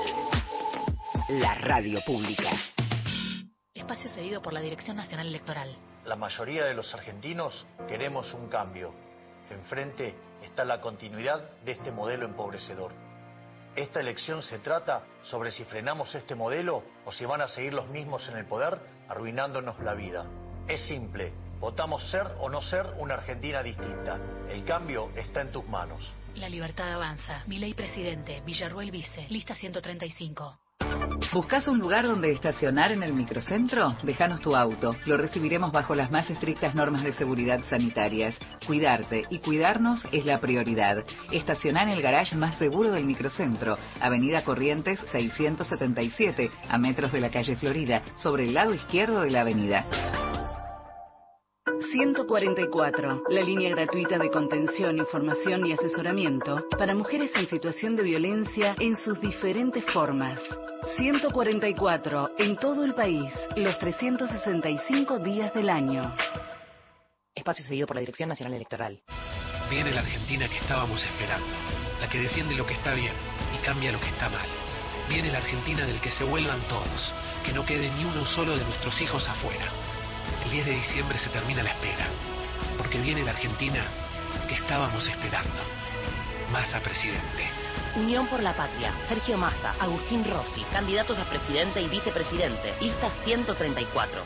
[1.30, 2.52] La radio pública.
[3.74, 5.74] Espacio cedido por la Dirección Nacional Electoral.
[6.04, 8.94] La mayoría de los argentinos queremos un cambio.
[9.50, 12.92] Enfrente está la continuidad de este modelo empobrecedor.
[13.78, 17.88] Esta elección se trata sobre si frenamos este modelo o si van a seguir los
[17.88, 20.26] mismos en el poder arruinándonos la vida.
[20.68, 24.20] Es simple, votamos ser o no ser una Argentina distinta.
[24.50, 26.14] El cambio está en tus manos.
[26.36, 27.44] La libertad avanza.
[27.48, 30.60] Milei presidente, Villarruel vice, lista 135.
[31.34, 33.96] ¿Buscas un lugar donde estacionar en el microcentro?
[34.04, 34.96] Déjanos tu auto.
[35.06, 38.38] Lo recibiremos bajo las más estrictas normas de seguridad sanitarias.
[38.66, 41.04] Cuidarte y cuidarnos es la prioridad.
[41.32, 47.32] Estacioná en el garage más seguro del microcentro, Avenida Corrientes 677, a metros de la
[47.32, 49.86] calle Florida, sobre el lado izquierdo de la avenida.
[51.92, 58.76] 144, la línea gratuita de contención, información y asesoramiento para mujeres en situación de violencia
[58.80, 60.40] en sus diferentes formas.
[60.98, 66.16] 144, en todo el país, los 365 días del año.
[67.34, 69.02] Espacio seguido por la Dirección Nacional Electoral.
[69.70, 71.48] Viene la Argentina que estábamos esperando,
[72.00, 73.14] la que defiende lo que está bien
[73.54, 74.48] y cambia lo que está mal.
[75.10, 77.14] Viene la Argentina del que se vuelvan todos,
[77.46, 79.95] que no quede ni uno solo de nuestros hijos afuera.
[80.44, 82.08] El 10 de diciembre se termina la espera,
[82.78, 83.84] porque viene la Argentina
[84.48, 85.62] que estábamos esperando.
[86.52, 87.44] Massa presidente.
[87.96, 94.22] Unión por la Patria, Sergio Massa, Agustín Rossi, candidatos a presidente y vicepresidente, lista 134.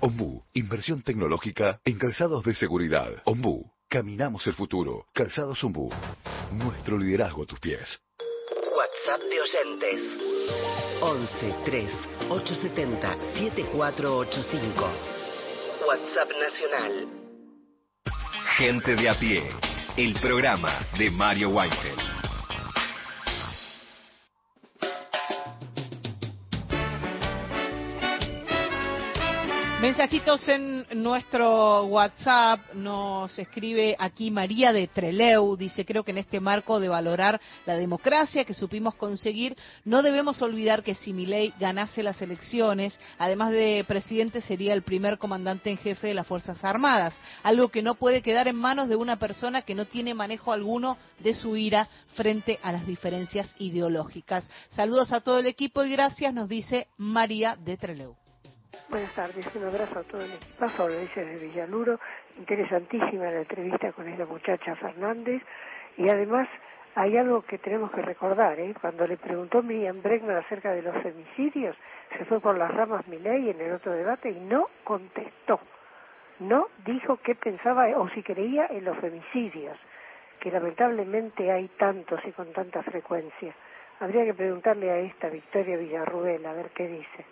[0.00, 3.10] Ombú, inversión tecnológica en calzados de seguridad.
[3.24, 5.06] Ombú, caminamos el futuro.
[5.12, 5.90] Calzados Ombú,
[6.52, 8.00] nuestro liderazgo a tus pies.
[8.74, 10.00] WhatsApp de oyentes.
[11.02, 14.86] 11 3 870 7485.
[15.86, 17.08] WhatsApp nacional.
[18.56, 19.42] Gente de a pie,
[19.96, 22.09] el programa de Mario Weinfeld.
[29.80, 36.38] Mensajitos en nuestro WhatsApp, nos escribe aquí María de Treleu, dice, creo que en este
[36.38, 42.02] marco de valorar la democracia que supimos conseguir, no debemos olvidar que si Milei ganase
[42.02, 47.14] las elecciones, además de presidente, sería el primer comandante en jefe de las Fuerzas Armadas,
[47.42, 50.98] algo que no puede quedar en manos de una persona que no tiene manejo alguno
[51.20, 54.46] de su ira frente a las diferencias ideológicas.
[54.68, 58.14] Saludos a todo el equipo y gracias, nos dice María de Treleu.
[58.88, 62.00] Buenas tardes, un abrazo a todo el equipazo, Lorenzo de Villaluro,
[62.38, 65.42] interesantísima la entrevista con esta muchacha Fernández
[65.96, 66.48] y además
[66.94, 68.74] hay algo que tenemos que recordar, ¿eh?
[68.80, 71.76] cuando le preguntó Miriam Bregman acerca de los femicidios,
[72.16, 75.60] se fue por las ramas Milei en el otro debate y no contestó,
[76.40, 79.78] no dijo qué pensaba o si creía en los femicidios,
[80.40, 83.54] que lamentablemente hay tantos y con tanta frecuencia.
[84.00, 87.26] Habría que preguntarle a esta Victoria Villarruel a ver qué dice.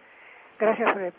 [0.59, 1.13] Gracias por el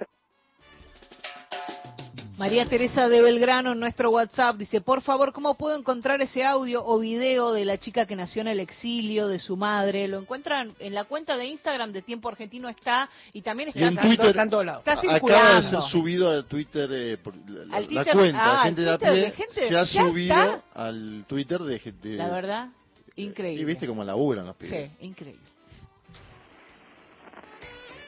[2.40, 6.82] María Teresa de Belgrano en nuestro WhatsApp dice, por favor, ¿cómo puedo encontrar ese audio
[6.86, 10.08] o video de la chica que nació en el exilio, de su madre?
[10.08, 13.84] Lo encuentran en la cuenta de Instagram de Tiempo Argentino está y también está Y
[13.84, 14.42] en Twitter, está
[14.72, 15.56] acaba circulando.
[15.56, 18.82] de ser subido a Twitter, eh, por la, la Al Twitter- cuenta ah, de gente
[18.84, 20.62] de Twitter de gente- se ha subido está.
[20.76, 22.10] al Twitter de gente.
[22.16, 22.70] La verdad,
[23.18, 23.62] increíble.
[23.62, 24.90] Y viste cómo laburan los pibes.
[24.98, 25.42] Sí, increíble.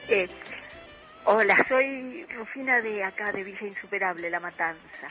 [0.08, 0.28] Eh,
[1.24, 5.08] hola, soy Rufina de acá, de Villa Insuperable, La Matanza.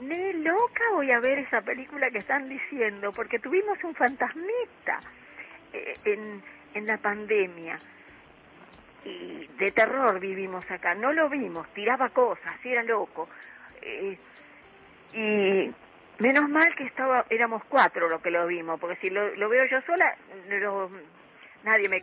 [0.00, 5.00] Ne loca voy a ver esa película que están diciendo, porque tuvimos un fantasmita
[5.72, 6.42] eh, en,
[6.74, 7.78] en la pandemia.
[9.04, 10.94] Y de terror vivimos acá.
[10.94, 13.28] No lo vimos, tiraba cosas, era loco.
[13.82, 14.16] Eh,
[15.12, 19.48] y menos mal que estaba éramos cuatro los que lo vimos, porque si lo, lo
[19.48, 20.16] veo yo sola,
[20.48, 20.90] lo-
[21.64, 22.02] nadie me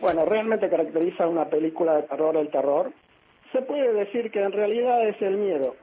[0.00, 2.92] Bueno, realmente caracteriza una película de terror el terror.
[3.52, 5.74] Se puede decir que en realidad es el miedo.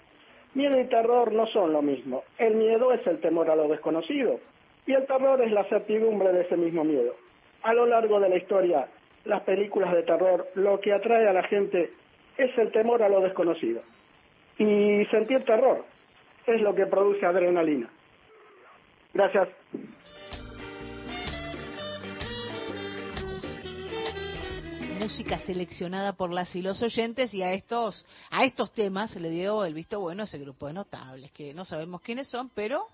[0.53, 2.23] Miedo y terror no son lo mismo.
[2.37, 4.39] El miedo es el temor a lo desconocido
[4.85, 7.15] y el terror es la certidumbre de ese mismo miedo.
[7.63, 8.87] A lo largo de la historia,
[9.25, 11.91] las películas de terror lo que atrae a la gente
[12.37, 13.81] es el temor a lo desconocido.
[14.57, 15.83] Y sentir terror
[16.45, 17.89] es lo que produce adrenalina.
[19.13, 19.47] Gracias.
[25.03, 29.29] Música seleccionada por las y los oyentes y a estos a estos temas se le
[29.29, 32.87] dio el visto bueno a ese grupo de notables que no sabemos quiénes son, pero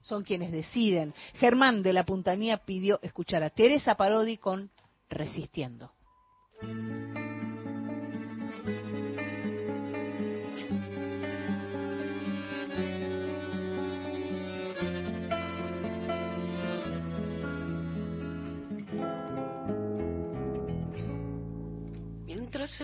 [0.00, 1.14] son quienes deciden.
[1.34, 4.70] Germán de la Puntanía pidió escuchar a Teresa Parodi con
[5.08, 5.92] Resistiendo.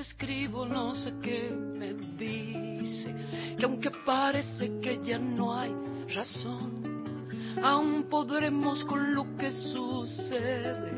[0.01, 3.15] Escribo no sé qué me dice,
[3.59, 5.75] que aunque parece que ya no hay
[6.15, 7.05] razón,
[7.63, 10.93] aún podremos con lo que sucede,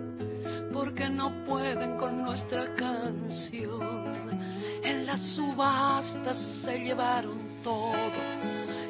[0.73, 4.41] porque no pueden con nuestra canción.
[4.83, 8.13] En las subastas se llevaron todo,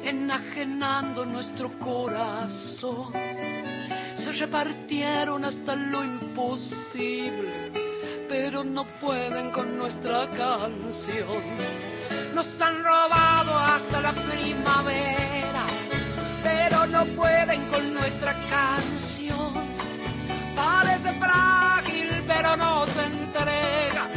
[0.03, 3.13] enajenando nuestro corazón.
[3.13, 7.60] Se repartieron hasta lo imposible
[8.31, 11.43] pero no pueden con nuestra canción.
[12.33, 15.65] Nos han robado hasta la primavera,
[16.41, 19.51] pero no pueden con nuestra canción.
[20.55, 24.07] Parece frágil, pero no se entrega.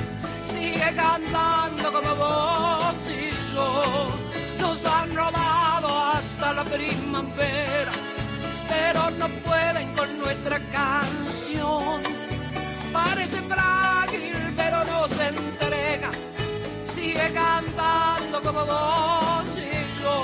[0.46, 4.14] Sigue cantando como vos y yo.
[4.60, 7.92] Nos han robado hasta la primavera,
[8.68, 12.24] pero no pueden con nuestra canción
[12.94, 13.83] parece frágil
[17.14, 20.14] sigue cantando como vos y yo.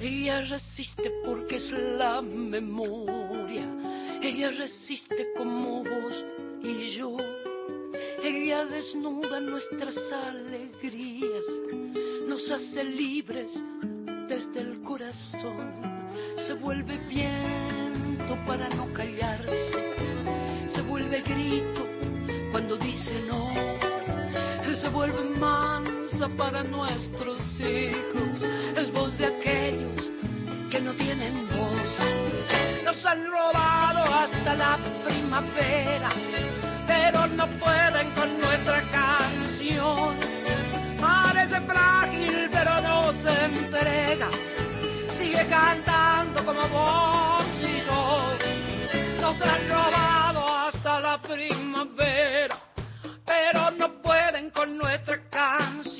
[0.00, 3.23] Ella resiste porque es la memoria.
[4.50, 6.24] Resiste como vos
[6.62, 7.16] y yo.
[8.22, 11.44] Ella desnuda nuestras alegrías,
[12.28, 13.50] nos hace libres
[14.28, 15.72] desde el corazón.
[16.46, 19.94] Se vuelve viento para no callarse,
[20.74, 21.86] se vuelve grito
[22.52, 23.48] cuando dice no,
[24.74, 28.42] se vuelve mansa para nuestros hijos,
[28.76, 30.10] es voz de aquellos
[30.70, 32.84] que no tienen voz.
[32.84, 33.63] Nos han robado
[34.24, 36.10] hasta la primavera,
[36.86, 40.16] pero no pueden con nuestra canción.
[40.98, 44.28] Parece frágil, pero no se entrega.
[45.18, 49.20] Sigue cantando como vos y yo.
[49.20, 52.56] Nos han robado hasta la primavera,
[53.26, 55.93] pero no pueden con nuestra canción.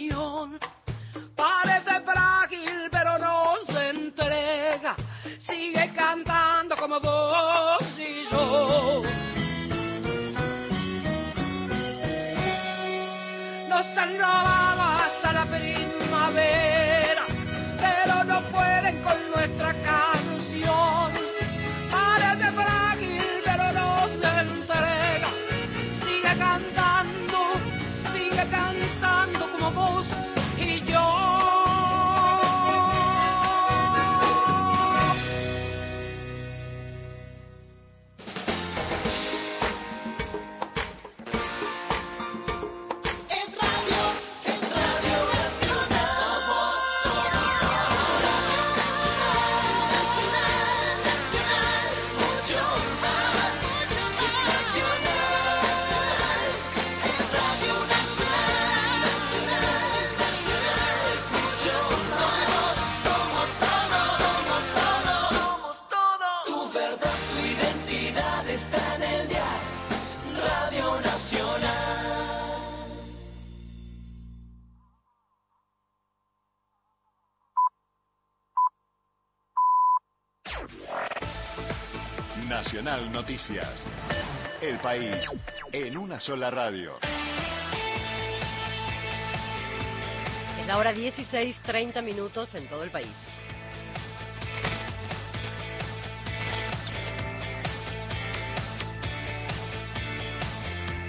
[82.65, 83.85] Nacional Noticias.
[84.63, 85.23] El país
[85.71, 86.99] en una sola radio.
[90.59, 93.15] Es la hora 16, 30 minutos en todo el país.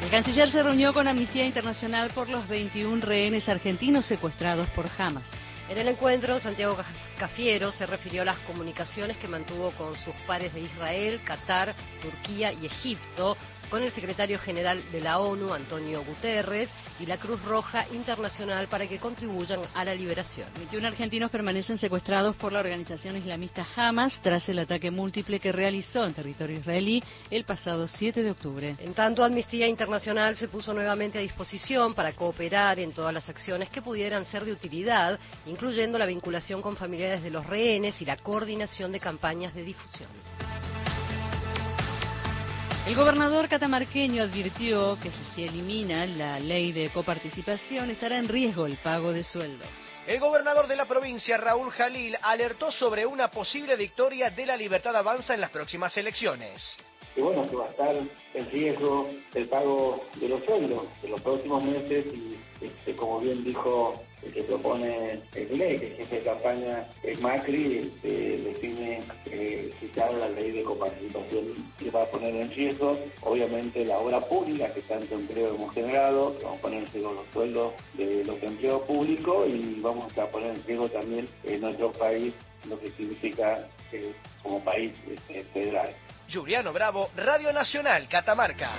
[0.03, 5.23] El canciller se reunió con Amnistía Internacional por los 21 rehenes argentinos secuestrados por Hamas.
[5.69, 6.85] En el encuentro, Santiago Ca-
[7.17, 12.53] Cafiero se refirió a las comunicaciones que mantuvo con sus pares de Israel, Qatar, Turquía
[12.53, 13.35] y Egipto,
[13.75, 18.87] con el secretario general de la ONU, Antonio Guterres, y la Cruz Roja Internacional para
[18.87, 20.47] que contribuyan a la liberación.
[20.55, 26.05] 21 argentinos permanecen secuestrados por la organización islamista Hamas tras el ataque múltiple que realizó
[26.05, 28.77] en territorio israelí el pasado 7 de octubre.
[28.79, 33.69] En tanto, Amnistía Internacional se puso nuevamente a disposición para cooperar en todas las acciones
[33.69, 38.15] que pudieran ser de utilidad, incluyendo la vinculación con familiares de los rehenes y la
[38.15, 40.07] coordinación de campañas de difusión.
[42.85, 48.67] El gobernador catamarqueño advirtió que si se elimina la ley de coparticipación estará en riesgo
[48.67, 49.67] el pago de sueldos.
[50.05, 54.95] El gobernador de la provincia, Raúl Jalil, alertó sobre una posible victoria de la Libertad
[54.95, 56.77] Avanza en las próximas elecciones.
[57.15, 57.95] que bueno, que va a estar
[58.35, 63.43] en riesgo el pago de los sueldos de los próximos meses y este, como bien
[63.43, 69.71] dijo el que propone el ley, que el de campaña es Macri, este, define eh,
[69.79, 74.73] quitar la ley de coparticipación que va a poner en riesgo, obviamente, la obra pública
[74.73, 78.81] que tanto empleo hemos generado, vamos a poner en riesgo los sueldos de los empleos
[78.83, 82.33] públicos y vamos a poner en riesgo también en nuestro país
[82.67, 85.89] lo que significa eh, como país este, federal.
[86.31, 88.71] Juliano Bravo, Radio Nacional, Catamarca.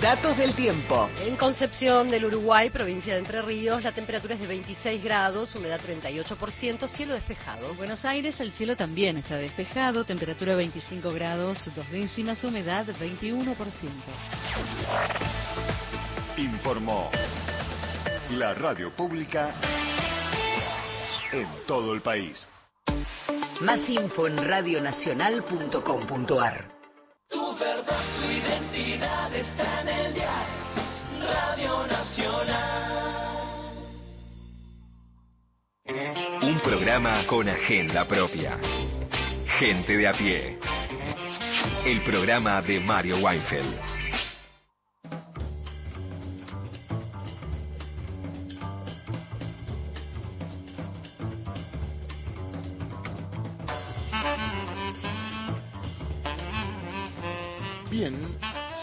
[0.00, 1.10] Datos del tiempo.
[1.20, 5.78] En Concepción del Uruguay, provincia de Entre Ríos, la temperatura es de 26 grados, humedad
[5.78, 7.72] 38%, cielo despejado.
[7.72, 13.54] En Buenos Aires el cielo también está despejado, temperatura 25 grados, dos décimas, humedad 21%.
[16.38, 17.10] Informó
[18.30, 19.54] la radio pública
[21.30, 22.48] en todo el país.
[23.60, 26.79] Más info en radionacional.com.ar.
[27.30, 30.54] Tu verdad, tu identidad está en el diario
[31.20, 33.20] Radio Nacional.
[36.42, 38.58] Un programa con agenda propia.
[39.60, 40.58] Gente de a pie.
[41.86, 43.99] El programa de Mario Weinfeld.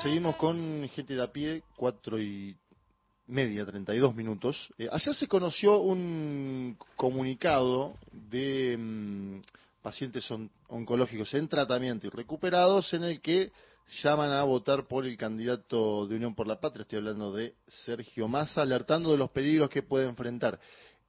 [0.03, 2.55] Seguimos con gente de a pie, cuatro y
[3.27, 4.55] media, 32 minutos.
[4.77, 9.41] Eh, ayer se conoció un comunicado de mm,
[9.81, 13.51] pacientes on- oncológicos en tratamiento y recuperados en el que
[14.03, 17.55] llaman a votar por el candidato de Unión por la Patria, estoy hablando de
[17.85, 20.59] Sergio Massa, alertando de los peligros que puede enfrentar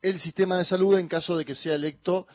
[0.01, 2.29] el sistema de salud en caso de que sea electo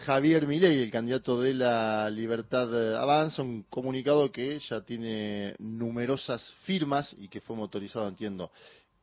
[0.00, 6.52] Javier Milei, el candidato de la Libertad eh, Avanza, un comunicado que ya tiene numerosas
[6.64, 8.50] firmas y que fue motorizado, entiendo,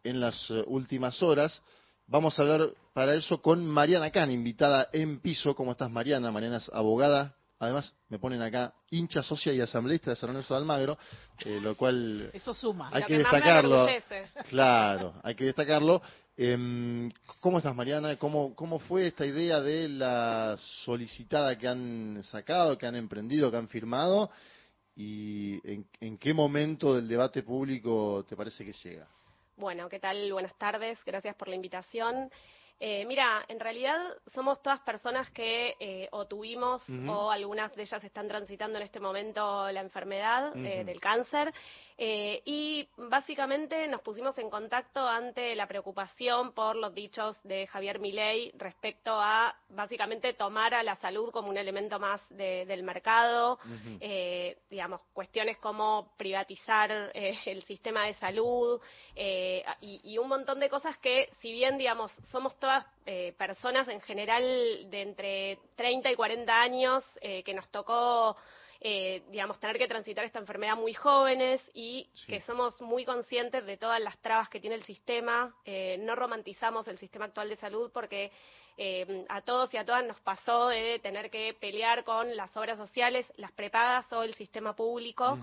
[0.03, 1.61] en las eh, últimas horas.
[2.07, 5.55] Vamos a hablar para eso con Mariana Can, invitada en piso.
[5.55, 6.31] ¿Cómo estás, Mariana?
[6.31, 7.35] Mariana es abogada.
[7.59, 10.97] Además, me ponen acá hincha, socia y asambleísta de San Lorenzo de Almagro,
[11.45, 12.89] eh, lo cual Eso suma.
[12.93, 13.85] hay que destacarlo.
[14.49, 16.01] Claro, hay que destacarlo.
[16.37, 17.11] Em,
[17.41, 18.15] ¿Cómo estás, Mariana?
[18.15, 20.55] ¿Cómo, ¿Cómo fue esta idea de la
[20.85, 24.31] solicitada que han sacado, que han emprendido, que han firmado?
[24.95, 29.05] ¿Y en, en qué momento del debate público te parece que llega?
[29.57, 30.31] Bueno, ¿qué tal?
[30.31, 32.31] Buenas tardes, gracias por la invitación.
[32.81, 33.99] Eh, mira, en realidad
[34.33, 39.01] somos todas personas que eh, o tuvimos o algunas de ellas están transitando en este
[39.01, 41.53] momento la enfermedad eh, del cáncer
[42.01, 47.99] eh, y básicamente nos pusimos en contacto ante la preocupación por los dichos de Javier
[47.99, 53.59] Milei respecto a básicamente tomar a la salud como un elemento más de- del mercado,
[53.99, 58.79] eh, digamos, cuestiones como privatizar eh, el sistema de salud
[59.15, 63.89] eh, y, y un montón de cosas que, si bien, digamos, somos todas eh, personas
[63.89, 68.37] en general de entre 30 y 40 años eh, que nos tocó,
[68.81, 73.77] eh, digamos, tener que transitar esta enfermedad muy jóvenes y que somos muy conscientes de
[73.77, 77.91] todas las trabas que tiene el sistema, eh, no romantizamos el sistema actual de salud
[77.93, 78.31] porque
[78.81, 82.77] eh, a todos y a todas nos pasó de tener que pelear con las obras
[82.77, 85.37] sociales, las prepagas o el sistema público.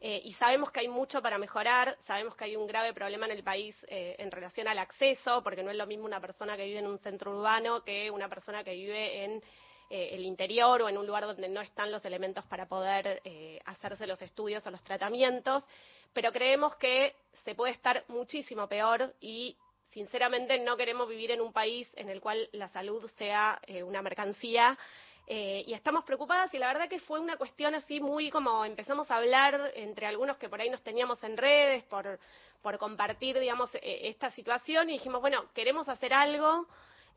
[0.00, 3.32] Eh, y sabemos que hay mucho para mejorar, sabemos que hay un grave problema en
[3.32, 6.64] el país eh, en relación al acceso, porque no es lo mismo una persona que
[6.64, 9.42] vive en un centro urbano que una persona que vive en
[9.90, 13.60] eh, el interior o en un lugar donde no están los elementos para poder eh,
[13.64, 15.64] hacerse los estudios o los tratamientos,
[16.12, 19.56] pero creemos que se puede estar muchísimo peor y
[19.90, 24.02] sinceramente no queremos vivir en un país en el cual la salud sea eh, una
[24.02, 24.78] mercancía
[25.26, 29.10] eh, y estamos preocupadas y la verdad que fue una cuestión así muy como empezamos
[29.10, 32.18] a hablar entre algunos que por ahí nos teníamos en redes por,
[32.62, 36.66] por compartir, digamos, eh, esta situación y dijimos, bueno, queremos hacer algo.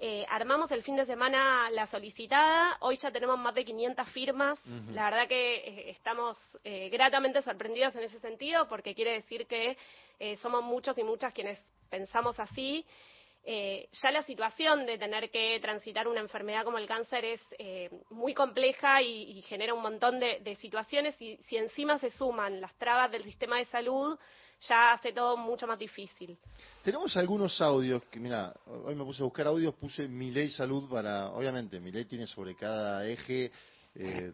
[0.04, 4.60] Eh, armamos el fin de semana la solicitada, hoy ya tenemos más de 500 firmas,
[4.92, 9.78] la verdad que eh, estamos eh, gratamente sorprendidos en ese sentido porque quiere decir que
[10.20, 12.84] eh, somos muchos y muchas quienes pensamos así.
[13.44, 17.92] Eh, ya la situación de tener que transitar una enfermedad como el cáncer es eh,
[18.10, 21.16] muy compleja y, y genera un montón de, de situaciones.
[21.22, 24.18] Y si encima se suman las trabas del sistema de salud,
[24.68, 26.38] ya hace todo mucho más difícil.
[26.84, 30.90] Tenemos algunos audios que, mira, hoy me puse a buscar audios, puse mi ley salud
[30.90, 33.52] para, obviamente, mi ley tiene sobre cada eje
[33.96, 34.32] eh,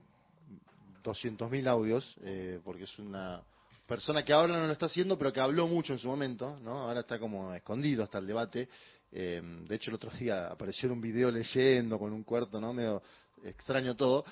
[1.03, 3.41] 200.000 audios, eh, porque es una
[3.85, 6.79] persona que ahora no lo está haciendo, pero que habló mucho en su momento, ¿no?
[6.79, 8.67] Ahora está como escondido hasta el debate.
[9.11, 12.73] Eh, de hecho, el otro día apareció un video leyendo con un cuarto, ¿no?
[12.73, 13.01] Medio
[13.43, 14.25] extraño todo.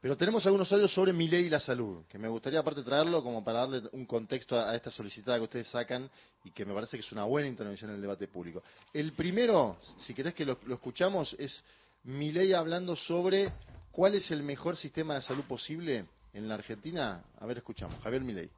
[0.00, 3.22] Pero tenemos algunos audios sobre mi ley y la salud, que me gustaría aparte traerlo
[3.22, 6.08] como para darle un contexto a, esta solicitada que ustedes sacan
[6.44, 8.62] y que me parece que es una buena intervención en el debate público.
[8.92, 11.64] El primero, si querés que lo, escuchamos, es
[12.04, 13.52] mi ley hablando sobre
[13.90, 17.24] cuál es el mejor sistema de salud posible en la Argentina.
[17.40, 18.00] A ver, escuchamos.
[18.00, 18.48] Javier Milei.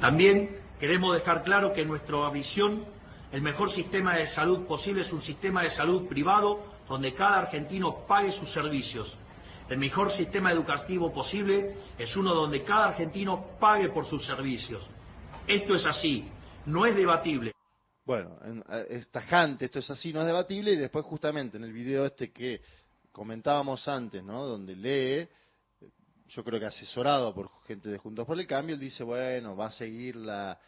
[0.00, 2.86] También queremos dejar claro que nuestra visión
[3.32, 8.06] el mejor sistema de salud posible es un sistema de salud privado donde cada argentino
[8.06, 9.14] pague sus servicios.
[9.68, 14.82] El mejor sistema educativo posible es uno donde cada argentino pague por sus servicios.
[15.46, 16.28] Esto es así,
[16.66, 17.52] no es debatible.
[18.04, 21.64] Bueno, en- eh, es tajante, esto es así, no es debatible, y después justamente en
[21.64, 22.60] el video este que
[23.10, 24.44] comentábamos antes, ¿no?
[24.44, 25.28] Donde lee,
[26.28, 29.66] yo creo que asesorado por gente de Juntos por el Cambio, él dice, bueno, va
[29.66, 30.58] a seguir la,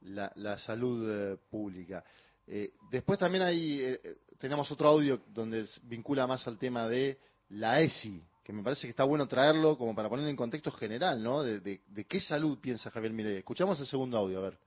[0.00, 2.02] la, la salud eh, pública.
[2.46, 7.18] Eh, después también hay, eh, eh, tenemos otro audio donde vincula más al tema de
[7.50, 11.22] la ESI, que me parece que está bueno traerlo como para poner en contexto general,
[11.22, 11.42] ¿no?
[11.42, 13.36] De, de- de qué salud piensa Javier Milei.
[13.36, 14.58] Escuchamos el segundo audio, a ver.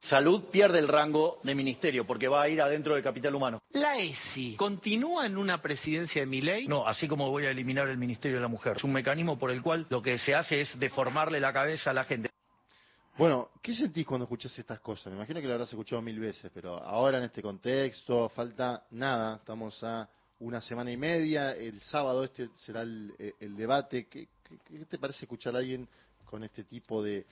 [0.00, 3.62] Salud pierde el rango de ministerio porque va a ir adentro del capital humano.
[3.70, 6.66] La ESI, ¿continúa en una presidencia de Milei?
[6.66, 8.78] No, así como voy a eliminar el Ministerio de la Mujer.
[8.78, 11.94] Es un mecanismo por el cual lo que se hace es deformarle la cabeza a
[11.94, 12.28] la gente.
[13.16, 15.06] Bueno, ¿qué sentís cuando escuchás estas cosas?
[15.12, 19.36] Me imagino que lo habrás escuchado mil veces, pero ahora en este contexto falta nada,
[19.36, 20.08] estamos a
[20.40, 24.06] una semana y media, el sábado este será el, eh, el debate.
[24.08, 25.88] ¿Qué, qué- qué te parece escuchar a alguien
[26.24, 27.24] con este tipo de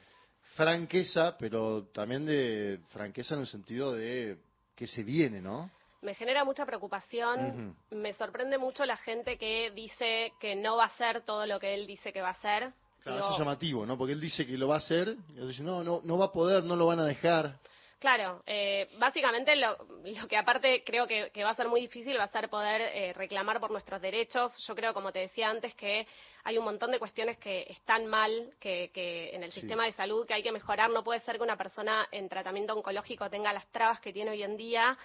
[0.55, 4.39] franqueza, pero también de franqueza en el sentido de
[4.74, 5.70] que se viene, ¿no?
[6.03, 7.77] Me genera mucha preocupación.
[7.91, 11.74] Me sorprende mucho la gente que dice que no va a hacer todo lo que
[11.74, 12.73] él dice que va a hacer.
[13.03, 13.97] Claro, Digo, eso es llamativo, ¿no?
[13.97, 16.33] Porque él dice que lo va a hacer, y dicen, no, no, no va a
[16.33, 17.59] poder, no lo van a dejar.
[18.03, 22.19] Claro, eh, básicamente lo, lo que aparte creo que, que va a ser muy difícil
[22.19, 24.53] va a ser poder eh, reclamar por nuestros derechos.
[24.66, 26.05] Yo creo, como te decía antes, que
[26.43, 29.61] hay un montón de cuestiones que están mal que, que en el Sí.
[29.61, 30.91] sistema de salud que hay que mejorar.
[30.91, 34.43] No puede ser que una persona en tratamiento oncológico tenga las trabas que tiene hoy
[34.43, 34.99] en día.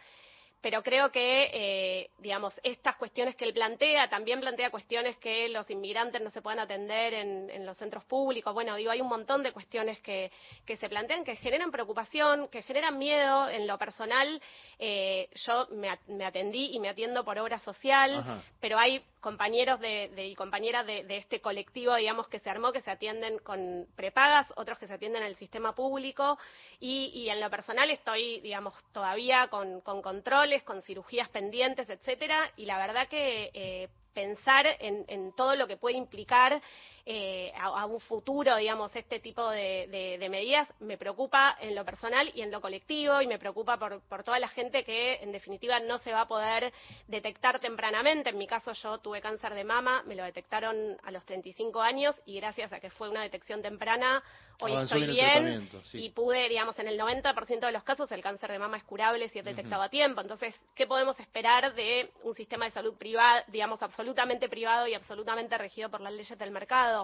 [0.62, 5.70] Pero creo que, eh, digamos, estas cuestiones que él plantea, también plantea cuestiones que los
[5.70, 8.54] inmigrantes no se puedan atender en, en los centros públicos.
[8.54, 10.32] Bueno, digo, hay un montón de cuestiones que,
[10.66, 14.42] que se plantean que generan preocupación, que generan miedo en lo personal.
[14.80, 18.42] Eh, yo me, me atendí y me atiendo por obra social, Ajá.
[18.60, 22.72] pero hay compañeros de, de- y compañeras de, de este colectivo, digamos, que se armó,
[22.72, 26.38] que se atienden con prepagas, otros que se atienden en el sistema público,
[26.80, 32.40] y, y en lo personal estoy, digamos, todavía con, con controles, con cirugías pendientes, etcétera,
[32.56, 36.62] y la verdad que eh, pensar en, en todo lo que puede implicar
[37.10, 41.74] eh, a, a un futuro, digamos, este tipo de, de- de medidas me preocupa en
[41.74, 45.16] lo personal y en lo colectivo y me preocupa por, por toda la gente que
[45.22, 46.74] en definitiva no se va a poder
[47.08, 48.30] detectar tempranamente.
[48.32, 52.14] En mi caso yo tuve cáncer de mama, me lo detectaron a los 35 años
[52.26, 54.22] y gracias a que fue una detección temprana,
[54.60, 56.06] hoy Avanzó estoy bien sí.
[56.06, 59.30] y pude, digamos, en el 90% de los casos el cáncer de mama es curable
[59.30, 60.20] si es detectado a tiempo.
[60.20, 65.58] Entonces, ¿qué podemos esperar de un sistema de salud privado, digamos, absolutamente privado y absolutamente
[65.58, 66.97] regido por las leyes del mercado?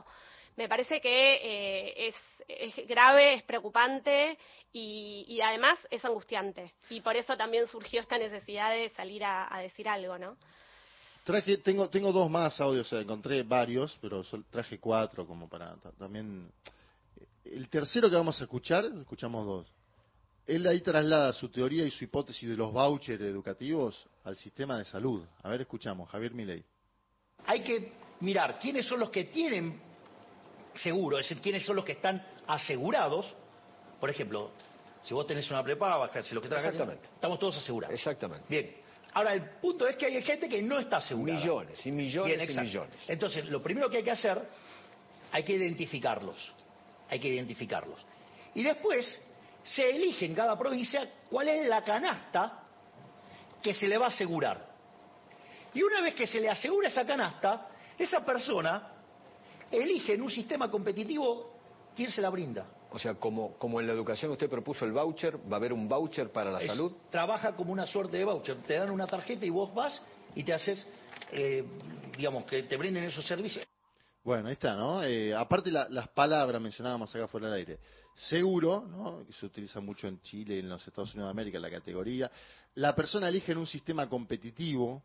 [0.55, 2.15] Me parece que eh, es,
[2.47, 4.37] es grave, es preocupante
[4.71, 6.73] y, y además es angustiante.
[6.89, 10.37] Y por eso también surgió esta necesidad de salir a, a decir algo, ¿no?
[11.23, 14.21] Traje, tengo, tengo dos más audios, o sea, encontré varios, pero
[14.51, 16.51] traje cuatro como para ta- también.
[17.45, 19.67] El tercero que vamos a escuchar, escuchamos dos.
[20.45, 24.83] Él ahí traslada su teoría y su hipótesis de los vouchers educativos al sistema de
[24.85, 25.25] salud.
[25.41, 26.63] A ver, escuchamos, Javier Milei.
[27.45, 29.79] Hay que mirar quiénes son los que tienen
[30.73, 33.33] seguro, es decir, quiénes son los que están asegurados.
[33.99, 34.51] Por ejemplo,
[35.03, 37.07] si vos tenés una prepaga, si lo que trabajas, Exactamente.
[37.13, 37.93] estamos todos asegurados.
[37.93, 38.45] Exactamente.
[38.49, 38.75] Bien.
[39.13, 41.37] Ahora, el punto es que hay gente que no está asegurada.
[41.37, 42.95] Millones y millones Bien, y millones.
[43.07, 44.41] Entonces, lo primero que hay que hacer,
[45.31, 46.51] hay que identificarlos.
[47.09, 47.99] Hay que identificarlos.
[48.55, 49.21] Y después,
[49.63, 52.63] se elige en cada provincia cuál es la canasta
[53.61, 54.73] que se le va a asegurar.
[55.75, 57.67] Y una vez que se le asegura esa canasta,
[57.97, 58.91] esa persona
[59.71, 61.53] elige en un sistema competitivo
[61.95, 62.65] quién se la brinda.
[62.91, 65.87] O sea, como, como en la educación usted propuso el voucher, va a haber un
[65.89, 66.91] voucher para la Es- salud.
[67.09, 68.57] Trabaja como una suerte de voucher.
[68.67, 69.99] Te dan una tarjeta y vos vas
[70.35, 70.87] y te haces,
[71.31, 71.63] eh,
[72.15, 73.65] digamos, que te brinden esos servicios.
[74.23, 75.03] Bueno, ahí está, ¿no?
[75.03, 77.79] Eh, aparte la- las palabras mencionábamos acá fuera del aire.
[78.15, 79.25] Seguro, ¿no?
[79.25, 82.29] Que se utiliza mucho en Chile, en los Estados Unidos de América, la categoría.
[82.75, 85.01] La persona elige en un sistema competitivo,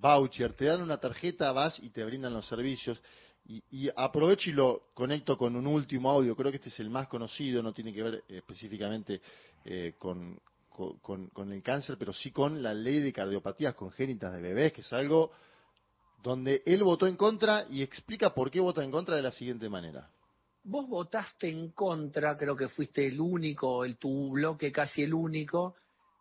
[0.00, 3.00] voucher, te dan una tarjeta, vas y te brindan los servicios.
[3.46, 6.90] Y, y aprovecho y lo conecto con un último audio, creo que este es el
[6.90, 9.20] más conocido, no tiene que ver eh, específicamente
[9.64, 10.38] eh, con,
[10.70, 14.92] con- el cáncer, pero sí con la ley de cardiopatías congénitas de bebés, que es
[14.92, 15.30] algo
[16.22, 19.68] donde él votó en contra y explica por qué vota en contra de la siguiente
[19.68, 20.10] manera.
[20.62, 25.74] Vos votaste en contra, creo que fuiste el único, el tu bloque casi el único,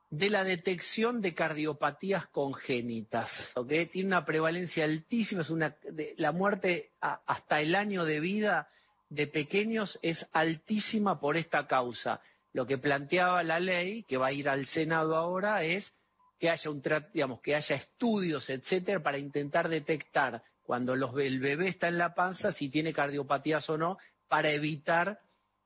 [0.09, 3.71] de la detección de cardiopatías congénitas, ¿ok?
[3.91, 5.75] Tiene una prevalencia altísima, es una,
[6.17, 8.69] la muerte hasta el año de vida
[9.09, 12.21] de pequeños es altísima por esta causa.
[12.53, 15.93] Lo que planteaba la ley, que va a ir al Senado ahora, es
[16.39, 16.81] que haya un
[17.13, 22.13] digamos que haya estudios, etcétera, para intentar detectar cuando los, el bebé está en la
[22.13, 25.19] panza si tiene cardiopatías o no, para evitar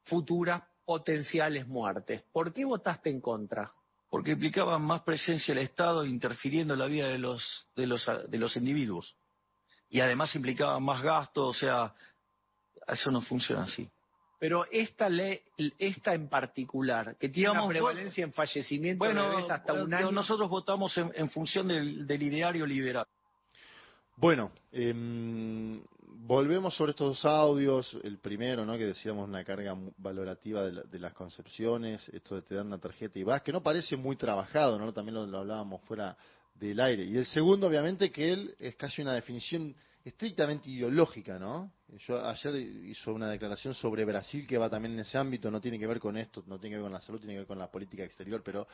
[0.03, 2.23] futuras potenciales muertes.
[2.31, 3.71] ¿Por qué votaste en contra?
[4.13, 8.37] Porque implicaba más presencia del Estado interfiriendo en la vida de los, de los, de
[8.37, 9.15] los individuos.
[9.89, 11.95] Y además implicaba más gasto, o sea,
[12.87, 13.89] eso no funciona así.
[14.37, 15.41] Pero esta ley,
[15.79, 19.91] esta en particular, que tiene Digamos, una prevalencia en fallecimiento de Bueno, bebés hasta un
[19.91, 20.11] eh, año.
[20.11, 23.07] nosotros votamos en, en función del, del ideario liberal.
[24.15, 25.81] Bueno, em,
[26.15, 27.97] volvemos sobre estos dos audios.
[28.03, 28.77] El primero, ¿no?
[28.77, 32.77] Que decíamos una carga valorativa de, la- de las concepciones, esto de te dan una
[32.77, 34.93] tarjeta y vas, que no parece muy trabajado, ¿no?
[34.93, 36.15] También lo, lo hablábamos fuera
[36.55, 37.03] del aire.
[37.05, 39.75] Y el segundo, obviamente, que él es casi una definición
[40.05, 41.71] estrictamente ideológica, ¿no?
[42.07, 45.79] Yo ayer hizo una declaración sobre Brasil que va también en ese ámbito, no tiene
[45.79, 47.59] que ver con esto, no tiene que ver con la salud, tiene que ver con
[47.59, 48.67] la política exterior, pero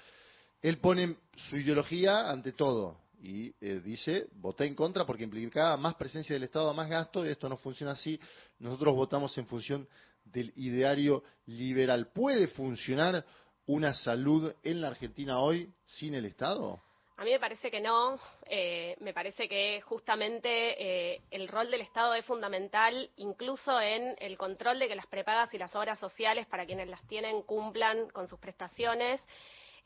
[0.62, 1.16] él pone
[1.50, 6.44] su ideología ante todo y eh, dice, voté en contra porque implicaba más presencia del
[6.44, 8.20] Estado, más gasto, y esto no funciona así.
[8.60, 9.88] Nosotros votamos en función
[10.24, 12.12] del ideario liberal.
[12.14, 13.26] ¿Puede funcionar
[13.66, 16.82] una salud en la Argentina hoy sin el Estado?
[17.18, 18.18] A mí me parece que no.
[18.46, 20.50] Eh, me parece que justamente
[21.14, 25.54] eh, el rol del Estado es fundamental, incluso en el control de que las prepagas
[25.54, 29.22] y las obras sociales para quienes las tienen cumplan con sus prestaciones.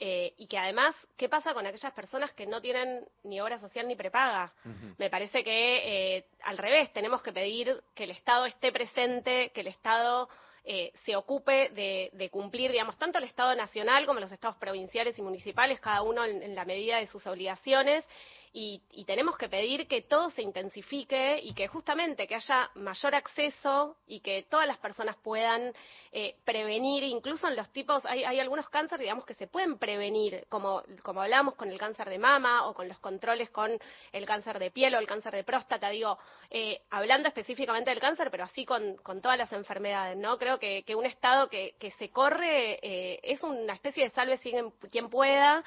[0.05, 3.87] Eh, y que además, ¿qué pasa con aquellas personas que no tienen ni obra social
[3.87, 4.51] ni prepaga?
[4.97, 9.61] Me parece que eh, al revés, tenemos que pedir que el Estado esté presente, que
[9.61, 10.27] el Estado
[10.65, 15.17] eh, se ocupe de, de cumplir, digamos, tanto el Estado nacional como los estados provinciales
[15.17, 18.05] y municipales, cada uno en, en la medida de sus obligaciones.
[18.55, 23.15] Y, y tenemos que pedir que todo se intensifique y que justamente que haya mayor
[23.15, 25.73] acceso y que todas las personas puedan
[26.11, 30.45] eh, prevenir, incluso en los tipos, hay, hay algunos cánceres, digamos, que se pueden prevenir,
[30.49, 33.71] como, como hablamos con el cáncer de mama o con los controles con
[34.11, 36.19] el cáncer de piel o el cáncer de próstata, digo,
[36.51, 40.37] eh, hablando específicamente del cáncer, pero así con, con todas las enfermedades, ¿no?
[40.37, 44.37] Creo que, que un Estado que, que se corre eh, es una especie de salve
[44.91, 45.63] quien pueda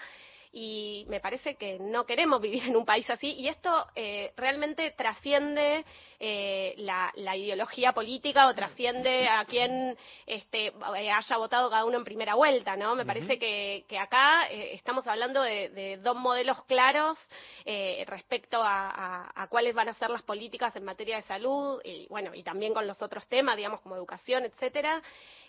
[0.58, 4.90] y me parece que no queremos vivir en un país así y esto eh, realmente
[4.96, 5.84] trasciende
[6.18, 12.04] eh, la, la ideología política o trasciende a quien este, haya votado cada uno en
[12.04, 12.94] primera vuelta, ¿no?
[12.94, 17.18] Me parece que, que acá eh, estamos hablando de, de dos modelos claros
[17.66, 21.82] eh, respecto a, a- a cuáles van a ser las políticas en materia de salud
[21.84, 25.02] y bueno y también con los otros temas, digamos como educación, etcétera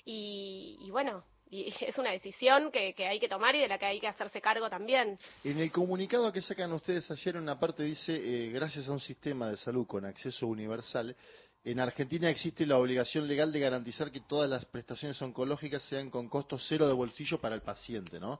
[0.03, 3.77] y, y bueno y es una decisión que, que hay que tomar y de la
[3.77, 5.17] que hay que hacerse cargo también.
[5.43, 9.49] En el comunicado que sacan ustedes ayer, una parte dice, eh, gracias a un sistema
[9.49, 11.15] de salud con acceso universal,
[11.63, 16.29] en Argentina existe la obligación legal de garantizar que todas las prestaciones oncológicas sean con
[16.29, 18.39] costo cero de bolsillo para el paciente, ¿no?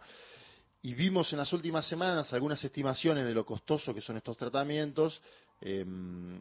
[0.81, 5.21] Y vimos en las últimas semanas algunas estimaciones de lo costoso que son estos tratamientos.
[5.59, 5.83] Eh,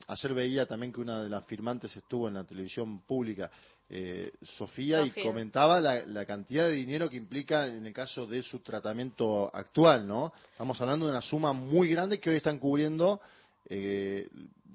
[0.06, 3.51] ayer veía también que una de las firmantes estuvo en la televisión pública,
[3.89, 8.43] eh, Sofía, y comentaba la, la cantidad de dinero que implica en el caso de
[8.43, 10.33] su tratamiento actual, ¿no?
[10.51, 13.21] Estamos hablando de una suma muy grande que hoy están cubriendo
[13.69, 14.29] eh,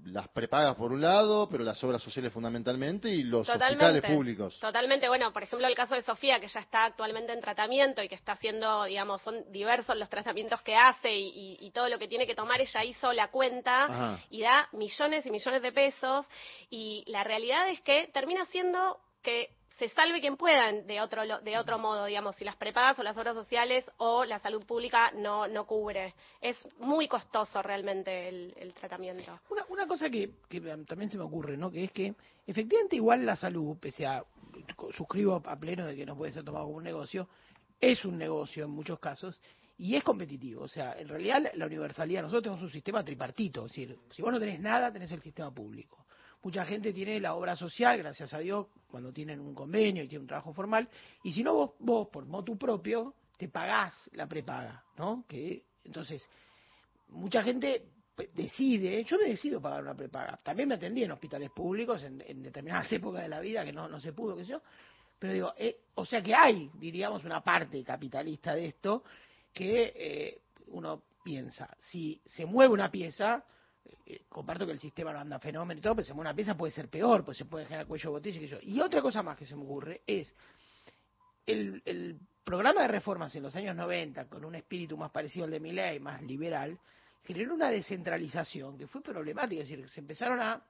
[0.05, 4.59] las prepagas por un lado, pero las obras sociales fundamentalmente y los hospitales públicos.
[4.59, 8.09] Totalmente, bueno, por ejemplo, el caso de Sofía, que ya está actualmente en tratamiento y
[8.09, 11.27] que está haciendo, digamos, son diversos los tratamientos que hace y,
[11.61, 14.19] y- y todo lo que tiene que tomar, ella hizo la cuenta Ajá.
[14.29, 16.25] y da millones y millones de pesos
[16.69, 21.57] y la realidad es que termina siendo que se salve quien pueda de otro de
[21.57, 25.47] otro modo, digamos, si las prepagas o las obras sociales o la salud pública no
[25.47, 26.13] no cubre.
[26.39, 29.39] Es muy costoso realmente el, el tratamiento.
[29.49, 31.71] Una, una cosa que, que también se me ocurre, ¿no?
[31.71, 32.13] Que es que
[32.45, 34.23] efectivamente igual la salud, pese a
[34.95, 37.27] suscribo a pleno de que no puede ser tomado como un negocio,
[37.79, 39.41] es un negocio en muchos casos
[39.77, 40.63] y es competitivo.
[40.63, 44.31] O sea, en realidad la universalidad, nosotros tenemos un sistema tripartito, es decir, si vos
[44.31, 46.05] no tenés nada, tenés el sistema público.
[46.43, 50.23] Mucha gente tiene la obra social, gracias a Dios, cuando tienen un convenio y tienen
[50.23, 50.89] un trabajo formal,
[51.23, 55.25] y si no vos, vos por motu propio, te pagás la prepaga, ¿no?
[55.27, 56.27] Que entonces
[57.09, 57.85] mucha gente
[58.33, 60.39] decide, yo me decido pagar una prepaga.
[60.43, 63.87] También me atendí en hospitales públicos en, en determinadas épocas de la vida que no,
[63.87, 64.61] no se pudo, qué sé yo.
[65.17, 69.03] Pero digo, eh, o sea que hay, diríamos, una parte capitalista de esto
[69.53, 73.45] que eh, uno piensa, si se mueve una pieza,
[74.05, 76.89] eh, comparto que el sistema no anda fenómeno y todo, pero una pieza puede ser
[76.89, 78.57] peor, pues se puede generar cuello botella y yo.
[78.61, 80.33] Y otra cosa más que se me ocurre es
[81.45, 85.51] el, el programa de reformas en los años 90, con un espíritu más parecido al
[85.51, 86.77] de Milley, más liberal,
[87.23, 90.61] generó una descentralización que fue problemática, es decir, se empezaron a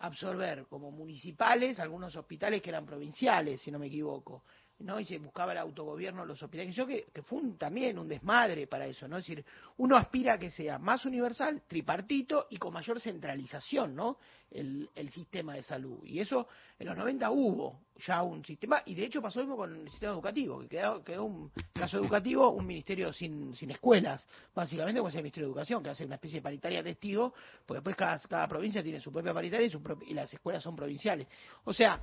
[0.00, 4.44] absorber como municipales algunos hospitales que eran provinciales, si no me equivoco,
[4.80, 5.00] ¿no?
[5.00, 6.74] Y se buscaba el autogobierno los hospitales.
[6.74, 9.18] Yo que, que fue un- también un desmadre para eso, ¿no?
[9.18, 9.44] Es decir,
[9.78, 14.18] uno aspira a que sea más universal, tripartito y con mayor centralización, ¿no?
[14.50, 15.98] El, el sistema de salud.
[16.04, 16.46] Y eso
[16.78, 19.90] en los 90 hubo ya un sistema, y de hecho pasó lo mismo con el
[19.90, 25.08] sistema educativo, que quedó, quedó un caso educativo, un ministerio sin, sin escuelas, básicamente como
[25.08, 27.34] es el Ministerio de Educación, que hace una especie de paritaria testigo,
[27.66, 30.62] porque después cada, cada provincia tiene su propia paritaria y, su prop- y las escuelas
[30.62, 31.26] son provinciales.
[31.64, 32.00] O sea,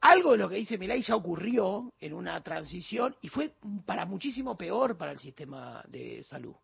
[0.00, 3.52] algo de lo que dice Milay ya ocurrió en una transición y fue
[3.84, 6.54] para muchísimo peor para el sistema de salud.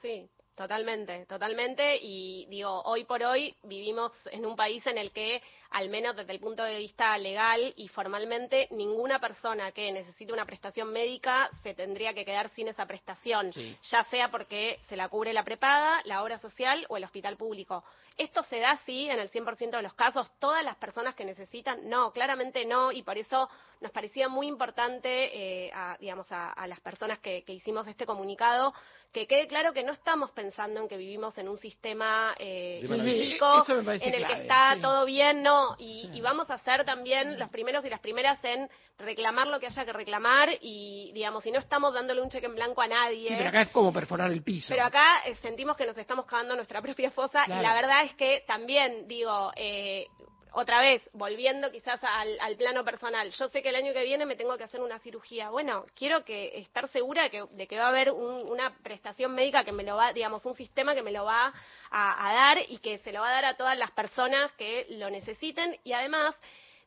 [0.00, 1.96] Sí, totalmente, totalmente.
[2.00, 5.40] Y digo, hoy por hoy vivimos en un país en el que,
[5.70, 10.44] al menos desde el punto de vista legal y formalmente, ninguna persona que necesite una
[10.44, 13.76] prestación médica se tendría que quedar sin esa prestación, Sí.
[13.90, 17.84] ya sea porque se la cubre la prepaga, la obra social o el hospital público.
[18.22, 20.30] ¿Esto se da así en el 100% de los casos?
[20.38, 21.88] ¿Todas las personas que necesitan?
[21.88, 23.48] No, claramente no, y por eso
[23.80, 28.06] nos parecía muy importante, eh, a, digamos, a, a las personas que, que hicimos este
[28.06, 28.72] comunicado,
[29.12, 34.06] que quede claro que no estamos pensando en que vivimos en un sistema eh, parece
[34.06, 34.80] en el clave, que está sí.
[34.80, 38.70] todo bien, no, y, y vamos a ser también los primeros y las primeras en
[38.98, 42.54] reclamar lo que haya que reclamar y, digamos, si no estamos dándole un cheque en
[42.54, 43.28] blanco a nadie.
[43.28, 44.68] Sí, pero acá es como perforar el piso.
[44.68, 47.60] Pero acá eh, sentimos que nos estamos cavando nuestra propia fosa Claro.
[47.60, 50.06] y la verdad es que también, digo, eh,
[50.54, 54.26] otra vez, volviendo quizás al, al plano personal, yo sé que el año que viene
[54.26, 55.48] me tengo que hacer una cirugía.
[55.50, 59.34] Bueno, quiero que estar segura de que, de que va a haber un- una prestación
[59.34, 61.52] médica que me lo va, digamos, un sistema que me lo va
[61.90, 64.86] a, a dar y que se lo va a dar a todas las personas que
[64.90, 66.36] lo necesiten y además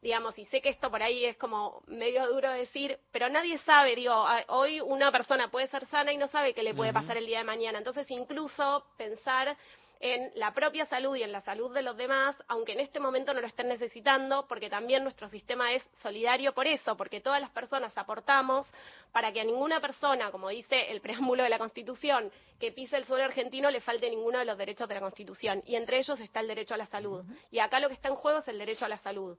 [0.02, 3.96] digamos, y sé que esto por ahí es como medio duro decir, pero nadie sabe,
[3.96, 4.14] digo,
[4.50, 7.40] hoy una persona puede ser sana y no sabe qué le puede pasar el día
[7.40, 7.80] de mañana.
[7.80, 9.58] Entonces, incluso pensar
[10.00, 13.34] en la propia salud y en la salud de los demás, aunque en este momento
[13.34, 17.50] no lo estén necesitando, porque también nuestro sistema es solidario por eso, porque todas las
[17.52, 18.68] personas aportamos
[19.12, 23.06] para que a ninguna persona, como dice el preámbulo de la Constitución, que pise el
[23.06, 26.40] suelo argentino le falte ninguno de los derechos de la Constitución, y entre ellos está
[26.40, 27.24] el derecho a la salud.
[27.52, 29.38] Y acá lo que está en juego es el derecho a la salud.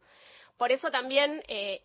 [0.56, 1.82] Por eso también, eh,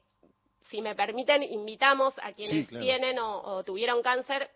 [0.70, 2.86] si me permiten, invitamos a quienes Sí, claro.
[2.86, 4.50] tienen o, o tuvieron cáncer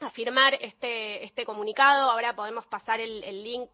[0.00, 2.10] a firmar este, este comunicado.
[2.10, 3.68] Ahora podemos pasar el, el link,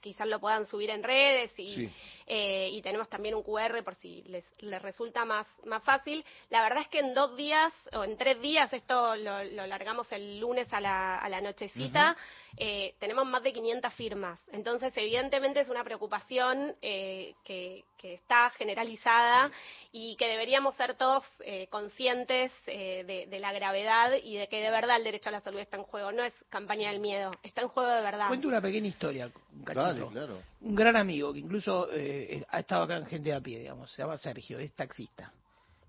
[0.00, 1.90] quizás lo puedan subir en redes y, Sí.
[2.26, 6.24] eh, y tenemos también un QR por si les, les resulta más, más fácil.
[6.50, 10.10] La verdad es que en dos días o en tres días, esto lo, lo largamos
[10.12, 12.16] el lunes a la, a la nochecita,
[12.56, 14.40] eh, tenemos más de 500 firmas.
[14.52, 19.50] Entonces, evidentemente es una preocupación eh, que, que está generalizada
[19.92, 24.60] y que deberíamos ser todos eh, conscientes eh, de, de la gravedad y de que
[24.60, 26.12] de verdad el derecho a la salud está en juego.
[26.12, 28.28] No es campaña del miedo, está en juego de verdad.
[28.28, 29.64] Cuento una pequeña historia, un.
[29.64, 30.38] Dale, claro.
[30.60, 33.90] Un gran amigo que incluso eh, ha estado acá en gente de a pie, digamos,
[33.92, 35.32] se llama Sergio, es taxista.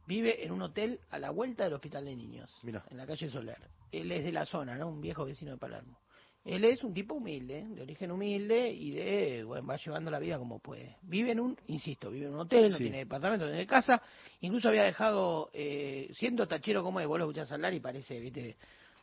[0.06, 2.84] Vive en un hotel a la vuelta del hospital de niños, Mira.
[2.90, 3.58] en la calle Soler.
[3.92, 4.88] Él es de la zona, ¿no?
[4.88, 5.98] Un viejo vecino de Palermo.
[6.46, 10.38] Él es un tipo humilde, de origen humilde y de, bueno, va llevando la vida
[10.38, 10.96] como puede.
[11.02, 12.84] Vive en un, insisto, vive en un hotel, no Sí.
[12.84, 14.02] tiene departamento, no tiene casa.
[14.40, 18.56] Incluso había dejado, eh, siendo tachero como es, vos lo escuchás hablar y parece, viste,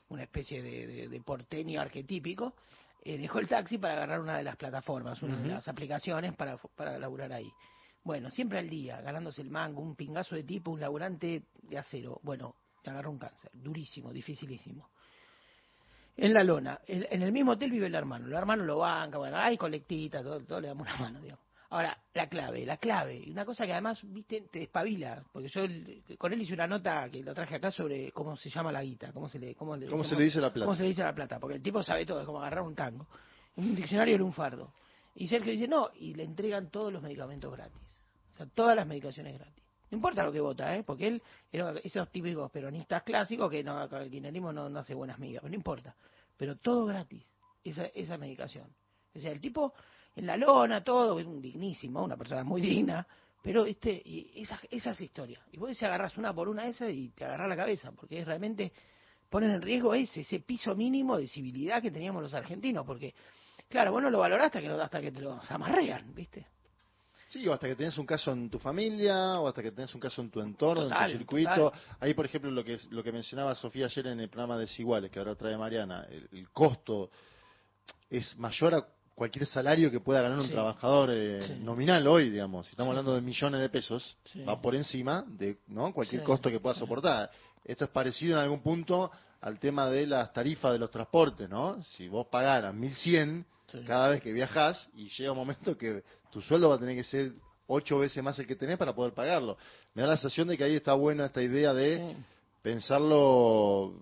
[0.09, 2.55] una especie de, de- de porteño arquetípico.
[3.05, 6.57] Eh, dejó el taxi para agarrar una de las plataformas, una de las aplicaciones para,
[6.57, 7.51] para laburar ahí.
[8.03, 12.21] Bueno, siempre al día, ganándose el mango, un pingazo de tipo, un laburante de acero.
[12.23, 14.89] Bueno, te agarró un cáncer, durísimo, dificilísimo.
[16.17, 19.19] En la lona, en, en el mismo hotel vive el hermano, el hermano lo banca,
[19.19, 21.44] bueno, hay colectita, todo, todo le damos una mano, digamos.
[21.75, 25.63] Ahora, la clave, la clave, y una cosa que además, viste, te despabila, porque yo
[25.63, 28.81] el- con él hice una nota que lo traje acá sobre cómo se llama la
[28.81, 30.67] guita, cómo se le, cómo le, ¿Cómo se le dice la plata?
[30.67, 32.77] cómo se le dice la plata, porque el tipo sabe todo, es como agarrar un
[32.77, 33.09] tango,
[33.57, 34.73] un diccionario era un fardo.
[35.17, 37.99] Y Sergio dice, no, y le entregan todos los medicamentos gratis,
[38.35, 39.65] o sea, todas las medicaciones gratis.
[39.91, 40.85] No importa lo que vota, ¿eh?
[40.85, 44.95] porque él era esos típicos peronistas clásicos que no, con el kirchnerismo no, no hace
[44.95, 45.97] buenas migas, pero no importa.
[46.37, 47.27] Pero todo gratis,
[47.65, 48.69] esa, esa medicación.
[49.13, 49.75] O sea, el tipo
[50.17, 53.07] en la lona, todo, es un dignísimo, una persona muy digna,
[53.43, 55.41] pero este, y esa, esa es historia.
[55.53, 58.21] Y vos se agarras una por una de esas y te agarras la cabeza, porque
[58.21, 58.73] es realmente
[59.29, 63.15] ponen en riesgo ese, ese piso mínimo de civilidad que teníamos los argentinos, porque
[63.69, 66.47] Claro, vos no lo valorás hasta que, lo- hasta que te lo amarrean, ¿viste?
[67.29, 70.01] Sí, o hasta que tenés un caso en tu familia, o hasta que tenés un
[70.01, 71.71] caso en tu entorno, Total, en tu circuito.
[71.71, 71.81] total.
[71.99, 75.19] Ahí, por ejemplo, lo que lo que mencionaba Sofía ayer en el programa Desiguales, que
[75.19, 77.11] ahora trae Mariana, el, el costo
[78.11, 80.53] es mayor a cualquier salario que pueda ganar un Sí.
[80.53, 81.55] trabajador eh, Sí.
[81.63, 82.67] nominal hoy, digamos.
[82.67, 84.43] Si estamos hablando de millones de pesos, Sí.
[84.45, 85.93] va por encima de ¿no?
[85.93, 87.31] cualquier costo que pueda soportar.
[87.65, 89.11] Esto es parecido en algún punto
[89.41, 91.83] al tema de las tarifas de los transportes, ¿no?
[91.85, 93.45] Si vos pagaras 1100
[93.87, 97.03] cada vez que viajás y llega un momento que tu sueldo va a tener que
[97.05, 97.33] ser
[97.67, 99.57] ocho veces más el que tenés para poder pagarlo.
[99.95, 102.15] Me da la sensación de que ahí está buena esta idea de
[102.63, 103.93] pensarlo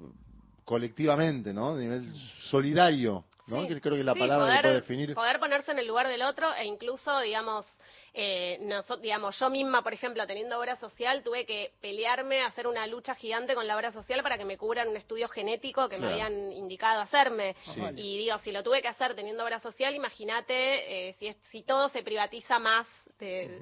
[0.64, 1.76] colectivamente, ¿no?
[1.76, 2.12] De nivel
[2.51, 3.66] solidario, ¿no?
[3.69, 3.81] Sí.
[3.81, 5.15] Creo que la Sí, palabra poder, que puede definir.
[5.15, 7.66] poder ponerse en el lugar del otro e incluso, digamos,
[8.15, 8.59] eh,
[9.01, 13.55] digamos, yo misma, por ejemplo, teniendo obra social, tuve que pelearme, hacer una lucha gigante
[13.55, 17.01] con la obra social para que me cubran un estudio genético que me habían indicado
[17.01, 17.55] hacerme.
[17.62, 17.81] Sí.
[17.97, 21.62] Y digo, si lo tuve que hacer teniendo obra social, imagínate eh, si, es- si
[21.62, 22.87] todo se privatiza más,
[23.19, 23.61] de-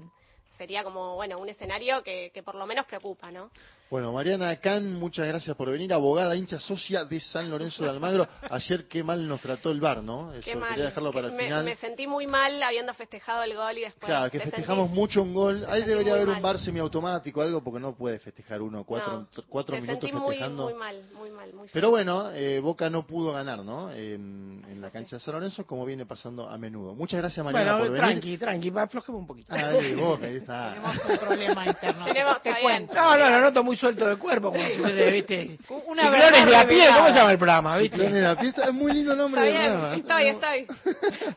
[0.59, 3.51] sería como, bueno, un escenario que, que por lo menos preocupa, ¿no?
[3.91, 8.25] Bueno, Mariana Can, muchas gracias por venir, abogada hincha socia de San Lorenzo de Almagro.
[8.51, 10.33] Ayer qué mal nos trató el bar, ¿no?
[10.33, 10.69] Eso, Qué mal.
[10.71, 11.65] quería dejarlo para el me, final.
[11.65, 14.07] me sentí muy mal habiendo festejado el gol y después...
[14.07, 15.65] Claro, que te festejamos sentí- mucho un gol.
[15.69, 16.43] Ahí debería haber un mal.
[16.43, 20.37] bar semiautomático, algo, porque no puede festejar uno cuatro, No, cuatro me minutos sentí muy,
[20.37, 20.65] festejando.
[20.67, 21.91] muy mal, muy mal, muy Pero feo.
[21.91, 23.91] bueno, eh, Boca no pudo ganar, ¿no?
[23.91, 26.95] En, en la cancha de San Lorenzo, como viene pasando a menudo.
[26.95, 28.21] Muchas gracias, Mariana, bueno, por venir.
[28.21, 29.53] tranqui, tranqui, va, aflojemos un poquito.
[29.53, 30.77] Ah, ahí, Boca, ahí está.
[31.11, 32.05] un problema interno.
[32.05, 32.95] Tenemos- te cuento.
[32.95, 35.59] No, no, lo noto muy suelto de cuerpo, como si ustedes, viste.
[35.87, 36.87] Una Ciclones de a pie.
[36.95, 37.79] ¿cómo se llama el programa?
[37.79, 37.97] ¿viste?
[37.97, 39.97] Ciclones de a pie, es muy lindo el nombre del programa.
[39.97, 40.67] estoy, estoy.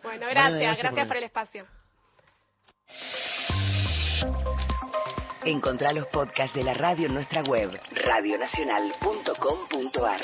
[0.03, 1.65] Bueno, gracias, gracias gracias por por el espacio.
[5.45, 10.22] Encontrá los podcasts de la radio en nuestra web, radionacional.com.ar.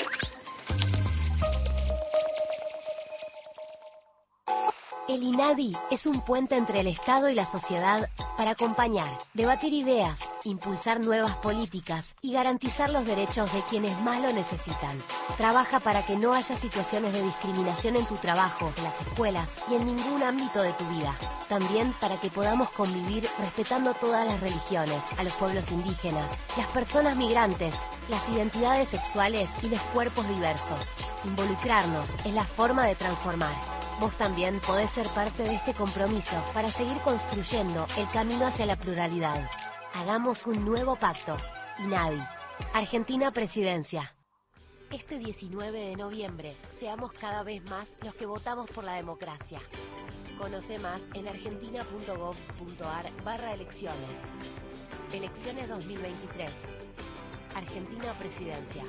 [5.10, 10.16] El INADI es un puente entre el Estado y la sociedad para acompañar, debatir ideas,
[10.44, 15.02] impulsar nuevas políticas y garantizar los derechos de quienes más lo necesitan.
[15.36, 19.74] Trabaja para que no haya situaciones de discriminación en tu trabajo, en las escuelas y
[19.74, 21.18] en ningún ámbito de tu vida.
[21.48, 27.16] También para que podamos convivir respetando todas las religiones, a los pueblos indígenas, las personas
[27.16, 27.74] migrantes,
[28.08, 30.86] las identidades sexuales y los cuerpos diversos.
[31.24, 33.79] Involucrarnos es la forma de transformar.
[34.00, 38.76] Vos también podés ser parte de este compromiso para seguir construyendo el camino hacia la
[38.76, 39.46] pluralidad.
[39.92, 41.36] Hagamos un nuevo pacto.
[41.80, 42.18] INADI.
[42.72, 44.14] Argentina Presidencia.
[44.90, 49.60] Este 19 de noviembre, seamos cada vez más los que votamos por la democracia.
[50.38, 54.10] Conoce más en argentina.gov.ar barra elecciones.
[55.12, 56.50] Elecciones 2023.
[57.54, 58.84] Argentina Presidencia.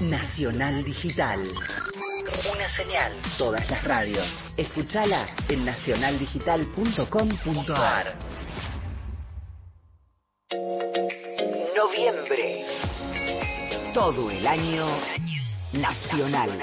[0.00, 1.40] Nacional Digital.
[2.52, 3.12] Una señal.
[3.38, 4.26] Todas las radios.
[4.56, 8.14] Escúchala en nacionaldigital.com.ar.
[11.74, 12.66] Noviembre.
[13.94, 14.86] Todo el año
[15.72, 16.58] nacional.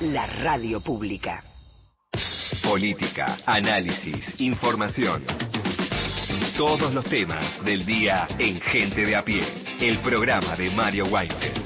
[0.00, 1.44] La radio pública.
[2.62, 5.26] Política, análisis, información.
[6.56, 9.61] Todos los temas del día en Gente de a pie.
[9.82, 11.60] El programa de Mario Weinfeld.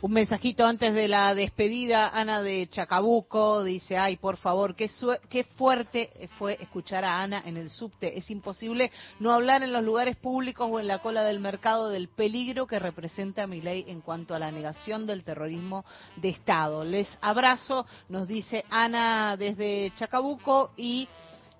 [0.00, 4.88] Un mensajito antes de la despedida, Ana de Chacabuco dice, ay, por favor, qué,
[5.28, 8.16] qué fuerte fue escuchar a Ana en el subte.
[8.16, 12.06] Es imposible no hablar en los lugares públicos o en la cola del mercado del
[12.06, 16.84] peligro que representa mi ley en cuanto a la negación del terrorismo de Estado.
[16.84, 21.08] Les abrazo, nos dice Ana desde Chacabuco y...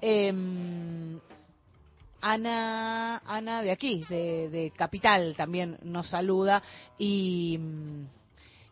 [0.00, 1.18] em,
[2.20, 6.62] Ana, Ana de aquí, de, de Capital, también nos saluda
[6.98, 7.58] y,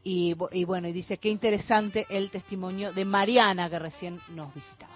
[0.02, 4.92] y, y bueno, y dice qué interesante el testimonio de Mariana que recién nos visitaba.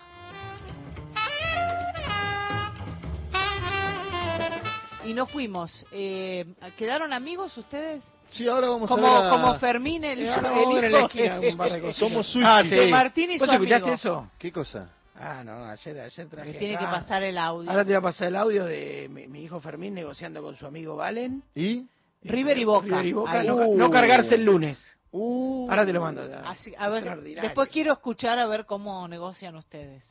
[5.05, 5.85] Y nos fuimos.
[5.93, 6.44] Eh,
[6.77, 8.05] ¿Quedaron amigos ustedes?
[8.28, 11.07] Sí, ahora vamos como, a ver a- Como Fermín, el, Eh, el en la hijo
[11.09, 11.97] esquina de- un par de cosas.
[11.97, 12.85] Somos Ah, suizos.
[12.85, 12.90] sí.
[12.90, 13.94] Martín y ¿Vos su escuchaste amigo.
[13.94, 14.31] eso?
[14.39, 14.90] ¿Qué cosa?
[15.23, 17.71] Ah, no, ayer, ayer traje Me tiene que pasar el audio.
[17.71, 20.67] Ahora te voy a pasar el audio de mi, mi hijo Fermín negociando con su
[20.67, 21.43] amigo Valen.
[21.55, 21.87] ¿Y?
[22.23, 22.87] River y Boca.
[22.87, 23.77] River y Boca, no, Uh.
[23.77, 24.79] no cargarse el lunes.
[25.13, 25.67] Uh.
[25.69, 26.23] Ahora te lo mando.
[26.45, 27.43] Así, a ver, Extraordinario.
[27.49, 30.05] después quiero escuchar a ver cómo negocian ustedes.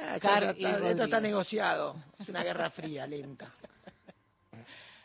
[0.00, 1.96] Ah, ya Car está- y esto está negociado.
[2.18, 3.52] Es una guerra fría, lenta.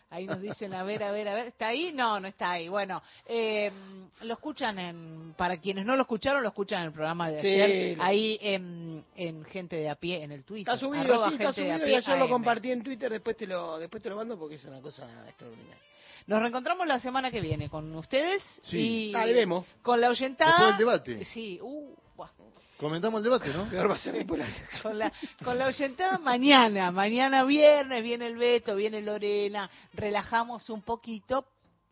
[0.09, 1.91] Ahí nos dicen, a ver, a ver, a ver, ¿está ahí?
[1.93, 2.69] No, no está ahí.
[2.69, 3.69] Bueno, eh,
[4.21, 7.47] lo escuchan en, para quienes no lo escucharon, lo escuchan en el programa de Sí,
[7.47, 10.73] ayer, lo- ahí en, en Gente de a Pie, en el Twitter.
[10.73, 11.87] Está subido, sí, está subido.
[11.89, 14.63] Y ayer lo compartí en Twitter, después te lo, después te lo mando porque es
[14.63, 15.75] una cosa extraordinaria.
[16.27, 19.07] Nos reencontramos la semana que viene con ustedes Sí.
[19.09, 19.65] y Dale, vemos.
[19.81, 20.51] con la oyentada.
[20.51, 21.25] Después del debate.
[21.25, 22.29] Sí, uh, buah.
[22.77, 23.65] Comentamos el debate, ¿no?
[23.69, 24.47] Peor va a ser bipolar.
[24.83, 25.11] con la,
[25.43, 31.45] con la oyentada mañana, mañana viernes, viene el Beto, viene Lorena, relajamos un poquito,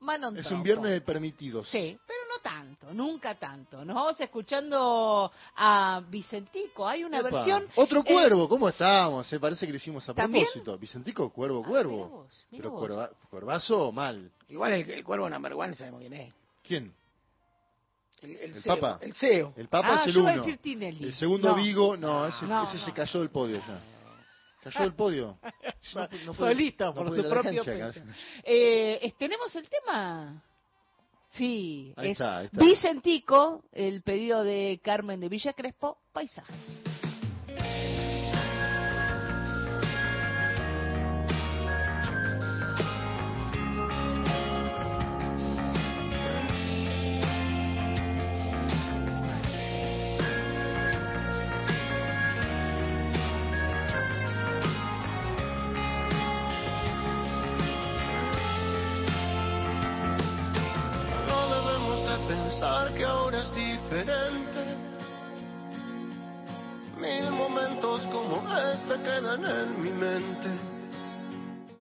[0.05, 1.67] Manon Es un viernes de permitidos.
[1.69, 3.83] Sí, pero no tanto, nunca tanto.
[3.83, 6.87] Nos vamos escuchando a Vicentico.
[6.87, 7.67] Hay una Epa, versión.
[7.75, 9.25] Otro eh, cuervo, ¿cómo estamos?
[9.27, 10.45] Se parece que lo hicimos a ¿También?
[10.45, 10.77] propósito.
[10.77, 12.27] Vicentico, cuervo, cuervo.
[12.51, 12.79] mira Pero vos.
[12.79, 14.31] cuerva- cuervazo, mal.
[14.47, 16.33] Igual el, el cuervo number one sabemos quién es.
[16.63, 16.93] ¿Quién?
[18.21, 18.99] El, el El CEO, Papa.
[19.01, 19.53] El CEO.
[19.57, 20.41] El Papa Ah, es el yo iba a uno.
[20.45, 21.03] decir Tinelli.
[21.05, 21.55] El segundo No.
[21.55, 22.85] Vigo, no, ese, No, ese no.
[22.85, 23.79] se cayó del podio ya.
[24.65, 25.37] Cayó del podio.
[26.25, 28.05] No Solito, por su propio cancha, peso.
[28.43, 30.41] Eh, ¿Tenemos el tema?
[31.29, 32.59] Sí, Ahí es está, ahí está.
[32.59, 36.51] Vicentico, el pedido de Carmen de Villa Crespo, paisaje.